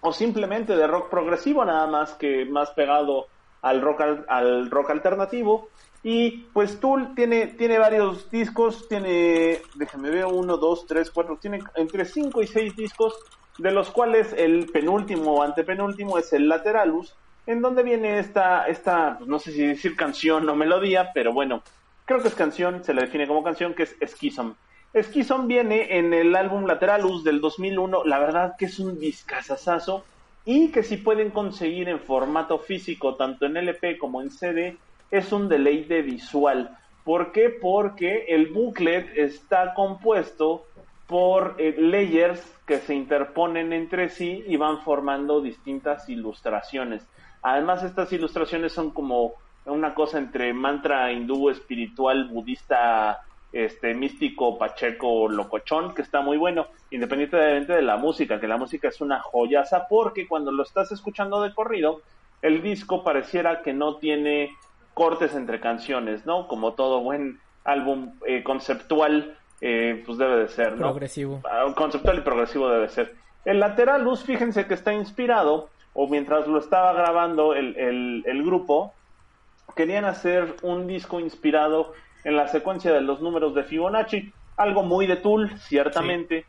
o 0.00 0.12
simplemente 0.12 0.76
de 0.76 0.86
rock 0.88 1.08
progresivo, 1.10 1.64
nada 1.64 1.86
más 1.86 2.14
que 2.14 2.44
más 2.44 2.70
pegado 2.72 3.26
al 3.62 3.80
rock, 3.80 4.02
al 4.26 4.70
rock 4.70 4.90
alternativo. 4.90 5.68
Y 6.02 6.44
pues 6.52 6.80
Tool 6.80 7.14
tiene, 7.14 7.48
tiene 7.48 7.78
varios 7.78 8.30
discos, 8.30 8.88
tiene, 8.88 9.60
déjame 9.74 10.10
ver, 10.10 10.26
uno, 10.26 10.56
dos, 10.56 10.86
tres, 10.86 11.10
cuatro, 11.10 11.38
tiene 11.40 11.60
entre 11.76 12.04
cinco 12.04 12.42
y 12.42 12.46
seis 12.46 12.74
discos, 12.76 13.14
de 13.58 13.72
los 13.72 13.90
cuales 13.90 14.32
el 14.36 14.66
penúltimo 14.72 15.34
o 15.34 15.42
antepenúltimo 15.42 16.18
es 16.18 16.32
el 16.32 16.48
Lateralus, 16.48 17.14
en 17.46 17.60
donde 17.60 17.82
viene 17.82 18.18
esta, 18.18 18.66
esta, 18.66 19.16
pues, 19.18 19.28
no 19.28 19.38
sé 19.38 19.52
si 19.52 19.66
decir 19.66 19.96
canción 19.96 20.48
o 20.48 20.54
melodía, 20.54 21.10
pero 21.12 21.32
bueno, 21.32 21.62
creo 22.04 22.22
que 22.22 22.28
es 22.28 22.34
canción, 22.34 22.84
se 22.84 22.94
le 22.94 23.02
define 23.02 23.26
como 23.26 23.42
canción, 23.42 23.74
que 23.74 23.82
es 23.84 23.96
Schism. 24.06 24.52
Schism 24.94 25.46
viene 25.46 25.98
en 25.98 26.14
el 26.14 26.34
álbum 26.36 26.66
Lateralus 26.66 27.24
del 27.24 27.40
2001, 27.40 28.04
la 28.04 28.18
verdad 28.18 28.54
que 28.58 28.66
es 28.66 28.78
un 28.78 28.98
discazazazo, 28.98 30.04
y 30.44 30.68
que 30.68 30.82
si 30.82 30.96
pueden 30.96 31.30
conseguir 31.30 31.88
en 31.88 32.00
formato 32.00 32.58
físico, 32.58 33.16
tanto 33.16 33.46
en 33.46 33.56
LP 33.56 33.98
como 33.98 34.22
en 34.22 34.30
CD, 34.30 34.76
es 35.10 35.32
un 35.32 35.48
deleite 35.48 36.02
visual. 36.02 36.76
¿Por 37.04 37.32
qué? 37.32 37.48
Porque 37.50 38.26
el 38.28 38.48
booklet 38.48 39.16
está 39.16 39.74
compuesto 39.74 40.66
por 41.08 41.56
eh, 41.58 41.74
layers 41.78 42.40
que 42.66 42.78
se 42.78 42.94
interponen 42.94 43.72
entre 43.72 44.10
sí 44.10 44.44
y 44.46 44.56
van 44.56 44.82
formando 44.82 45.40
distintas 45.40 46.06
ilustraciones. 46.08 47.08
Además, 47.42 47.82
estas 47.82 48.12
ilustraciones 48.12 48.72
son 48.72 48.90
como 48.90 49.32
una 49.64 49.94
cosa 49.94 50.18
entre 50.18 50.52
mantra 50.52 51.10
hindú 51.10 51.48
espiritual 51.48 52.28
budista 52.28 53.22
este 53.52 53.94
místico 53.94 54.58
pacheco 54.58 55.26
locochón 55.28 55.94
que 55.94 56.02
está 56.02 56.20
muy 56.20 56.36
bueno 56.36 56.66
independientemente 56.90 57.72
de 57.72 57.82
la 57.82 57.96
música 57.96 58.40
que 58.40 58.46
la 58.46 58.58
música 58.58 58.88
es 58.88 59.00
una 59.00 59.20
joyaza 59.20 59.88
porque 59.88 60.28
cuando 60.28 60.52
lo 60.52 60.62
estás 60.62 60.92
escuchando 60.92 61.40
de 61.40 61.54
corrido 61.54 62.02
el 62.42 62.62
disco 62.62 63.02
pareciera 63.02 63.62
que 63.62 63.72
no 63.72 63.96
tiene 63.96 64.50
cortes 64.92 65.34
entre 65.34 65.60
canciones 65.60 66.26
no 66.26 66.46
como 66.46 66.74
todo 66.74 67.00
buen 67.00 67.40
álbum 67.64 68.12
eh, 68.26 68.42
conceptual 68.42 69.37
eh, 69.60 70.02
pues 70.04 70.18
debe 70.18 70.36
de 70.36 70.48
ser 70.48 70.72
no 70.72 70.90
progresivo. 70.90 71.40
Ah, 71.44 71.66
conceptual 71.74 72.18
y 72.18 72.20
progresivo 72.22 72.68
debe 72.68 72.88
ser. 72.88 73.14
El 73.44 73.60
lateral 73.60 74.04
luz 74.04 74.22
fíjense 74.22 74.66
que 74.66 74.74
está 74.74 74.92
inspirado 74.92 75.70
o 75.94 76.08
mientras 76.08 76.46
lo 76.46 76.58
estaba 76.58 76.92
grabando 76.92 77.54
el, 77.54 77.76
el, 77.76 78.22
el 78.26 78.42
grupo 78.44 78.92
querían 79.74 80.04
hacer 80.04 80.56
un 80.62 80.86
disco 80.86 81.20
inspirado 81.20 81.92
en 82.24 82.36
la 82.36 82.48
secuencia 82.48 82.92
de 82.92 83.00
los 83.00 83.20
números 83.20 83.54
de 83.54 83.64
Fibonacci, 83.64 84.32
algo 84.56 84.82
muy 84.82 85.06
de 85.06 85.16
Tool, 85.16 85.50
ciertamente. 85.60 86.46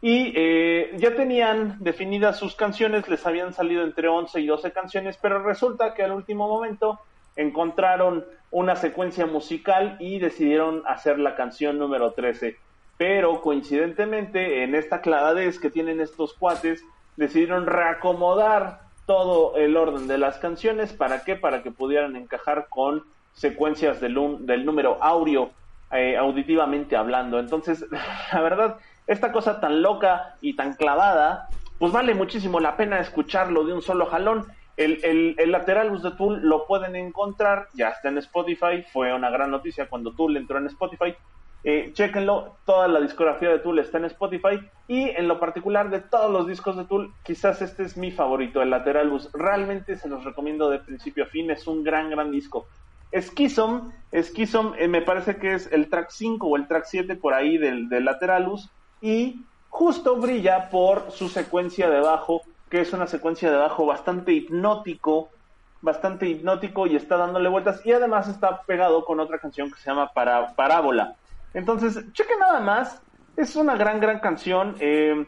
Y 0.00 0.32
eh, 0.36 0.90
ya 0.96 1.14
tenían 1.14 1.76
definidas 1.80 2.36
sus 2.36 2.54
canciones, 2.54 3.08
les 3.08 3.24
habían 3.26 3.52
salido 3.52 3.82
entre 3.82 4.08
11 4.08 4.40
y 4.40 4.46
12 4.46 4.72
canciones, 4.72 5.18
pero 5.20 5.42
resulta 5.42 5.94
que 5.94 6.02
al 6.02 6.12
último 6.12 6.48
momento 6.48 7.00
encontraron 7.38 8.26
una 8.50 8.76
secuencia 8.76 9.24
musical 9.26 9.96
y 10.00 10.18
decidieron 10.18 10.82
hacer 10.86 11.18
la 11.18 11.34
canción 11.34 11.78
número 11.78 12.12
13. 12.12 12.56
Pero 12.98 13.40
coincidentemente, 13.40 14.64
en 14.64 14.74
esta 14.74 15.00
clavadez 15.00 15.58
que 15.58 15.70
tienen 15.70 16.00
estos 16.00 16.34
cuates, 16.34 16.84
decidieron 17.16 17.66
reacomodar 17.66 18.80
todo 19.06 19.56
el 19.56 19.76
orden 19.76 20.08
de 20.08 20.18
las 20.18 20.38
canciones. 20.38 20.92
¿Para 20.92 21.24
qué? 21.24 21.36
Para 21.36 21.62
que 21.62 21.70
pudieran 21.70 22.16
encajar 22.16 22.66
con 22.68 23.04
secuencias 23.32 24.00
del, 24.00 24.18
del 24.40 24.66
número 24.66 25.02
aureo 25.02 25.50
eh, 25.92 26.16
auditivamente 26.16 26.96
hablando. 26.96 27.38
Entonces, 27.38 27.86
la 28.32 28.40
verdad, 28.40 28.76
esta 29.06 29.32
cosa 29.32 29.60
tan 29.60 29.80
loca 29.80 30.36
y 30.40 30.56
tan 30.56 30.74
clavada, 30.74 31.48
pues 31.78 31.92
vale 31.92 32.14
muchísimo 32.14 32.60
la 32.60 32.76
pena 32.76 32.98
escucharlo 32.98 33.64
de 33.64 33.72
un 33.72 33.82
solo 33.82 34.06
jalón. 34.06 34.46
El, 34.78 35.04
el, 35.04 35.34
el 35.38 35.50
Lateralus 35.50 36.04
de 36.04 36.12
Tool 36.12 36.40
lo 36.42 36.64
pueden 36.66 36.94
encontrar, 36.94 37.66
ya 37.74 37.88
está 37.88 38.10
en 38.10 38.18
Spotify, 38.18 38.84
fue 38.92 39.12
una 39.12 39.28
gran 39.28 39.50
noticia 39.50 39.88
cuando 39.88 40.14
Tool 40.14 40.36
entró 40.36 40.56
en 40.58 40.66
Spotify. 40.66 41.14
Eh, 41.64 41.90
chequenlo, 41.92 42.56
toda 42.64 42.86
la 42.86 43.00
discografía 43.00 43.48
de 43.48 43.58
Tool 43.58 43.80
está 43.80 43.98
en 43.98 44.04
Spotify 44.04 44.60
y 44.86 45.08
en 45.08 45.26
lo 45.26 45.40
particular 45.40 45.90
de 45.90 46.00
todos 46.00 46.30
los 46.30 46.46
discos 46.46 46.76
de 46.76 46.84
Tool, 46.84 47.12
quizás 47.24 47.60
este 47.60 47.82
es 47.82 47.96
mi 47.96 48.12
favorito, 48.12 48.62
el 48.62 48.70
Lateralus. 48.70 49.28
Realmente 49.32 49.96
se 49.96 50.08
los 50.08 50.22
recomiendo 50.22 50.70
de 50.70 50.78
principio 50.78 51.24
a 51.24 51.26
fin, 51.26 51.50
es 51.50 51.66
un 51.66 51.82
gran, 51.82 52.08
gran 52.10 52.30
disco. 52.30 52.68
Schism, 53.12 53.90
Schism 54.14 54.74
eh, 54.78 54.86
me 54.86 55.02
parece 55.02 55.38
que 55.38 55.54
es 55.54 55.68
el 55.72 55.90
track 55.90 56.10
5 56.10 56.46
o 56.46 56.56
el 56.56 56.68
track 56.68 56.84
7 56.86 57.16
por 57.16 57.34
ahí 57.34 57.58
del, 57.58 57.88
del 57.88 58.04
Lateralus 58.04 58.70
y 59.00 59.42
justo 59.70 60.16
brilla 60.16 60.70
por 60.70 61.10
su 61.10 61.28
secuencia 61.28 61.90
de 61.90 62.00
bajo, 62.00 62.42
que 62.70 62.80
es 62.80 62.92
una 62.92 63.06
secuencia 63.06 63.50
de 63.50 63.56
bajo 63.56 63.86
bastante 63.86 64.32
hipnótico, 64.32 65.30
bastante 65.80 66.28
hipnótico 66.28 66.86
y 66.86 66.96
está 66.96 67.16
dándole 67.16 67.48
vueltas 67.48 67.84
y 67.84 67.92
además 67.92 68.28
está 68.28 68.62
pegado 68.62 69.04
con 69.04 69.20
otra 69.20 69.38
canción 69.38 69.70
que 69.70 69.78
se 69.78 69.90
llama 69.90 70.12
Para, 70.12 70.54
Parábola. 70.54 71.16
Entonces, 71.54 72.12
cheque 72.12 72.34
nada 72.38 72.60
más, 72.60 73.00
es 73.36 73.56
una 73.56 73.76
gran, 73.76 74.00
gran 74.00 74.20
canción. 74.20 74.76
Eh, 74.80 75.26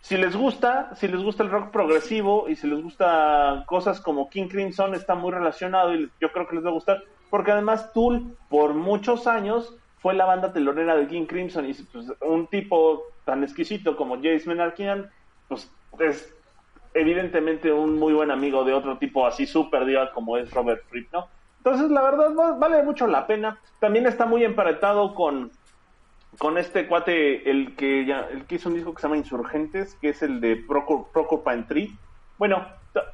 si 0.00 0.16
les 0.16 0.36
gusta, 0.36 0.94
si 0.96 1.08
les 1.08 1.22
gusta 1.22 1.42
el 1.42 1.50
rock 1.50 1.70
progresivo 1.70 2.48
y 2.48 2.56
si 2.56 2.66
les 2.66 2.82
gusta 2.82 3.64
cosas 3.66 4.00
como 4.00 4.28
King 4.28 4.48
Crimson, 4.48 4.94
está 4.94 5.14
muy 5.14 5.32
relacionado 5.32 5.94
y 5.94 6.10
yo 6.20 6.32
creo 6.32 6.46
que 6.46 6.56
les 6.56 6.64
va 6.64 6.70
a 6.70 6.74
gustar, 6.74 7.02
porque 7.30 7.52
además 7.52 7.92
Tool 7.92 8.36
por 8.48 8.74
muchos 8.74 9.26
años 9.26 9.74
fue 9.98 10.12
la 10.14 10.26
banda 10.26 10.52
telonera 10.52 10.94
de 10.96 11.06
King 11.06 11.24
Crimson 11.24 11.64
y 11.64 11.72
pues, 11.72 12.12
un 12.20 12.46
tipo 12.48 13.04
tan 13.24 13.42
exquisito 13.42 13.96
como 13.96 14.16
Jace 14.16 14.44
Menarkian, 14.46 15.10
pues 15.48 15.70
es 15.98 16.34
evidentemente 16.94 17.72
un 17.72 17.98
muy 17.98 18.14
buen 18.14 18.30
amigo 18.30 18.64
de 18.64 18.72
otro 18.72 18.98
tipo 18.98 19.26
así 19.26 19.46
súper 19.46 19.84
diva 19.84 20.12
como 20.12 20.36
es 20.36 20.50
Robert 20.52 20.82
Fripp, 20.88 21.12
¿no? 21.12 21.28
Entonces, 21.58 21.90
la 21.90 22.02
verdad, 22.02 22.58
vale 22.58 22.82
mucho 22.82 23.06
la 23.06 23.26
pena. 23.26 23.58
También 23.80 24.06
está 24.06 24.26
muy 24.26 24.44
emparentado 24.44 25.14
con 25.14 25.50
con 26.38 26.58
este 26.58 26.86
cuate, 26.86 27.48
el 27.50 27.76
que 27.76 28.04
ya, 28.04 28.26
el 28.30 28.44
que 28.44 28.56
hizo 28.56 28.68
un 28.68 28.74
disco 28.74 28.92
que 28.94 29.00
se 29.00 29.06
llama 29.06 29.16
Insurgentes, 29.16 29.94
que 30.00 30.10
es 30.10 30.22
el 30.22 30.40
de 30.40 30.56
Procopine 30.56 31.64
Tree. 31.64 31.96
Bueno, 32.38 32.66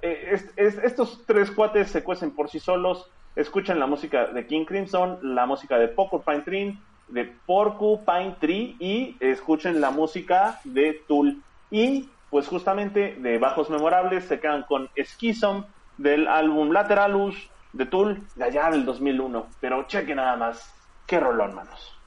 eh, 0.03 0.41
estos 0.57 1.25
tres 1.27 1.51
cuates 1.51 1.91
se 1.91 2.03
cuecen 2.03 2.31
por 2.31 2.49
sí 2.49 2.61
solos, 2.61 3.11
escuchan 3.37 3.79
la 3.79 3.87
música 3.87 4.27
de 4.27 4.47
King 4.47 4.65
Crimson, 4.65 5.19
la 5.23 5.47
música 5.47 5.79
de 5.79 5.89
Porcupine 5.89 6.41
Tree, 6.41 6.79
de 7.09 7.33
Porcupine 7.47 8.37
Tree 8.41 8.77
y 8.79 9.17
escuchen 9.21 9.81
la 9.81 9.91
música 9.91 10.61
de 10.65 11.03
Tool. 11.07 11.43
Y 11.71 12.09
pues 12.31 12.47
justamente 12.49 13.17
de 13.19 13.39
Bajos 13.39 13.71
Memorables 13.71 14.25
se 14.25 14.41
quedan 14.41 14.63
con 14.65 14.89
Schism 14.97 15.65
del 15.99 16.29
álbum 16.29 16.71
Lateralus 16.71 17.51
de 17.73 17.87
Tool 17.87 18.23
de 18.37 18.45
allá 18.45 18.71
del 18.71 18.85
2001. 18.85 19.47
Pero 19.61 19.87
cheque 19.87 20.15
nada 20.15 20.37
más, 20.37 20.75
qué 21.07 21.21
rolón, 21.21 21.55
manos 21.55 22.01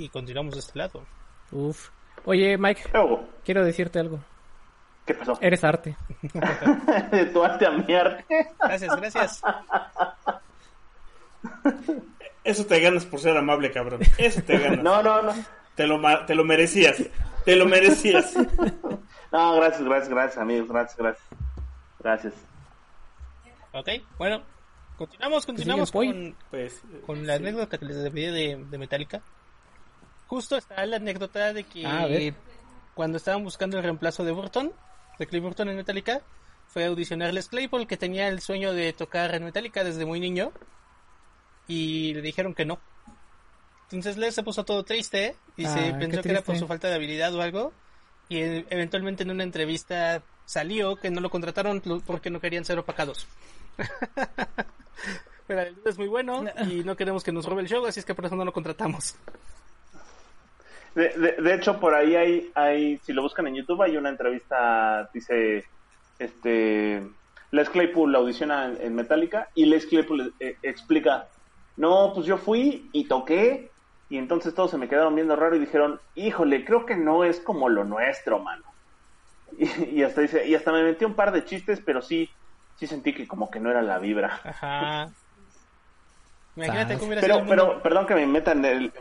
y 0.00 0.08
continuamos 0.08 0.54
de 0.54 0.60
este 0.60 0.78
lado. 0.78 1.04
Uf. 1.52 1.90
Oye, 2.24 2.56
Mike, 2.58 2.82
quiero 3.44 3.64
decirte 3.64 3.98
algo. 3.98 4.20
¿Qué 5.06 5.14
pasó? 5.14 5.38
Eres 5.40 5.64
arte. 5.64 5.96
de 7.10 7.26
tu 7.26 7.42
arte 7.42 7.66
a 7.66 7.70
mi 7.70 7.94
arte. 7.94 8.24
Gracias, 8.58 8.96
gracias. 8.96 9.42
Eso 12.44 12.66
te 12.66 12.80
ganas 12.80 13.06
por 13.06 13.20
ser 13.20 13.36
amable, 13.36 13.70
cabrón. 13.70 14.00
Eso 14.18 14.42
te 14.42 14.58
ganas. 14.58 14.82
No, 14.82 15.02
no, 15.02 15.22
no. 15.22 15.34
Te 15.74 15.86
lo, 15.86 16.00
te 16.26 16.34
lo 16.34 16.44
merecías. 16.44 17.02
Te 17.50 17.56
lo 17.56 17.66
merecías. 17.66 18.34
no, 19.32 19.56
gracias, 19.56 19.82
gracias, 19.82 20.08
gracias, 20.08 20.38
amigos. 20.38 20.68
Gracias, 20.68 20.96
gracias. 20.96 21.28
Gracias. 21.98 22.34
Ok, 23.72 23.88
bueno. 24.18 24.42
Continuamos, 24.96 25.46
continuamos 25.46 25.90
con, 25.90 26.36
pues, 26.50 26.82
con 27.06 27.26
la 27.26 27.34
anécdota 27.34 27.78
que 27.78 27.86
les 27.86 28.02
debí 28.02 28.26
de, 28.26 28.64
de 28.70 28.78
Metallica 28.78 29.22
justo 30.30 30.56
está 30.56 30.86
la 30.86 30.96
anécdota 30.96 31.52
de 31.52 31.64
que 31.64 31.84
ah, 31.84 32.06
cuando 32.94 33.16
estaban 33.16 33.42
buscando 33.42 33.78
el 33.78 33.82
reemplazo 33.82 34.22
de 34.22 34.30
Burton, 34.30 34.72
de 35.18 35.26
Clay 35.26 35.40
Burton 35.40 35.70
en 35.70 35.76
Metallica, 35.76 36.22
fue 36.68 36.84
a 36.84 36.86
audicionarles 36.86 37.48
Claypool, 37.48 37.88
que 37.88 37.96
tenía 37.96 38.28
el 38.28 38.40
sueño 38.40 38.72
de 38.72 38.92
tocar 38.92 39.34
en 39.34 39.42
Metallica 39.42 39.82
desde 39.82 40.06
muy 40.06 40.20
niño, 40.20 40.52
y 41.66 42.14
le 42.14 42.22
dijeron 42.22 42.54
que 42.54 42.64
no. 42.64 42.78
Entonces 43.90 44.16
Les 44.16 44.34
se 44.34 44.44
puso 44.44 44.64
todo 44.64 44.84
triste 44.84 45.34
y 45.56 45.66
se 45.66 45.92
pensó 45.94 46.22
que 46.22 46.30
era 46.30 46.42
por 46.42 46.56
su 46.56 46.68
falta 46.68 46.88
de 46.88 46.94
habilidad 46.94 47.34
o 47.34 47.42
algo, 47.42 47.72
y 48.28 48.38
e, 48.38 48.66
eventualmente 48.70 49.24
en 49.24 49.32
una 49.32 49.42
entrevista 49.42 50.22
salió 50.44 50.94
que 50.94 51.10
no 51.10 51.20
lo 51.20 51.28
contrataron 51.28 51.82
porque 52.06 52.30
no 52.30 52.40
querían 52.40 52.64
ser 52.64 52.78
opacados. 52.78 53.26
Pero 55.48 55.62
el 55.62 55.76
es 55.84 55.98
muy 55.98 56.06
bueno 56.06 56.44
y 56.68 56.84
no 56.84 56.96
queremos 56.96 57.24
que 57.24 57.32
nos 57.32 57.46
robe 57.46 57.62
el 57.62 57.68
show, 57.68 57.84
así 57.84 57.98
es 57.98 58.06
que 58.06 58.14
por 58.14 58.26
eso 58.26 58.36
no 58.36 58.44
lo 58.44 58.52
contratamos. 58.52 59.16
De, 60.94 61.08
de, 61.08 61.42
de 61.42 61.54
hecho, 61.54 61.80
por 61.80 61.92
ahí 61.92 62.14
hay, 62.14 62.50
hay, 62.54 62.98
si 62.98 63.12
lo 63.12 63.22
buscan 63.22 63.48
en 63.48 63.56
YouTube, 63.56 63.82
hay 63.82 63.96
una 63.96 64.10
entrevista, 64.10 65.10
dice, 65.12 65.64
este, 66.20 67.02
Les 67.50 67.68
Claypool 67.68 68.14
audiciona 68.14 68.66
en, 68.66 68.80
en 68.80 68.94
Metallica 68.94 69.48
y 69.56 69.64
Les 69.64 69.86
Claypool 69.86 70.34
eh, 70.38 70.56
explica, 70.62 71.26
no, 71.76 72.12
pues 72.14 72.26
yo 72.26 72.36
fui 72.36 72.88
y 72.92 73.06
toqué 73.06 73.69
y 74.10 74.18
entonces 74.18 74.54
todos 74.54 74.72
se 74.72 74.76
me 74.76 74.88
quedaron 74.88 75.14
viendo 75.14 75.36
raro 75.36 75.54
y 75.56 75.60
dijeron, 75.60 76.00
híjole, 76.16 76.64
creo 76.64 76.84
que 76.84 76.96
no 76.96 77.24
es 77.24 77.40
como 77.40 77.68
lo 77.68 77.84
nuestro, 77.84 78.40
mano. 78.40 78.64
Y, 79.58 79.98
y 80.00 80.02
hasta 80.04 80.20
dice, 80.20 80.46
y 80.46 80.54
hasta 80.54 80.72
me 80.72 80.82
metí 80.82 81.04
un 81.04 81.14
par 81.14 81.32
de 81.32 81.44
chistes, 81.44 81.80
pero 81.84 82.02
sí, 82.02 82.30
sí 82.76 82.86
sentí 82.86 83.12
que 83.12 83.26
como 83.26 83.50
que 83.50 83.60
no 83.60 83.70
era 83.70 83.82
la 83.82 83.98
vibra. 83.98 84.40
Ajá. 84.44 85.10
Imagínate 86.56 86.94
cómo 86.94 87.06
hubiera 87.06 87.20
Pero, 87.20 87.34
sido 87.36 87.44
el 87.44 87.48
mundo. 87.48 87.66
pero, 87.68 87.82
perdón 87.82 88.06
que 88.06 88.14
me 88.14 88.26
meta 88.26 88.52
en 88.52 88.64
el, 88.64 88.92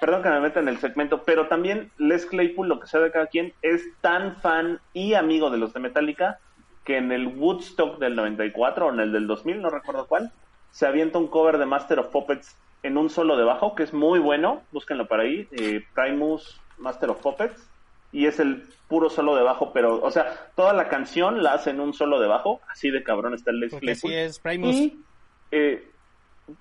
perdón 0.00 0.22
que 0.22 0.28
me 0.28 0.40
meta 0.40 0.60
en 0.60 0.68
el 0.68 0.78
segmento, 0.78 1.24
pero 1.24 1.48
también 1.48 1.90
Les 1.96 2.26
Claypool, 2.26 2.68
lo 2.68 2.80
que 2.80 2.86
sea 2.86 3.00
de 3.00 3.10
cada 3.10 3.26
quien, 3.26 3.54
es 3.62 3.82
tan 4.00 4.36
fan 4.36 4.80
y 4.92 5.14
amigo 5.14 5.50
de 5.50 5.58
los 5.58 5.72
de 5.72 5.80
Metallica 5.80 6.38
que 6.84 6.96
en 6.96 7.12
el 7.12 7.26
Woodstock 7.26 7.98
del 7.98 8.16
94 8.16 8.86
o 8.86 8.92
en 8.92 9.00
el 9.00 9.12
del 9.12 9.26
2000, 9.26 9.60
no 9.62 9.70
recuerdo 9.70 10.06
cuál, 10.06 10.32
se 10.70 10.86
avienta 10.86 11.18
un 11.18 11.28
cover 11.28 11.58
de 11.58 11.66
Master 11.66 11.98
of 11.98 12.08
Puppets 12.08 12.56
en 12.82 12.96
un 12.96 13.10
solo 13.10 13.36
de 13.36 13.44
bajo, 13.44 13.74
que 13.74 13.82
es 13.82 13.92
muy 13.92 14.18
bueno, 14.18 14.62
búsquenlo 14.72 15.06
por 15.08 15.20
ahí, 15.20 15.48
eh, 15.52 15.84
Primus 15.94 16.60
Master 16.78 17.10
of 17.10 17.20
Puppets, 17.20 17.68
y 18.12 18.26
es 18.26 18.40
el 18.40 18.62
puro 18.88 19.10
solo 19.10 19.36
de 19.36 19.42
bajo, 19.42 19.72
pero, 19.72 20.02
o 20.02 20.10
sea, 20.10 20.50
toda 20.56 20.72
la 20.72 20.88
canción 20.88 21.42
la 21.42 21.54
hace 21.54 21.70
en 21.70 21.80
un 21.80 21.92
solo 21.92 22.20
de 22.20 22.28
bajo, 22.28 22.60
así 22.70 22.90
de 22.90 23.02
cabrón 23.02 23.34
está 23.34 23.50
el 23.50 23.60
Les 23.60 23.70
Porque 23.72 23.86
Claypool. 23.86 24.12
es 24.12 24.38
Primus. 24.38 24.76
Y, 24.76 25.00
eh, 25.50 25.90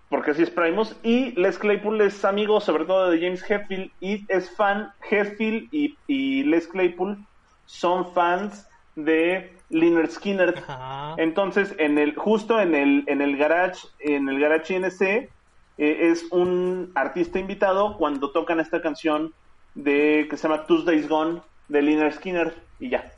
porque 0.10 0.32
así 0.32 0.44
es 0.44 0.50
Primus. 0.50 0.96
Y 1.04 1.32
Les 1.40 1.58
Claypool 1.58 2.02
es 2.02 2.26
amigo 2.26 2.60
sobre 2.60 2.84
todo 2.84 3.10
de 3.10 3.20
James 3.20 3.50
Hetfield 3.50 3.92
y 4.02 4.26
es 4.28 4.50
fan. 4.56 4.92
Hetfield 5.10 5.70
y, 5.72 5.98
y 6.08 6.44
Les 6.44 6.68
Claypool 6.68 7.18
son 7.66 8.12
fans 8.14 8.68
de 8.96 9.54
Lynyrd 9.70 10.10
Skinner. 10.10 10.56
Ajá. 10.58 11.16
Entonces, 11.18 11.74
en 11.78 11.98
el, 11.98 12.16
justo 12.16 12.60
en 12.60 12.76
el, 12.76 13.04
en 13.08 13.22
el 13.22 13.38
garage, 13.38 13.88
en 14.00 14.28
el 14.28 14.40
garage 14.40 14.76
INC, 14.76 15.30
eh, 15.78 16.12
es 16.12 16.26
un 16.32 16.92
artista 16.96 17.40
invitado 17.40 17.98
cuando 17.98 18.32
tocan 18.32 18.60
esta 18.60 18.82
canción 18.82 19.34
de 19.76 20.28
que 20.30 20.38
se 20.38 20.48
llama 20.48 20.66
Tuesday's 20.66 21.08
Gone 21.08 21.42
de 21.68 21.82
Lynyrd 21.82 22.16
Skinner 22.16 22.56
y 22.80 22.90
ya. 22.90 23.12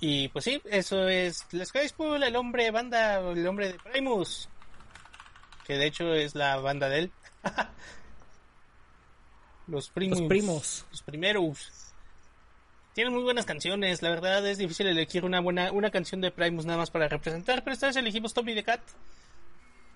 Y 0.00 0.28
pues 0.28 0.44
sí, 0.44 0.60
eso 0.64 1.08
es 1.08 1.46
Les 1.52 1.72
Claypool, 1.72 2.22
el 2.22 2.36
hombre 2.36 2.70
banda, 2.70 3.18
el 3.18 3.46
hombre 3.46 3.72
de 3.72 3.78
Primus. 3.78 4.48
Que 5.66 5.78
de 5.78 5.86
hecho 5.86 6.12
es 6.12 6.34
la 6.34 6.56
banda 6.58 6.88
de 6.88 6.98
él. 6.98 7.12
Los 9.66 9.88
primos. 9.88 10.20
Los 10.20 10.28
primos. 10.28 10.86
Los 10.90 11.02
primeros. 11.02 11.70
Tienen 12.92 13.14
muy 13.14 13.22
buenas 13.22 13.46
canciones, 13.46 14.02
la 14.02 14.10
verdad 14.10 14.46
es 14.46 14.58
difícil 14.58 14.86
elegir 14.86 15.24
una 15.24 15.40
buena 15.40 15.72
una 15.72 15.90
canción 15.90 16.20
de 16.20 16.30
Primus 16.30 16.64
nada 16.64 16.78
más 16.78 16.92
para 16.92 17.08
representar, 17.08 17.64
pero 17.64 17.74
esta 17.74 17.88
vez 17.88 17.96
elegimos 17.96 18.32
Tommy 18.34 18.54
the 18.54 18.62
Cat 18.62 18.80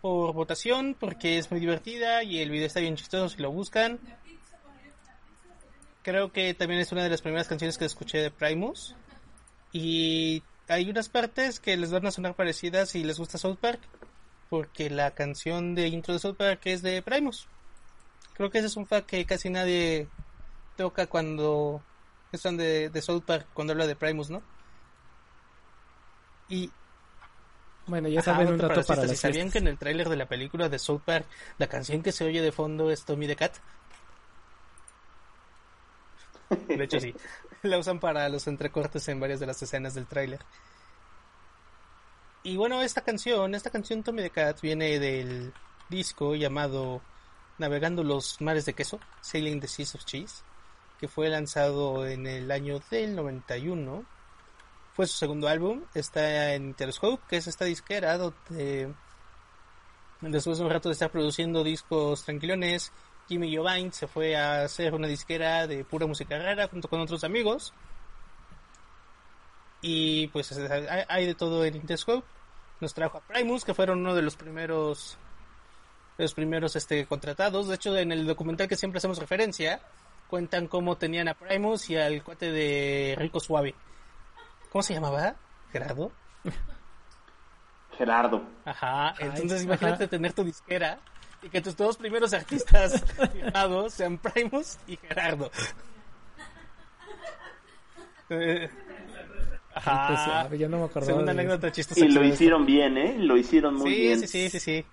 por 0.00 0.32
votación 0.34 0.96
porque 0.98 1.38
es 1.38 1.50
muy 1.50 1.60
divertida 1.60 2.22
y 2.22 2.40
el 2.40 2.50
video 2.50 2.66
está 2.66 2.80
bien 2.80 2.96
chistoso 2.96 3.28
si 3.28 3.42
lo 3.42 3.50
buscan. 3.50 3.98
Creo 6.02 6.32
que 6.32 6.54
también 6.54 6.80
es 6.80 6.92
una 6.92 7.02
de 7.02 7.10
las 7.10 7.22
primeras 7.22 7.48
canciones 7.48 7.78
que 7.78 7.84
escuché 7.84 8.18
de 8.18 8.30
Primus 8.30 8.94
y 9.72 10.42
hay 10.68 10.88
unas 10.88 11.08
partes 11.08 11.60
que 11.60 11.76
les 11.76 11.90
van 11.90 12.06
a 12.06 12.10
sonar 12.10 12.34
parecidas 12.34 12.90
si 12.90 13.04
les 13.04 13.18
gusta 13.18 13.38
South 13.38 13.58
Park 13.60 13.80
porque 14.48 14.90
la 14.90 15.10
canción 15.10 15.74
de 15.74 15.88
intro 15.88 16.14
de 16.14 16.20
South 16.20 16.36
Park 16.36 16.60
es 16.64 16.82
de 16.82 17.02
Primus. 17.02 17.46
Creo 18.34 18.50
que 18.50 18.58
ese 18.58 18.68
es 18.68 18.76
un 18.76 18.86
fact 18.86 19.06
que 19.08 19.24
casi 19.26 19.50
nadie 19.50 20.08
toca 20.76 21.06
cuando 21.06 21.82
están 22.32 22.56
de, 22.56 22.88
de 22.88 23.02
South 23.02 23.24
Park 23.26 23.48
cuando 23.52 23.72
habla 23.72 23.86
de 23.86 23.96
Primus, 23.96 24.30
¿no? 24.30 24.42
Y 26.48 26.70
Bueno, 27.88 28.08
ya 28.08 28.20
Ajá, 28.20 28.32
saben 28.32 28.48
un 28.48 28.54
otro 28.54 28.68
rato 28.68 28.86
para 28.86 29.06
las 29.06 29.18
¿Sabían 29.18 29.50
que 29.50 29.58
en 29.58 29.66
el 29.66 29.78
tráiler 29.78 30.10
de 30.10 30.16
la 30.16 30.26
película 30.26 30.68
de 30.68 30.78
South 30.78 31.00
Park 31.04 31.26
la 31.56 31.68
canción 31.68 32.02
que 32.02 32.12
se 32.12 32.24
oye 32.24 32.42
de 32.42 32.52
fondo 32.52 32.90
es 32.90 33.04
Tommy 33.04 33.26
the 33.26 33.34
Cat? 33.34 33.56
De 36.68 36.84
hecho 36.84 37.00
sí, 37.00 37.14
la 37.62 37.78
usan 37.78 37.98
para 37.98 38.28
los 38.28 38.46
entrecortes 38.46 39.08
en 39.08 39.20
varias 39.20 39.40
de 39.40 39.46
las 39.46 39.62
escenas 39.62 39.94
del 39.94 40.06
tráiler. 40.06 40.40
Y 42.42 42.56
bueno, 42.56 42.82
esta 42.82 43.00
canción, 43.00 43.54
esta 43.54 43.70
canción 43.70 44.02
Tommy 44.02 44.22
the 44.22 44.30
Cat 44.30 44.60
viene 44.60 44.98
del 44.98 45.54
disco 45.88 46.34
llamado 46.34 47.00
Navegando 47.56 48.04
los 48.04 48.40
mares 48.42 48.66
de 48.66 48.74
queso, 48.74 49.00
Sailing 49.22 49.60
the 49.60 49.66
Seas 49.66 49.94
of 49.94 50.04
Cheese, 50.04 50.42
que 51.00 51.08
fue 51.08 51.30
lanzado 51.30 52.06
en 52.06 52.26
el 52.26 52.50
año 52.50 52.80
del 52.90 53.16
91 53.16 54.17
fue 54.98 55.06
su 55.06 55.16
segundo 55.16 55.46
álbum, 55.46 55.84
está 55.94 56.54
en 56.54 56.70
Interscope, 56.70 57.22
que 57.28 57.36
es 57.36 57.46
esta 57.46 57.64
disquera 57.64 58.18
donde 58.18 58.92
después 60.20 60.58
de 60.58 60.64
un 60.64 60.70
rato 60.70 60.88
de 60.88 60.94
estar 60.94 61.08
produciendo 61.08 61.62
discos 61.62 62.24
tranquilones, 62.24 62.90
Jimmy 63.28 63.56
Jovine 63.56 63.92
se 63.92 64.08
fue 64.08 64.34
a 64.34 64.64
hacer 64.64 64.94
una 64.94 65.06
disquera 65.06 65.68
de 65.68 65.84
pura 65.84 66.08
música 66.08 66.36
rara 66.36 66.66
junto 66.66 66.88
con 66.88 67.00
otros 67.00 67.22
amigos. 67.22 67.72
Y 69.82 70.26
pues 70.26 70.50
hay, 71.08 71.26
de 71.26 71.34
todo 71.36 71.64
en 71.64 71.76
Interscope. 71.76 72.26
Nos 72.80 72.92
trajo 72.92 73.18
a 73.18 73.20
Primus, 73.20 73.64
que 73.64 73.74
fueron 73.74 74.00
uno 74.00 74.16
de 74.16 74.22
los 74.22 74.34
primeros 74.34 75.16
los 76.16 76.34
primeros 76.34 76.74
este 76.74 77.06
contratados. 77.06 77.68
De 77.68 77.76
hecho, 77.76 77.96
en 77.96 78.10
el 78.10 78.26
documental 78.26 78.66
que 78.66 78.74
siempre 78.74 78.98
hacemos 78.98 79.18
referencia, 79.18 79.80
cuentan 80.26 80.66
cómo 80.66 80.96
tenían 80.96 81.28
a 81.28 81.34
Primus 81.34 81.88
y 81.88 81.96
al 81.96 82.24
cuate 82.24 82.50
de 82.50 83.14
Rico 83.16 83.38
Suave. 83.38 83.76
¿Cómo 84.70 84.82
se 84.82 84.94
llamaba? 84.94 85.34
¿Gerardo? 85.72 86.12
Gerardo. 87.96 88.42
Ajá, 88.64 89.14
entonces 89.18 89.58
ajá. 89.60 89.64
imagínate 89.64 90.08
tener 90.08 90.32
tu 90.32 90.44
disquera 90.44 90.98
y 91.42 91.48
que 91.48 91.60
tus 91.60 91.76
dos 91.76 91.96
primeros 91.96 92.32
artistas 92.32 93.02
firmados 93.32 93.94
sean 93.94 94.18
Primus 94.18 94.78
y 94.86 94.96
Gerardo. 94.96 95.50
Eh, 98.30 98.68
Ajá. 99.74 100.46
Pues, 100.48 100.60
yo 100.60 100.68
no 100.68 100.78
me 100.78 100.84
acordaba 100.84 101.06
Segunda 101.06 101.32
de 101.32 101.40
anécdota 101.40 101.72
chistosa. 101.72 102.04
Y 102.04 102.08
lo 102.08 102.24
hicieron 102.24 102.66
bien, 102.66 102.96
¿eh? 102.98 103.16
Lo 103.18 103.36
hicieron 103.36 103.74
muy 103.74 103.90
Sí, 103.90 104.00
bien. 104.00 104.20
sí, 104.20 104.26
sí, 104.26 104.50
sí, 104.50 104.60
sí. 104.60 104.86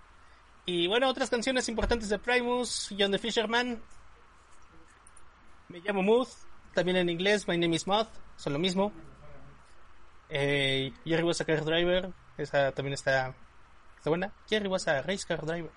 Y 0.67 0.87
bueno, 0.87 1.09
otras 1.09 1.29
canciones 1.29 1.67
importantes 1.69 2.09
de 2.09 2.17
Primus, 2.19 2.93
John 2.97 3.11
the 3.11 3.19
Fisherman. 3.19 3.81
Me 5.69 5.79
llamo 5.79 6.01
Mood, 6.01 6.27
también 6.73 6.97
en 6.97 7.09
inglés, 7.09 7.47
My 7.47 7.57
name 7.57 7.75
is 7.75 7.87
Moth, 7.87 8.07
son 8.37 8.53
lo 8.53 8.59
mismo. 8.59 8.91
Eh, 10.29 10.91
Jerry 11.05 11.23
was 11.23 11.41
a 11.41 11.45
car 11.45 11.63
driver, 11.63 12.11
esa 12.37 12.71
también 12.71 12.93
está, 12.93 13.33
está 13.97 14.09
buena. 14.09 14.33
Jerry 14.49 14.67
was 14.67 14.87
a 14.87 15.01
race 15.01 15.25
car 15.25 15.45
driver. 15.45 15.71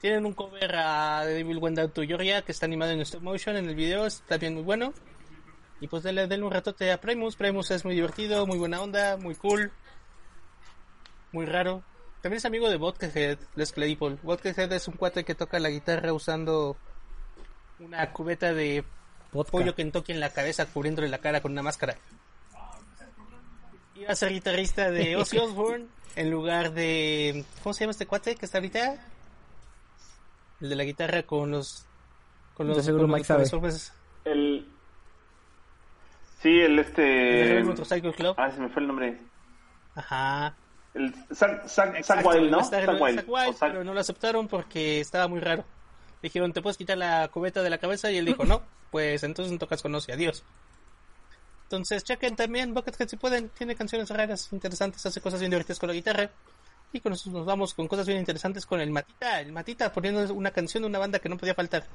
Tienen 0.00 0.24
un 0.24 0.32
cover 0.32 0.74
a 0.76 1.22
The 1.24 1.34
Devil 1.34 1.58
Went 1.58 1.76
Down 1.76 1.90
to 1.92 2.02
Georgia 2.02 2.42
que 2.42 2.52
está 2.52 2.66
animado 2.66 2.92
en 2.92 3.00
stop 3.00 3.22
motion 3.22 3.56
en 3.56 3.68
el 3.68 3.74
video, 3.74 4.06
está 4.06 4.30
también 4.30 4.54
muy 4.54 4.62
bueno. 4.62 4.94
Y 5.80 5.88
pues 5.88 6.02
denle, 6.02 6.26
denle 6.26 6.46
un 6.46 6.52
ratote 6.52 6.92
a 6.92 7.00
Primus. 7.00 7.36
Primus 7.36 7.70
es 7.70 7.84
muy 7.84 7.94
divertido, 7.94 8.46
muy 8.46 8.58
buena 8.58 8.80
onda, 8.80 9.16
muy 9.16 9.34
cool, 9.34 9.72
muy 11.32 11.46
raro. 11.46 11.82
También 12.22 12.36
es 12.38 12.44
amigo 12.44 12.68
de 12.68 12.76
Vodkahead, 12.76 13.38
Les 13.56 13.72
Claypool. 13.72 14.18
Vodkahead 14.22 14.72
es 14.72 14.88
un 14.88 14.94
cuate 14.94 15.24
que 15.24 15.34
toca 15.34 15.58
la 15.58 15.70
guitarra 15.70 16.12
usando 16.12 16.76
una 17.78 18.12
cubeta 18.12 18.52
de 18.52 18.84
Vodka. 19.32 19.52
pollo 19.52 19.74
Kentucky 19.74 20.12
en 20.12 20.20
la 20.20 20.30
cabeza 20.30 20.66
cubriéndole 20.66 21.08
la 21.08 21.18
cara 21.18 21.40
con 21.40 21.52
una 21.52 21.62
máscara. 21.62 21.96
Iba 24.00 24.12
a 24.12 24.16
ser 24.16 24.32
guitarrista 24.32 24.90
de 24.90 25.16
Ozzy 25.18 25.38
Osbourne 25.38 25.86
en 26.16 26.30
lugar 26.30 26.72
de... 26.72 27.44
¿Cómo 27.62 27.74
se 27.74 27.80
llama 27.80 27.90
este 27.90 28.06
cuate 28.06 28.34
que 28.34 28.46
está 28.46 28.58
ahorita? 28.58 28.94
El 30.60 30.68
de 30.70 30.76
la 30.76 30.84
guitarra 30.84 31.22
con 31.22 31.50
los... 31.50 31.86
Con 32.54 32.66
los... 32.66 32.82
Seguro 32.84 33.04
con 33.04 33.12
Mike 33.12 33.32
los 33.34 33.48
sabe. 33.48 33.70
El... 34.24 34.66
Sí, 36.40 36.48
el 36.48 36.72
el 36.72 36.78
este... 36.78 37.02
Rebel 37.02 37.64
Motorcycle 37.64 38.14
Club. 38.14 38.34
Ah, 38.38 38.50
se 38.50 38.60
me 38.60 38.70
fue 38.70 38.80
el 38.80 38.88
nombre. 38.88 39.20
Ajá. 39.94 40.54
El 40.94 41.14
Zack, 41.34 41.66
Wild, 42.24 42.50
¿no? 42.50 42.64
Zack 42.64 42.88
el 42.88 43.00
Wild. 43.00 43.56
Pero 43.60 43.84
no 43.84 43.92
lo 43.92 44.00
aceptaron 44.00 44.48
porque 44.48 45.00
estaba 45.00 45.28
muy 45.28 45.40
raro. 45.40 45.64
Dijeron, 46.22 46.52
¿te 46.52 46.62
puedes 46.62 46.76
quitar 46.78 46.98
la 46.98 47.28
cubeta 47.28 47.62
de 47.62 47.70
la 47.70 47.78
cabeza? 47.78 48.10
Y 48.10 48.16
él 48.16 48.24
dijo, 48.24 48.44
no, 48.44 48.62
pues 48.90 49.22
entonces 49.22 49.52
no 49.52 49.58
tocas 49.58 49.82
con 49.82 49.94
Ozzy, 49.94 50.12
adiós. 50.12 50.42
Entonces, 51.70 52.02
chequen 52.02 52.34
también, 52.34 52.74
Buckethead 52.74 53.06
si 53.06 53.16
pueden, 53.16 53.48
tiene 53.50 53.76
canciones 53.76 54.10
raras, 54.10 54.52
interesantes, 54.52 55.06
hace 55.06 55.20
cosas 55.20 55.38
bien 55.38 55.52
divertidas 55.52 55.78
con 55.78 55.86
la 55.86 55.94
guitarra. 55.94 56.28
Y 56.92 56.98
con 56.98 57.12
eso 57.12 57.30
nos 57.30 57.46
vamos 57.46 57.74
con 57.74 57.86
cosas 57.86 58.08
bien 58.08 58.18
interesantes 58.18 58.66
con 58.66 58.80
el 58.80 58.90
Matita, 58.90 59.40
el 59.40 59.52
Matita 59.52 59.92
poniendo 59.92 60.34
una 60.34 60.50
canción 60.50 60.82
de 60.82 60.88
una 60.88 60.98
banda 60.98 61.20
que 61.20 61.28
no 61.28 61.36
podía 61.36 61.54
faltar. 61.54 61.86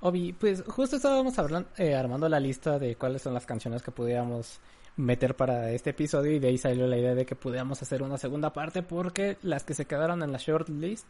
Obi, 0.00 0.32
pues 0.32 0.64
justo 0.66 0.96
estábamos 0.96 1.38
hablando, 1.38 1.68
eh, 1.76 1.94
armando 1.94 2.30
la 2.30 2.40
lista 2.40 2.78
de 2.78 2.96
cuáles 2.96 3.20
son 3.20 3.34
las 3.34 3.44
canciones 3.44 3.82
que 3.82 3.90
pudiéramos 3.90 4.58
meter 4.96 5.36
para 5.36 5.70
este 5.70 5.90
episodio 5.90 6.32
y 6.32 6.38
de 6.38 6.48
ahí 6.48 6.56
salió 6.56 6.86
la 6.86 6.96
idea 6.96 7.14
de 7.14 7.26
que 7.26 7.36
pudiéramos 7.36 7.82
hacer 7.82 8.02
una 8.02 8.16
segunda 8.16 8.54
parte 8.54 8.82
porque 8.82 9.36
las 9.42 9.64
que 9.64 9.74
se 9.74 9.84
quedaron 9.84 10.22
en 10.22 10.32
la 10.32 10.38
short 10.38 10.70
list 10.70 11.04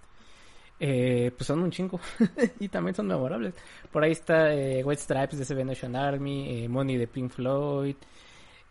eh, 0.84 1.30
pues 1.30 1.46
son 1.46 1.60
un 1.60 1.70
chingo 1.70 2.00
y 2.58 2.66
también 2.66 2.92
son 2.96 3.06
memorables. 3.06 3.54
Por 3.92 4.02
ahí 4.02 4.10
está 4.10 4.52
eh, 4.52 4.82
White 4.82 5.02
Stripes 5.02 5.38
de 5.38 5.44
Seven 5.44 5.68
Nation 5.68 5.94
Army, 5.94 6.64
eh, 6.64 6.68
Money 6.68 6.96
de 6.96 7.06
Pink 7.06 7.30
Floyd, 7.30 7.94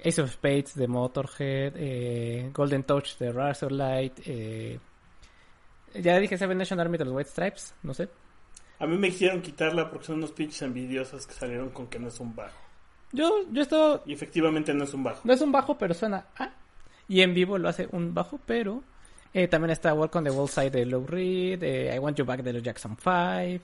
Ace 0.03 0.21
of 0.21 0.29
Spades 0.29 0.75
de 0.75 0.89
Motorhead, 0.89 1.73
eh, 1.77 2.49
Golden 2.53 2.83
Touch 2.83 3.17
de 3.17 3.31
Razorlight. 3.31 4.19
Eh, 4.25 4.77
ya 5.95 6.19
dije 6.19 6.37
Seven 6.37 6.57
Nation 6.57 6.81
Army 6.81 6.97
de 6.97 7.05
los 7.05 7.13
White 7.13 7.29
Stripes, 7.29 7.75
no 7.81 7.93
sé. 7.93 8.09
A 8.79 8.85
mí 8.85 8.97
me 8.97 9.07
hicieron 9.07 9.41
quitarla 9.41 9.89
porque 9.89 10.07
son 10.07 10.17
unos 10.17 10.33
pinches 10.33 10.63
envidiosos 10.63 11.25
que 11.25 11.33
salieron 11.33 11.69
con 11.69 11.87
que 11.87 11.97
no 11.97 12.09
es 12.09 12.19
un 12.19 12.35
bajo. 12.35 12.59
Yo, 13.13 13.45
yo 13.51 13.61
estaba... 13.61 14.01
Y 14.05 14.11
efectivamente 14.11 14.73
no 14.73 14.83
es 14.83 14.93
un 14.93 15.03
bajo. 15.03 15.21
No 15.23 15.31
es 15.31 15.39
un 15.39 15.53
bajo, 15.53 15.77
pero 15.77 15.93
suena 15.93 16.25
A. 16.35 16.55
Y 17.07 17.21
en 17.21 17.33
vivo 17.33 17.57
lo 17.57 17.69
hace 17.69 17.87
un 17.89 18.13
bajo, 18.13 18.37
pero... 18.45 18.83
Eh, 19.33 19.47
también 19.47 19.71
está 19.71 19.93
Walk 19.93 20.15
on 20.15 20.23
the 20.25 20.29
Wall 20.29 20.49
Side 20.49 20.71
de 20.71 20.85
Low 20.85 21.05
Reed, 21.05 21.63
eh, 21.63 21.95
I 21.95 21.99
Want 21.99 22.17
You 22.17 22.25
Back 22.25 22.41
de 22.41 22.53
los 22.53 22.63
Jackson 22.63 22.97
5, 22.97 23.63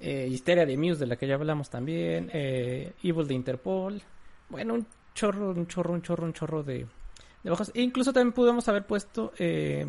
eh, 0.00 0.28
Hysteria 0.30 0.64
de 0.64 0.76
Muse 0.76 1.00
de 1.00 1.06
la 1.06 1.16
que 1.16 1.26
ya 1.26 1.34
hablamos 1.34 1.70
también, 1.70 2.30
eh, 2.32 2.92
Evil 3.02 3.26
de 3.26 3.34
Interpol. 3.34 4.00
Bueno, 4.48 4.74
un 4.74 4.86
chorro, 5.14 5.50
un 5.50 5.66
chorro, 5.66 5.94
un 5.94 6.02
chorro, 6.02 6.24
un 6.24 6.32
chorro 6.32 6.62
de, 6.62 6.86
de 7.42 7.50
bajos. 7.50 7.70
E 7.74 7.82
incluso 7.82 8.12
también 8.12 8.32
pudimos 8.32 8.68
haber 8.68 8.84
puesto 8.86 9.32
eh, 9.38 9.86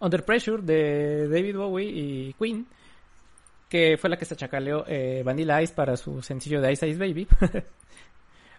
Under 0.00 0.24
Pressure 0.24 0.62
de 0.62 1.28
David 1.28 1.56
Bowie 1.56 1.88
y 1.88 2.34
Queen, 2.38 2.66
que 3.68 3.96
fue 3.98 4.10
la 4.10 4.16
que 4.16 4.24
se 4.24 4.36
chacaleó 4.36 4.84
eh, 4.86 5.22
Vanilla 5.24 5.60
Ice 5.62 5.74
para 5.74 5.96
su 5.96 6.22
sencillo 6.22 6.60
de 6.60 6.72
Ice 6.72 6.88
Ice 6.88 6.98
Baby. 6.98 7.26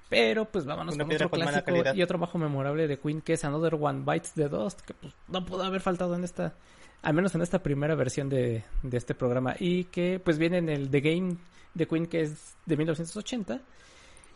Pero 0.10 0.46
pues 0.46 0.66
vámonos 0.66 0.96
Una 0.96 1.06
con 1.06 1.14
otro 1.14 1.30
con 1.30 1.42
clásico 1.42 1.72
y 1.94 2.02
otro 2.02 2.18
bajo 2.18 2.38
memorable 2.38 2.88
de 2.88 2.98
Queen 2.98 3.22
que 3.22 3.34
es 3.34 3.44
Another 3.44 3.76
One 3.80 4.04
Bites 4.06 4.34
the 4.34 4.48
Dust, 4.48 4.82
que 4.82 4.94
pues 4.94 5.14
no 5.28 5.46
pudo 5.46 5.64
haber 5.64 5.82
faltado 5.82 6.16
en 6.16 6.24
esta, 6.24 6.54
al 7.02 7.14
menos 7.14 7.36
en 7.36 7.42
esta 7.42 7.62
primera 7.62 7.96
versión 7.96 8.30
de, 8.30 8.64
de 8.84 8.98
este 8.98 9.16
programa 9.16 9.56
y 9.60 9.86
que 9.86 10.20
pues 10.24 10.38
viene 10.38 10.60
en 10.60 10.70
el 10.70 10.90
The 10.90 11.02
Game 11.02 11.38
de 11.74 11.88
Queen 11.88 12.08
que 12.08 12.22
es 12.22 12.56
de 12.66 12.78
1980 12.78 13.62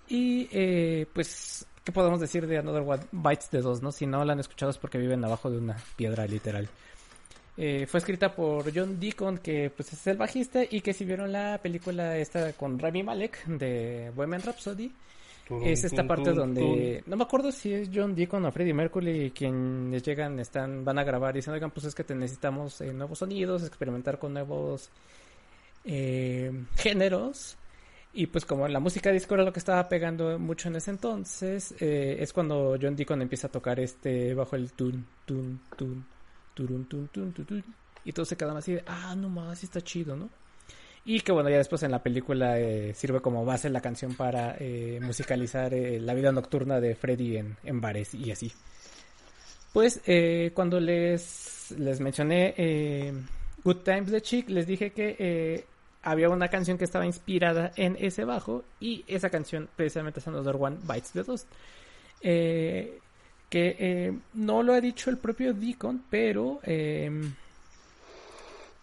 y 0.10 0.50
eh, 0.52 1.06
pues 1.14 1.66
qué 1.84 1.92
podemos 1.92 2.20
decir 2.20 2.46
de 2.46 2.58
Another 2.58 2.84
One 2.86 3.04
Bites 3.12 3.50
the 3.50 3.62
Dust, 3.62 3.82
¿no? 3.82 3.92
Si 3.92 4.06
no 4.06 4.26
la 4.26 4.34
han 4.34 4.40
escuchado 4.40 4.72
es 4.72 4.78
porque 4.78 4.98
viven 4.98 5.24
abajo 5.24 5.50
de 5.50 5.58
una 5.58 5.78
piedra 5.96 6.26
literal. 6.28 6.68
Eh, 7.58 7.86
fue 7.86 8.00
escrita 8.00 8.34
por 8.34 8.74
John 8.74 9.00
Deacon, 9.00 9.38
que 9.38 9.70
pues 9.70 9.92
es 9.94 10.08
el 10.08 10.18
bajista, 10.18 10.62
y 10.70 10.82
que 10.82 10.94
si 10.94 11.06
vieron 11.06 11.32
la 11.32 11.60
película 11.62 12.18
esta 12.18 12.54
con 12.54 12.80
Rami 12.80 13.04
Malek 13.04 13.46
de 13.46 14.12
Bohemian 14.16 14.42
Rhapsody, 14.42 14.92
es 15.64 15.84
esta 15.84 16.08
parte 16.08 16.32
donde 16.32 17.04
no 17.08 17.18
me 17.18 17.24
acuerdo 17.24 17.52
si 17.52 17.74
es 17.74 17.90
John 17.94 18.16
Deacon 18.16 18.46
o 18.46 18.52
Freddie 18.52 18.74
Mercury 18.74 19.32
quienes 19.32 20.04
llegan, 20.04 20.40
están, 20.40 20.86
van 20.86 21.00
a 21.00 21.04
grabar 21.04 21.36
y 21.36 21.40
dicen, 21.40 21.54
oigan, 21.54 21.72
pues 21.72 21.88
es 21.88 21.96
que 21.96 22.04
te 22.04 22.16
necesitamos 22.16 22.82
eh, 22.82 22.94
nuevos 22.94 23.20
sonidos, 23.20 23.64
experimentar 23.64 24.18
con 24.20 24.34
nuevos 24.34 24.90
eh, 25.84 26.52
géneros. 26.76 27.58
Y 28.14 28.28
pues 28.28 28.44
como 28.44 28.68
la 28.68 28.82
música 28.82 29.10
disco 29.10 29.36
era 29.36 29.46
lo 29.46 29.54
que 29.54 29.60
estaba 29.60 29.88
pegando 29.88 30.38
mucho 30.38 30.68
en 30.68 30.76
ese 30.76 30.92
entonces, 30.92 31.74
eh, 31.80 32.18
es 32.20 32.34
cuando 32.34 32.78
John 32.82 32.96
Deacon 32.96 33.22
empieza 33.22 33.48
a 33.48 33.52
tocar 33.52 33.80
este 33.80 34.34
bajo 34.34 34.58
el 34.58 34.74
tun, 34.74 35.06
tun, 35.26 35.62
tun, 35.78 36.06
turun, 36.54 36.86
tun, 36.86 37.08
tun, 37.08 37.32
tun, 37.32 37.46
tun, 37.46 37.64
y 38.04 38.12
todos 38.12 38.28
se 38.28 38.36
quedan 38.36 38.58
así 38.58 38.74
de, 38.74 38.84
ah, 38.86 39.16
no 39.16 39.30
más, 39.30 39.64
está 39.64 39.80
chido, 39.80 40.18
¿no? 40.18 40.30
Y 41.04 41.22
que 41.22 41.32
bueno, 41.32 41.50
ya 41.50 41.58
después 41.58 41.82
en 41.84 41.92
la 41.92 42.04
película 42.04 42.60
eh, 42.60 42.94
sirve 42.94 43.22
como 43.22 43.44
base 43.44 43.70
la 43.70 43.82
canción 43.82 44.14
para 44.14 44.56
eh, 44.60 45.00
musicalizar 45.02 45.74
eh, 45.74 46.00
la 46.00 46.14
vida 46.14 46.32
nocturna 46.32 46.80
de 46.80 46.96
Freddy 46.96 47.38
en, 47.38 47.82
bares 47.82 48.14
y 48.14 48.32
así. 48.32 48.52
Pues 49.74 50.02
cuando 50.54 50.80
les, 50.82 51.72
les 51.78 52.02
mencioné 52.02 53.24
Good 53.64 53.78
Times 53.78 54.12
de 54.12 54.22
Chick, 54.22 54.50
les 54.50 54.68
dije 54.68 54.92
que 54.92 55.64
había 56.04 56.30
una 56.30 56.50
canción 56.50 56.78
que 56.78 56.84
estaba 56.84 57.06
inspirada 57.06 57.72
en 57.78 57.96
ese 57.98 58.26
bajo 58.26 58.66
y 58.82 59.06
esa 59.08 59.30
canción 59.30 59.70
precisamente 59.74 60.20
es 60.20 60.28
Another 60.28 60.58
One 60.60 60.78
Bites 60.84 61.12
the 61.14 61.24
Dust. 61.24 61.48
Que 62.22 64.20
no 64.34 64.62
lo 64.62 64.74
ha 64.74 64.82
dicho 64.82 65.10
el 65.10 65.18
propio 65.18 65.54
Deacon, 65.54 66.04
pero 66.10 66.60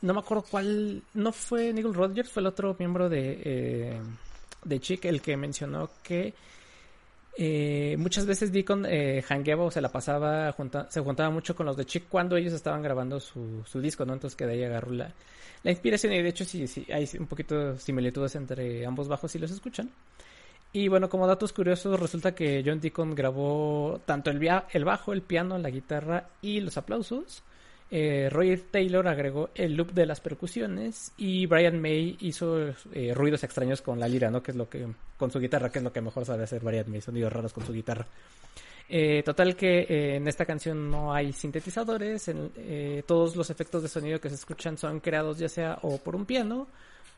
no 0.02 0.14
me 0.14 0.20
acuerdo 0.20 0.44
cuál, 0.50 1.02
no 1.14 1.32
fue 1.32 1.72
Nigel 1.72 1.94
Rodgers, 1.94 2.30
fue 2.30 2.40
el 2.40 2.46
otro 2.46 2.76
miembro 2.78 3.08
de, 3.08 3.40
eh, 3.44 4.00
de 4.64 4.80
Chick 4.80 5.04
el 5.06 5.20
que 5.20 5.36
mencionó 5.36 5.90
que 6.02 6.34
eh, 7.36 7.96
muchas 7.98 8.26
veces 8.26 8.52
Deacon 8.52 8.84
eh, 8.88 9.22
hangueaba 9.28 9.64
o 9.64 9.70
se 9.70 9.80
la 9.80 9.90
pasaba, 9.90 10.54
se 10.88 11.00
juntaba 11.00 11.30
mucho 11.30 11.54
con 11.54 11.66
los 11.66 11.76
de 11.76 11.84
Chick 11.86 12.04
cuando 12.08 12.36
ellos 12.36 12.52
estaban 12.52 12.82
grabando 12.82 13.20
su, 13.20 13.62
su 13.64 13.80
disco, 13.80 14.04
¿no? 14.04 14.12
Entonces 14.14 14.36
que 14.36 14.46
de 14.46 14.54
ahí 14.54 14.64
agarró 14.64 14.92
la, 14.92 15.12
la 15.62 15.70
inspiración 15.70 16.12
y 16.12 16.22
de 16.22 16.28
hecho 16.28 16.44
sí, 16.44 16.66
sí, 16.66 16.84
hay 16.92 17.08
un 17.18 17.26
poquito 17.26 17.72
de 17.74 17.78
similitudes 17.78 18.34
entre 18.34 18.84
ambos 18.86 19.06
bajos 19.08 19.30
si 19.30 19.38
los 19.38 19.50
escuchan. 19.50 19.90
Y 20.72 20.88
bueno, 20.88 21.08
como 21.08 21.26
datos 21.26 21.52
curiosos, 21.52 21.98
resulta 21.98 22.34
que 22.34 22.62
John 22.66 22.80
Deacon 22.80 23.14
grabó 23.14 24.00
tanto 24.04 24.30
el, 24.30 24.38
via- 24.38 24.66
el 24.72 24.84
bajo, 24.84 25.12
el 25.12 25.22
piano, 25.22 25.56
la 25.58 25.70
guitarra 25.70 26.28
y 26.42 26.60
los 26.60 26.76
aplausos. 26.76 27.42
Eh, 27.90 28.28
Roger 28.30 28.60
Taylor 28.70 29.08
agregó 29.08 29.48
el 29.54 29.74
loop 29.74 29.92
de 29.92 30.04
las 30.04 30.20
percusiones 30.20 31.12
y 31.16 31.46
Brian 31.46 31.80
May 31.80 32.16
hizo 32.20 32.68
eh, 32.92 33.14
ruidos 33.14 33.44
extraños 33.44 33.80
con 33.80 33.98
la 33.98 34.06
lira, 34.08 34.30
¿no? 34.30 34.42
Que 34.42 34.50
es 34.50 34.56
lo 34.56 34.68
que 34.68 34.86
con 35.16 35.30
su 35.30 35.40
guitarra, 35.40 35.70
que 35.70 35.78
es 35.78 35.84
lo 35.84 35.92
que 35.92 36.00
mejor 36.02 36.24
sabe 36.26 36.44
hacer 36.44 36.60
Brian 36.62 36.90
May, 36.90 37.00
sonidos 37.00 37.32
raros 37.32 37.52
con 37.52 37.64
su 37.64 37.72
guitarra. 37.72 38.06
Eh, 38.90 39.22
total 39.22 39.54
que 39.56 39.80
eh, 39.80 40.16
en 40.16 40.28
esta 40.28 40.44
canción 40.46 40.90
no 40.90 41.12
hay 41.12 41.32
sintetizadores, 41.32 42.28
en- 42.28 42.50
eh, 42.56 43.02
todos 43.06 43.36
los 43.36 43.50
efectos 43.50 43.82
de 43.82 43.88
sonido 43.88 44.18
que 44.20 44.28
se 44.30 44.34
escuchan 44.34 44.78
son 44.78 45.00
creados 45.00 45.38
ya 45.38 45.48
sea 45.48 45.78
o 45.82 45.98
por 45.98 46.16
un 46.16 46.24
piano, 46.26 46.66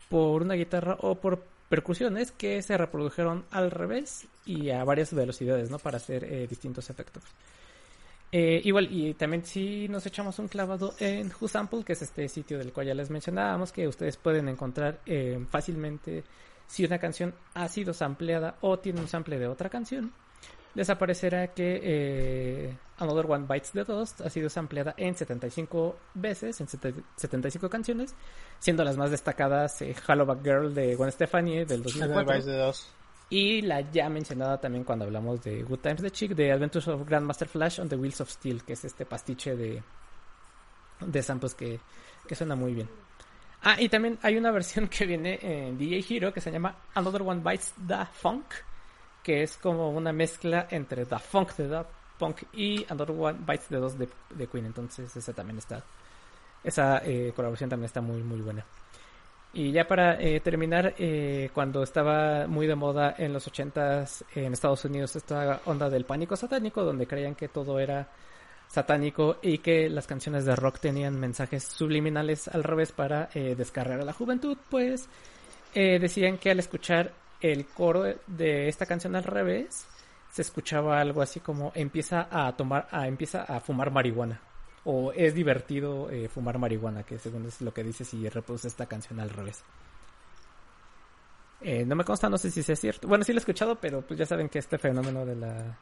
por 0.09 0.43
una 0.43 0.55
guitarra 0.55 0.97
o 1.01 1.15
por 1.17 1.43
percusiones 1.69 2.33
que 2.33 2.61
se 2.63 2.77
reprodujeron 2.77 3.45
al 3.53 3.71
revés 3.71 4.27
y 4.45 4.71
a 4.71 4.83
varias 4.83 5.15
velocidades, 5.15 5.71
¿no? 5.71 5.79
Para 5.79 5.99
hacer 5.99 6.49
distintos 6.49 6.91
efectos. 6.91 7.23
Eh, 8.33 8.61
igual, 8.65 8.87
y 8.93 9.15
también 9.15 9.45
si 9.45 9.89
nos 9.89 10.07
echamos 10.07 10.39
un 10.39 10.47
clavado 10.47 10.95
en 11.01 11.33
WhoSample, 11.41 11.83
que 11.85 11.95
es 11.95 12.03
este 12.03 12.29
sitio 12.29 12.59
del 12.59 12.73
cual 12.73 12.87
ya 12.87 12.95
les 12.95 13.11
mencionábamos, 13.11 13.73
que 13.73 13.89
ustedes 13.89 14.17
pueden 14.17 14.49
encontrar 14.49 15.01
eh, 15.07 15.45
fácilmente 15.51 16.23
si 16.69 16.85
una 16.85 16.99
canción 17.01 17.35
ha 17.55 17.67
sido 17.69 17.93
sampleada 17.93 18.57
o 18.61 18.79
tiene 18.79 19.01
un 19.01 19.09
sample 19.09 19.39
de 19.39 19.49
otra 19.49 19.69
canción. 19.69 20.13
Les 20.75 20.89
aparecerá 20.89 21.49
que 21.49 21.81
eh, 21.83 22.77
Another 22.99 23.27
One 23.29 23.47
Bites 23.49 23.73
the 23.73 23.83
Dust 23.83 24.21
ha 24.21 24.31
sido 24.31 24.49
sampleada 24.49 24.95
en 24.97 25.17
75 25.17 25.97
veces, 26.15 26.61
en 26.61 26.69
sete- 26.69 26.95
75 27.17 27.69
canciones, 27.69 28.15
siendo 28.61 28.85
las 28.85 28.97
más 28.97 29.11
destacadas 29.11 29.83
eh, 29.83 29.97
Hello 30.07 30.25
Back 30.25 30.45
Girl 30.45 30.73
de 30.73 30.95
Gwen 30.95 31.11
Stefani 31.11 31.65
del 31.65 31.83
2004. 31.83 32.25
Y 33.31 33.63
la 33.63 33.81
ya 33.93 34.09
mencionada 34.09 34.61
también 34.61 34.83
cuando 34.83 35.05
hablamos 35.05 35.41
de 35.43 35.63
Good 35.63 35.79
Times 35.79 36.03
de 36.03 36.11
Chick, 36.11 36.33
de 36.33 36.51
Adventures 36.51 36.89
of 36.89 37.09
Grandmaster 37.09 37.47
Flash 37.47 37.79
on 37.81 37.89
the 37.89 37.95
Wheels 37.95 38.21
of 38.21 38.29
Steel, 38.29 38.65
que 38.65 38.73
es 38.73 38.85
este 38.85 39.07
pastiche 39.07 39.57
de, 39.57 39.81
de 41.01 41.23
samples 41.23 41.55
que, 41.55 41.79
que 42.27 42.35
suena 42.35 42.57
muy 42.57 42.75
bien. 42.75 42.89
Ah, 43.63 43.77
y 43.79 43.89
también 43.89 44.19
hay 44.23 44.37
una 44.37 44.51
versión 44.51 44.89
que 44.89 45.07
viene 45.07 45.39
en 45.43 45.79
DJ 45.79 46.05
Hero 46.09 46.33
que 46.33 46.41
se 46.41 46.51
llama 46.51 46.75
Another 46.95 47.23
One 47.23 47.41
Bites 47.45 47.75
the 47.87 48.07
Funk, 48.13 48.47
que 49.23 49.43
es 49.45 49.57
como 49.59 49.91
una 49.91 50.13
mezcla 50.13 50.67
entre 50.71 51.07
The 51.07 51.19
Funk 51.19 51.55
de 51.57 51.69
The 51.69 51.89
Punk 52.19 52.43
y 52.55 52.85
Another 52.89 53.15
One 53.17 53.39
Bites 53.47 53.67
the 53.69 53.77
Dust 53.77 53.99
de, 53.99 54.09
de 54.35 54.47
Queen. 54.49 54.67
Entonces, 54.67 55.15
esa 55.15 55.33
también 55.33 55.59
está. 55.59 55.83
Esa 56.65 57.03
eh, 57.05 57.33
colaboración 57.37 57.71
también 57.71 57.87
está 57.87 58.01
muy, 58.01 58.23
muy 58.23 58.41
buena. 58.41 58.65
Y 59.53 59.73
ya 59.73 59.89
para 59.89 60.21
eh, 60.21 60.41
terminar, 60.41 60.95
eh, 60.99 61.51
cuando 61.53 61.83
estaba 61.83 62.47
muy 62.47 62.67
de 62.67 62.77
moda 62.77 63.15
en 63.19 63.33
los 63.33 63.51
80s 63.51 64.25
en 64.37 64.53
Estados 64.53 64.85
Unidos 64.85 65.17
esta 65.17 65.61
onda 65.65 65.91
del 65.91 66.05
pánico 66.05 66.37
satánico, 66.37 66.85
donde 66.85 67.07
creían 67.07 67.35
que 67.35 67.49
todo 67.49 67.81
era 67.81 68.09
satánico 68.71 69.39
y 69.43 69.59
que 69.59 69.91
las 69.91 70.07
canciones 70.07 70.45
de 70.45 70.55
rock 70.55 70.79
tenían 70.79 71.19
mensajes 71.19 71.65
subliminales 71.65 72.47
al 72.47 72.63
revés 72.63 72.93
para 72.93 73.29
eh, 73.35 73.55
descargar 73.57 74.01
a 74.01 74.05
la 74.05 74.13
juventud, 74.13 74.57
pues 74.71 75.09
eh, 75.75 75.99
decían 75.99 76.39
que 76.39 76.53
al 76.53 76.61
escuchar 76.61 77.13
el 77.41 77.67
coro 77.67 78.05
de 78.27 78.69
esta 78.69 78.87
canción 78.87 79.17
al 79.17 79.25
revés, 79.25 79.89
se 80.31 80.43
escuchaba 80.43 81.01
algo 81.01 81.21
así 81.21 81.41
como 81.41 81.73
empieza 81.75 82.29
a 82.31 82.57
tomar, 82.57 82.87
a, 82.93 83.09
empieza 83.09 83.43
a 83.43 83.59
fumar 83.59 83.91
marihuana. 83.91 84.41
O 84.85 85.13
es 85.13 85.35
divertido 85.35 86.09
eh, 86.11 86.29
fumar 86.29 86.59
marihuana, 86.59 87.03
que 87.03 87.19
según 87.19 87.47
es 87.47 87.61
lo 87.61 87.73
que 87.75 87.85
dice 87.85 88.05
si 88.05 88.29
reproduce 88.29 88.69
esta 88.69 88.87
canción 88.87 89.21
al 89.21 89.31
revés. 89.31 89.63
Eh, 91.61 91.85
no 91.85 91.95
me 91.95 92.05
consta, 92.05 92.31
no 92.31 92.39
sé 92.39 92.51
si 92.51 92.63
sea 92.63 92.77
cierto. 92.77 93.07
Bueno, 93.07 93.23
sí 93.25 93.33
lo 93.33 93.39
he 93.39 93.41
escuchado, 93.41 93.79
pero 93.79 94.01
pues 94.01 94.19
ya 94.19 94.25
saben 94.25 94.49
que 94.49 94.59
este 94.59 94.79
fenómeno 94.79 95.27
de 95.27 95.37
la 95.37 95.79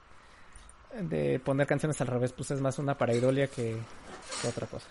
de 0.94 1.38
poner 1.38 1.66
canciones 1.66 2.00
al 2.00 2.06
revés, 2.06 2.32
pues 2.32 2.50
es 2.50 2.60
más 2.60 2.78
una 2.78 2.96
paraidolia 2.96 3.46
que, 3.46 3.76
que 4.42 4.48
otra 4.48 4.66
cosa. 4.66 4.88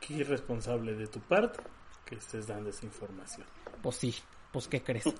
Qué 0.00 0.14
irresponsable 0.14 0.94
de 0.94 1.06
tu 1.06 1.20
parte 1.20 1.60
que 2.04 2.16
estés 2.16 2.46
dando 2.46 2.70
esa 2.70 2.86
información. 2.86 3.46
Pues 3.82 3.96
sí, 3.96 4.14
pues 4.52 4.68
¿qué 4.68 4.82
crees? 4.82 5.04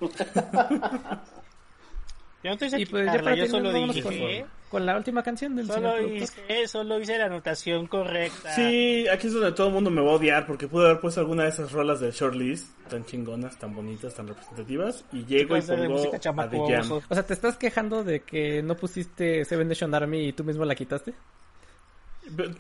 Yo 2.44 2.50
no 2.50 2.56
estoy 2.56 2.82
y 2.82 2.84
pues 2.84 3.06
ya 3.06 3.22
para 3.22 3.36
yo 3.36 3.46
solo 3.46 3.72
dije, 3.72 4.02
con, 4.02 4.14
con 4.68 4.84
la 4.84 4.98
última 4.98 5.22
canción 5.22 5.56
del 5.56 5.66
solo 5.66 5.96
señor 5.96 6.12
hice, 6.12 6.68
solo 6.68 7.00
hice 7.00 7.16
la 7.16 7.24
anotación 7.24 7.86
correcta. 7.86 8.54
Sí, 8.54 9.08
aquí 9.08 9.28
es 9.28 9.32
donde 9.32 9.52
todo 9.52 9.68
el 9.68 9.72
mundo 9.72 9.88
me 9.88 10.02
va 10.02 10.10
a 10.10 10.14
odiar 10.16 10.46
porque 10.46 10.68
pude 10.68 10.84
haber 10.84 11.00
puesto 11.00 11.20
alguna 11.20 11.44
de 11.44 11.48
esas 11.48 11.72
rolas 11.72 12.00
del 12.00 12.12
shortlist 12.12 12.68
tan 12.90 13.02
chingonas, 13.06 13.58
tan 13.58 13.74
bonitas, 13.74 14.14
tan 14.14 14.28
representativas 14.28 15.06
y 15.10 15.24
llego 15.24 15.56
y 15.56 15.60
Clase 15.62 15.74
de 15.74 15.88
pongo 15.88 15.98
música 15.98 16.16
a 16.18 16.50
The. 16.50 16.58
Jam. 16.68 17.00
O 17.08 17.14
sea, 17.14 17.22
¿te 17.22 17.32
estás 17.32 17.56
quejando 17.56 18.04
de 18.04 18.20
que 18.20 18.62
no 18.62 18.76
pusiste 18.76 19.46
Seven 19.46 19.66
Nation 19.66 19.94
Army 19.94 20.28
y 20.28 20.32
tú 20.34 20.44
mismo 20.44 20.66
la 20.66 20.74
quitaste? 20.74 21.14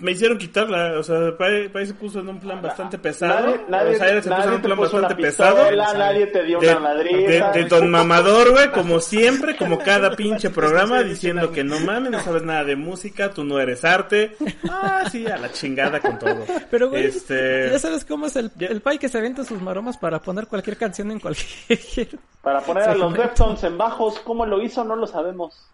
Me 0.00 0.10
hicieron 0.12 0.36
quitarla, 0.36 0.98
o 0.98 1.02
sea, 1.02 1.36
Pai, 1.38 1.68
Pai 1.70 1.86
se 1.86 1.94
puso 1.94 2.20
en 2.20 2.28
un 2.28 2.38
plan 2.38 2.60
bastante 2.60 2.98
pesado. 2.98 3.46
Nadie, 3.46 3.60
nadie, 3.68 3.94
o 3.94 3.98
sea, 3.98 4.08
él 4.10 4.22
se 4.22 4.28
puso 4.30 4.42
en 4.42 4.48
un 4.50 4.56
te 4.56 4.62
plan 4.66 4.78
una 4.78 4.90
bastante 4.90 5.14
pesado. 5.22 5.70
nadie 5.72 6.26
te 6.26 6.42
dio 6.44 6.60
De, 6.60 6.68
una 6.68 6.80
madriza. 6.80 7.50
de- 7.50 7.62
de 7.62 7.68
Don 7.68 7.90
Mamador, 7.90 8.50
güey, 8.52 8.70
como 8.72 9.00
siempre, 9.00 9.56
como 9.56 9.78
cada 9.78 10.14
pinche 10.16 10.50
programa, 10.50 11.02
diciendo 11.02 11.50
que 11.50 11.64
no 11.64 11.80
mames, 11.80 12.10
no 12.10 12.20
sabes 12.20 12.42
nada 12.42 12.62
de 12.64 12.76
música, 12.76 13.30
tú 13.30 13.42
no 13.42 13.58
eres 13.58 13.84
arte. 13.86 14.36
Ah, 14.70 15.04
sí, 15.10 15.26
a 15.26 15.38
la 15.38 15.50
chingada 15.50 15.98
con 15.98 16.18
todo. 16.18 16.44
Pero, 16.70 16.90
güey, 16.90 17.06
Este- 17.06 17.70
ya 17.72 17.78
sabes 17.78 18.04
cómo 18.04 18.26
es 18.26 18.36
el, 18.36 18.50
el 18.60 18.82
Pai 18.82 18.98
que 18.98 19.08
se 19.08 19.16
avienta 19.16 19.44
sus 19.44 19.62
maromas 19.62 19.96
para 19.96 20.20
poner 20.20 20.46
cualquier 20.46 20.76
canción 20.76 21.10
en 21.10 21.20
cualquier... 21.20 22.08
Para 22.42 22.60
poner 22.60 22.90
a 22.90 22.94
los. 22.94 23.14
Deftones 23.14 23.64
en 23.64 23.78
bajos, 23.78 24.20
¿cómo 24.20 24.44
lo 24.44 24.60
hizo? 24.62 24.84
No 24.84 24.94
lo 24.94 25.06
sabemos. 25.06 25.66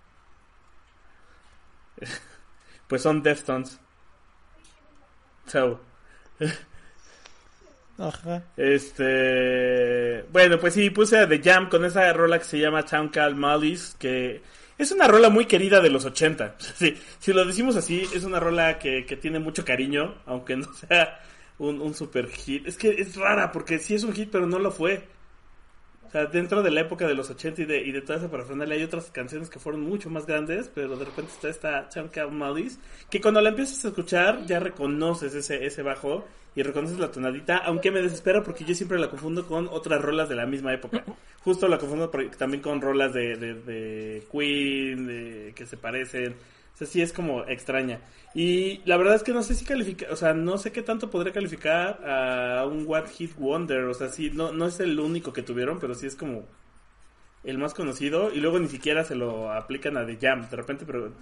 Pues 2.91 3.03
son 3.03 3.23
Deftones. 3.23 3.79
So, 5.47 5.81
Ajá. 7.99 8.43
Este. 8.57 10.25
Bueno, 10.33 10.59
pues 10.59 10.75
sí, 10.75 10.91
puse 10.91 11.19
a 11.19 11.29
The 11.29 11.41
Jam 11.41 11.69
con 11.69 11.85
esa 11.85 12.13
rola 12.13 12.39
que 12.39 12.45
se 12.45 12.59
llama 12.59 12.85
Town 12.85 13.11
Call 13.11 13.37
Molly's, 13.37 13.95
que 13.97 14.43
es 14.77 14.91
una 14.91 15.07
rola 15.07 15.29
muy 15.29 15.45
querida 15.45 15.81
de 15.81 15.91
los 15.91 16.05
80. 16.05 16.57
Sí, 16.77 16.97
si 17.21 17.33
lo 17.33 17.45
decimos 17.45 17.77
así, 17.77 18.09
es 18.13 18.25
una 18.25 18.41
rola 18.41 18.79
que, 18.81 19.07
que 19.07 19.17
tiene 19.17 19.39
mucho 19.39 19.65
cariño, 19.65 20.17
aunque 20.27 20.57
no 20.57 20.73
sea 20.75 21.21
un, 21.59 21.81
un 21.81 21.95
super 21.95 22.29
hit. 22.29 22.67
Es 22.67 22.77
que 22.77 22.89
es 22.91 23.15
rara, 23.15 23.53
porque 23.53 23.79
sí 23.79 23.95
es 23.95 24.03
un 24.03 24.15
hit, 24.15 24.31
pero 24.33 24.47
no 24.49 24.59
lo 24.59 24.73
fue. 24.73 25.07
O 26.11 26.13
sea, 26.13 26.27
dentro 26.27 26.61
de 26.65 26.73
la 26.73 26.81
época 26.81 27.07
de 27.07 27.15
los 27.15 27.31
80 27.31 27.63
y 27.63 27.65
de, 27.67 27.83
y 27.83 27.93
de 27.93 28.01
toda 28.01 28.19
esa 28.19 28.29
parafernalia 28.29 28.75
hay 28.75 28.83
otras 28.83 29.13
canciones 29.13 29.49
que 29.49 29.61
fueron 29.61 29.83
mucho 29.83 30.11
más 30.11 30.27
grandes, 30.27 30.69
pero 30.75 30.97
de 30.97 31.05
repente 31.05 31.31
está 31.31 31.49
esta 31.89 32.11
Call 32.11 32.33
Molly's, 32.33 32.81
que 33.09 33.21
cuando 33.21 33.41
la 33.41 33.51
empiezas 33.51 33.85
a 33.85 33.89
escuchar 33.89 34.45
ya 34.45 34.59
reconoces 34.59 35.33
ese, 35.37 35.65
ese 35.65 35.83
bajo 35.83 36.25
y 36.57 36.65
reconoces 36.65 36.99
la 36.99 37.13
tonadita, 37.13 37.59
aunque 37.59 37.93
me 37.93 38.03
desespera 38.03 38.43
porque 38.43 38.65
yo 38.65 38.75
siempre 38.75 38.99
la 38.99 39.09
confundo 39.09 39.47
con 39.47 39.69
otras 39.69 40.03
rolas 40.03 40.29
de 40.29 40.35
la 40.35 40.47
misma 40.47 40.75
época. 40.75 41.05
Justo 41.45 41.69
la 41.69 41.79
confundo 41.79 42.11
también 42.37 42.61
con 42.61 42.81
rolas 42.81 43.13
de, 43.13 43.37
de, 43.37 43.55
de 43.55 44.27
Queen, 44.33 45.07
de, 45.07 45.53
que 45.55 45.65
se 45.65 45.77
parecen. 45.77 46.35
Sea, 46.81 46.87
sí 46.87 47.03
es 47.03 47.13
como 47.13 47.45
extraña. 47.45 48.01
Y 48.35 48.81
la 48.87 48.97
verdad 48.97 49.15
es 49.15 49.23
que 49.23 49.33
no 49.33 49.43
sé 49.43 49.55
si 49.55 49.67
califica, 49.67 50.07
o 50.11 50.17
sea, 50.17 50.33
no 50.33 50.57
sé 50.57 50.73
qué 50.73 50.81
tanto 50.81 51.11
podría 51.11 51.33
calificar 51.33 52.01
a 52.09 52.65
un 52.65 52.87
One 52.89 53.07
Hit 53.09 53.37
Wonder. 53.37 53.85
O 53.85 53.93
sea, 53.95 54.09
sí, 54.09 54.31
no, 54.33 54.53
no 54.53 54.67
es 54.67 54.81
el 54.81 54.99
único 54.99 55.33
que 55.35 55.43
tuvieron, 55.43 55.79
pero 55.79 55.95
sí 55.95 56.07
es 56.07 56.17
como 56.17 56.47
el 57.45 57.59
más 57.59 57.75
conocido. 57.75 58.33
Y 58.33 58.41
luego 58.41 58.59
ni 58.59 58.69
siquiera 58.69 59.05
se 59.05 59.15
lo 59.15 59.53
aplican 59.53 59.99
a 59.99 60.07
The 60.07 60.17
Jam. 60.19 60.49
De 60.49 60.57
repente 60.57 60.87
pero 60.87 61.13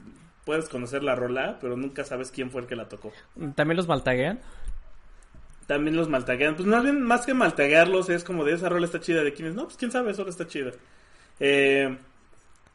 puedes 0.45 0.69
conocer 0.69 1.03
la 1.03 1.17
rola, 1.17 1.59
pero 1.61 1.77
nunca 1.77 2.05
sabes 2.05 2.31
quién 2.31 2.53
fue 2.53 2.61
el 2.61 2.69
que 2.69 2.77
la 2.77 2.89
tocó. 2.89 3.13
¿También 3.57 3.77
los 3.77 3.89
maltaguean? 3.89 4.39
También 5.67 5.97
los 5.97 6.09
maltaguean. 6.09 6.55
Pues 6.55 6.69
más 6.69 6.85
bien, 6.85 7.03
más 7.03 7.27
que 7.27 7.35
maltaguearlos, 7.35 8.11
es 8.11 8.23
como 8.23 8.45
de 8.45 8.53
esa 8.53 8.69
rola 8.69 8.87
está 8.87 9.01
chida. 9.01 9.25
De 9.25 9.33
quienes, 9.33 9.57
no, 9.57 9.65
pues 9.65 9.77
quién 9.77 9.91
sabe, 9.91 10.15
solo 10.15 10.31
está 10.31 10.47
chida. 10.47 10.71
Eh, 11.41 11.99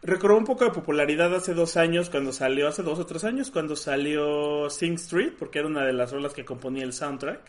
recobró 0.03 0.37
un 0.37 0.45
poco 0.45 0.65
de 0.65 0.71
popularidad 0.71 1.33
hace 1.33 1.53
dos 1.53 1.77
años, 1.77 2.09
cuando 2.09 2.31
salió, 2.31 2.67
hace 2.67 2.83
dos 2.83 2.99
o 2.99 3.05
tres 3.05 3.23
años, 3.23 3.49
cuando 3.51 3.75
salió 3.75 4.69
Sing 4.69 4.93
Street, 4.95 5.33
porque 5.39 5.59
era 5.59 5.67
una 5.67 5.85
de 5.85 5.93
las 5.93 6.11
rolas 6.11 6.33
que 6.33 6.45
componía 6.45 6.83
el 6.83 6.93
soundtrack. 6.93 7.39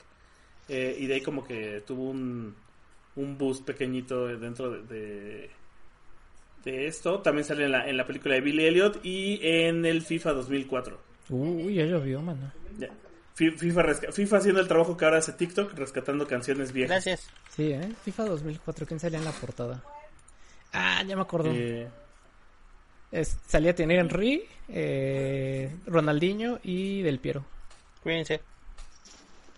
Eh, 0.68 0.96
y 0.98 1.06
de 1.06 1.14
ahí 1.14 1.20
como 1.20 1.44
que 1.44 1.82
tuvo 1.86 2.04
un, 2.10 2.54
un 3.16 3.36
boost 3.38 3.64
pequeñito 3.66 4.26
dentro 4.26 4.70
de, 4.70 4.82
de, 4.84 5.50
de 6.64 6.86
esto. 6.86 7.20
También 7.20 7.44
sale 7.44 7.64
en 7.66 7.72
la, 7.72 7.88
en 7.88 7.96
la 7.96 8.06
película 8.06 8.34
de 8.34 8.40
Billy 8.40 8.64
Elliot 8.66 9.00
y 9.04 9.40
en 9.42 9.84
el 9.84 10.02
FIFA 10.02 10.32
2004. 10.32 10.98
Uy, 11.30 11.74
ya 11.74 11.84
llovió, 11.84 12.22
mano. 12.22 12.52
Ya. 12.78 12.88
Fi- 13.34 13.50
FIFA, 13.50 13.94
FIFA 14.12 14.36
haciendo 14.36 14.60
el 14.60 14.68
trabajo 14.68 14.96
que 14.96 15.04
ahora 15.04 15.18
hace 15.18 15.32
TikTok, 15.32 15.72
rescatando 15.74 16.26
canciones 16.26 16.72
viejas. 16.72 17.04
Gracias. 17.04 17.28
Sí, 17.50 17.72
¿eh? 17.72 17.92
FIFA 18.04 18.24
2004, 18.26 18.86
¿quién 18.86 19.00
salía 19.00 19.18
en 19.18 19.24
la 19.24 19.32
portada? 19.32 19.82
Ah, 20.72 21.02
ya 21.06 21.14
me 21.16 21.22
acuerdo. 21.22 21.50
Eh, 21.52 21.88
Es- 23.14 23.38
salía 23.46 23.74
Thierry 23.74 23.94
Henry, 23.96 24.44
eh, 24.68 25.74
Ronaldinho 25.86 26.58
y 26.64 27.00
Del 27.02 27.20
Piero. 27.20 27.44
Cuídense. 28.02 28.40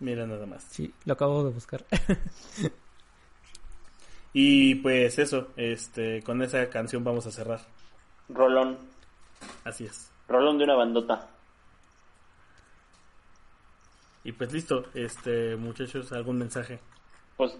mira 0.00 0.26
nada 0.26 0.44
más. 0.44 0.62
Sí, 0.70 0.92
lo 1.06 1.14
acabo 1.14 1.42
de 1.44 1.50
buscar. 1.50 1.84
Y 4.38 4.74
pues 4.76 5.18
eso, 5.18 5.48
este, 5.56 6.22
con 6.22 6.42
esa 6.42 6.68
canción 6.68 7.02
vamos 7.02 7.26
a 7.26 7.30
cerrar. 7.30 7.60
Rolón. 8.28 8.76
Así 9.64 9.84
es. 9.86 10.10
Rolón 10.28 10.58
de 10.58 10.64
una 10.64 10.74
bandota. 10.74 11.26
Y 14.24 14.32
pues 14.32 14.52
listo, 14.52 14.84
este, 14.92 15.56
muchachos, 15.56 16.12
algún 16.12 16.36
mensaje 16.36 16.80
Pues 17.38 17.56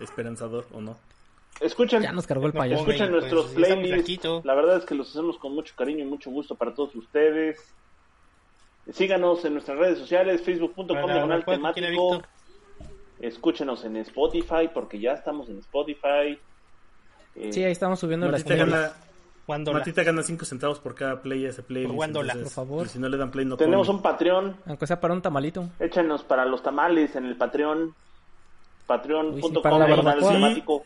esperanzador 0.00 0.66
o 0.72 0.80
no. 0.80 0.98
Escuchen, 1.60 2.02
ya 2.02 2.12
nos 2.12 2.26
cargó 2.26 2.46
el 2.46 2.52
payaso. 2.52 2.82
Escuchen 2.82 3.10
Pues, 3.10 3.10
nuestros 3.32 3.46
estamos 3.56 3.84
playlists. 3.86 4.44
La 4.44 4.54
verdad 4.54 4.76
es 4.78 4.84
que 4.84 4.94
los 4.94 5.08
hacemos 5.10 5.38
con 5.38 5.54
mucho 5.54 5.74
cariño 5.76 6.04
y 6.04 6.08
mucho 6.08 6.30
gusto 6.30 6.54
para 6.54 6.74
todos 6.74 6.94
ustedes. 6.94 7.58
Síganos 8.92 9.44
en 9.44 9.54
nuestras 9.54 9.78
redes 9.78 9.98
sociales, 9.98 10.42
facebook.com 10.42 10.86
diagonal 10.86 11.44
temático. 11.44 12.22
Escúchenos 13.18 13.84
en 13.84 13.96
Spotify 13.98 14.68
porque 14.72 15.00
ya 15.00 15.12
estamos 15.12 15.48
en 15.48 15.58
Spotify. 15.58 16.38
Eh, 17.34 17.52
Sí, 17.52 17.64
ahí 17.64 17.72
estamos 17.72 17.98
subiendo 17.98 18.30
las 18.30 18.44
Matita 18.44 18.64
gana, 18.64 18.92
Guandola. 19.46 19.78
Matita 19.80 20.02
gana 20.04 20.22
5 20.22 20.44
centavos 20.44 20.78
por 20.78 20.94
cada 20.94 21.20
play 21.22 21.44
ese 21.46 21.62
playlist. 21.62 21.94
Por 21.94 22.04
entonces, 22.04 22.36
Por 22.42 22.50
favor. 22.50 22.86
y 22.86 22.88
si 22.90 22.98
no 22.98 23.08
le 23.08 23.16
dan 23.16 23.30
play 23.30 23.44
no 23.44 23.56
tenemos 23.56 23.86
come. 23.86 23.96
un 23.96 24.02
Patreon. 24.02 24.56
Aunque 24.66 24.86
sea 24.86 25.00
para 25.00 25.14
un 25.14 25.22
tamalito. 25.22 25.68
Échenos 25.80 26.22
para 26.24 26.44
los 26.44 26.62
tamales 26.62 27.16
en 27.16 27.24
el 27.26 27.36
Patreon. 27.36 27.88
Sí, 27.88 27.94
Patreon.com 28.86 29.62
diagonal 29.62 30.18
temático. 30.20 30.84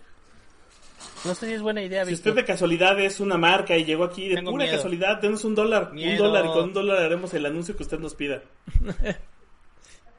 No 1.25 1.35
sé 1.35 1.47
si 1.49 1.53
es 1.53 1.63
buena 1.63 1.83
idea, 1.83 2.05
Si 2.05 2.13
Víctor. 2.13 2.31
usted 2.31 2.43
de 2.43 2.47
casualidad 2.47 2.99
es 3.01 3.21
una 3.21 3.37
marca 3.37 3.77
y 3.77 3.85
llegó 3.85 4.05
aquí 4.05 4.29
de 4.29 4.37
Tengo 4.37 4.53
pura 4.53 4.65
miedo. 4.65 4.77
casualidad, 4.77 5.21
denos 5.21 5.45
un 5.45 5.55
dólar. 5.55 5.93
Miedo. 5.93 6.13
Un 6.13 6.19
dólar 6.19 6.45
y 6.47 6.49
con 6.49 6.65
un 6.65 6.73
dólar 6.73 6.99
haremos 7.03 7.35
el 7.35 7.45
anuncio 7.47 7.77
que 7.77 7.83
usted 7.83 7.99
nos 7.99 8.15
pida. 8.15 8.43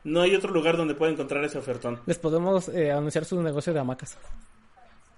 No 0.03 0.21
hay 0.21 0.33
otro 0.33 0.51
lugar 0.51 0.77
donde 0.77 0.95
pueda 0.95 1.11
encontrar 1.11 1.43
ese 1.43 1.59
ofertón. 1.59 2.01
Les 2.07 2.17
podemos 2.17 2.69
eh, 2.69 2.91
anunciar 2.91 3.23
su 3.23 3.39
negocio 3.41 3.71
de 3.71 3.81
hamacas. 3.81 4.17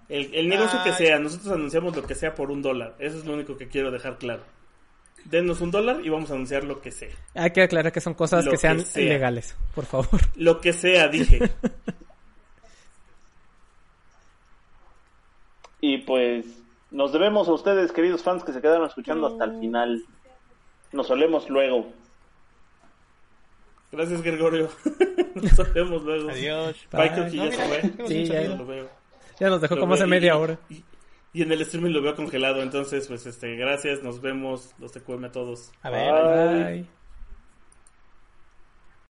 El, 0.09 0.35
el 0.35 0.49
negocio 0.49 0.77
que 0.83 0.91
sea, 0.91 1.17
nosotros 1.19 1.53
anunciamos 1.53 1.95
lo 1.95 2.03
que 2.03 2.13
sea 2.15 2.35
por 2.35 2.51
un 2.51 2.61
dólar. 2.61 2.93
Eso 2.99 3.17
es 3.17 3.23
lo 3.25 3.33
único 3.33 3.55
que 3.55 3.69
quiero 3.69 3.91
dejar 3.91 4.17
claro. 4.17 4.43
Denos 5.23 5.61
un 5.61 5.71
dólar 5.71 6.01
y 6.03 6.09
vamos 6.09 6.29
a 6.31 6.33
anunciar 6.33 6.65
lo 6.65 6.81
que 6.81 6.91
sea. 6.91 7.07
Hay 7.33 7.51
que 7.51 7.61
aclarar 7.61 7.93
que 7.93 8.01
son 8.01 8.13
cosas 8.13 8.45
que 8.45 8.57
sean 8.57 8.81
sea. 8.81 9.05
legales, 9.07 9.55
por 9.73 9.85
favor. 9.85 10.19
Lo 10.35 10.59
que 10.59 10.73
sea, 10.73 11.07
dije. 11.07 11.39
Y 15.85 15.97
pues 15.97 16.45
nos 16.91 17.11
debemos 17.11 17.49
a 17.49 17.51
ustedes, 17.51 17.91
queridos 17.91 18.23
fans, 18.23 18.41
que 18.45 18.53
se 18.53 18.61
quedaron 18.61 18.87
escuchando 18.87 19.27
hasta 19.27 19.43
el 19.43 19.59
final. 19.59 20.01
Nos 20.93 21.07
solemos 21.07 21.49
luego. 21.49 21.91
Gracias, 23.91 24.21
Gregorio. 24.21 24.69
Nos 25.35 25.73
vemos 25.73 26.01
luego. 26.03 26.29
Adiós. 26.29 26.77
Bye, 26.89 27.11
creo 27.11 27.29
que 27.29 27.35
No, 27.37 27.45
ya 27.45 27.51
se 27.51 27.63
fue. 27.63 28.07
Sí, 28.07 28.25
ya. 28.25 28.39
miedo. 28.39 28.55
Lo 28.59 28.65
veo. 28.65 28.89
Ya 29.41 29.49
nos 29.49 29.59
dejó 29.59 29.75
Lo 29.75 29.81
como 29.81 29.95
hace 29.95 30.07
media 30.07 30.33
y- 30.33 30.37
hora. 30.37 30.57
Y, 30.69 30.83
y 31.33 31.41
en 31.41 31.51
el 31.51 31.61
streaming 31.63 31.91
lo 31.91 32.01
veo 32.01 32.15
congelado. 32.15 32.61
Entonces, 32.61 33.05
pues, 33.09 33.25
este, 33.25 33.55
gracias. 33.57 34.01
Nos 34.03 34.21
vemos. 34.21 34.73
Los 34.79 34.93
TQM 34.93 35.25
a 35.25 35.31
todos. 35.33 35.69
A 35.81 35.89
ver. 35.89 36.13
Bye. 36.13 36.63
Bye. 36.63 36.85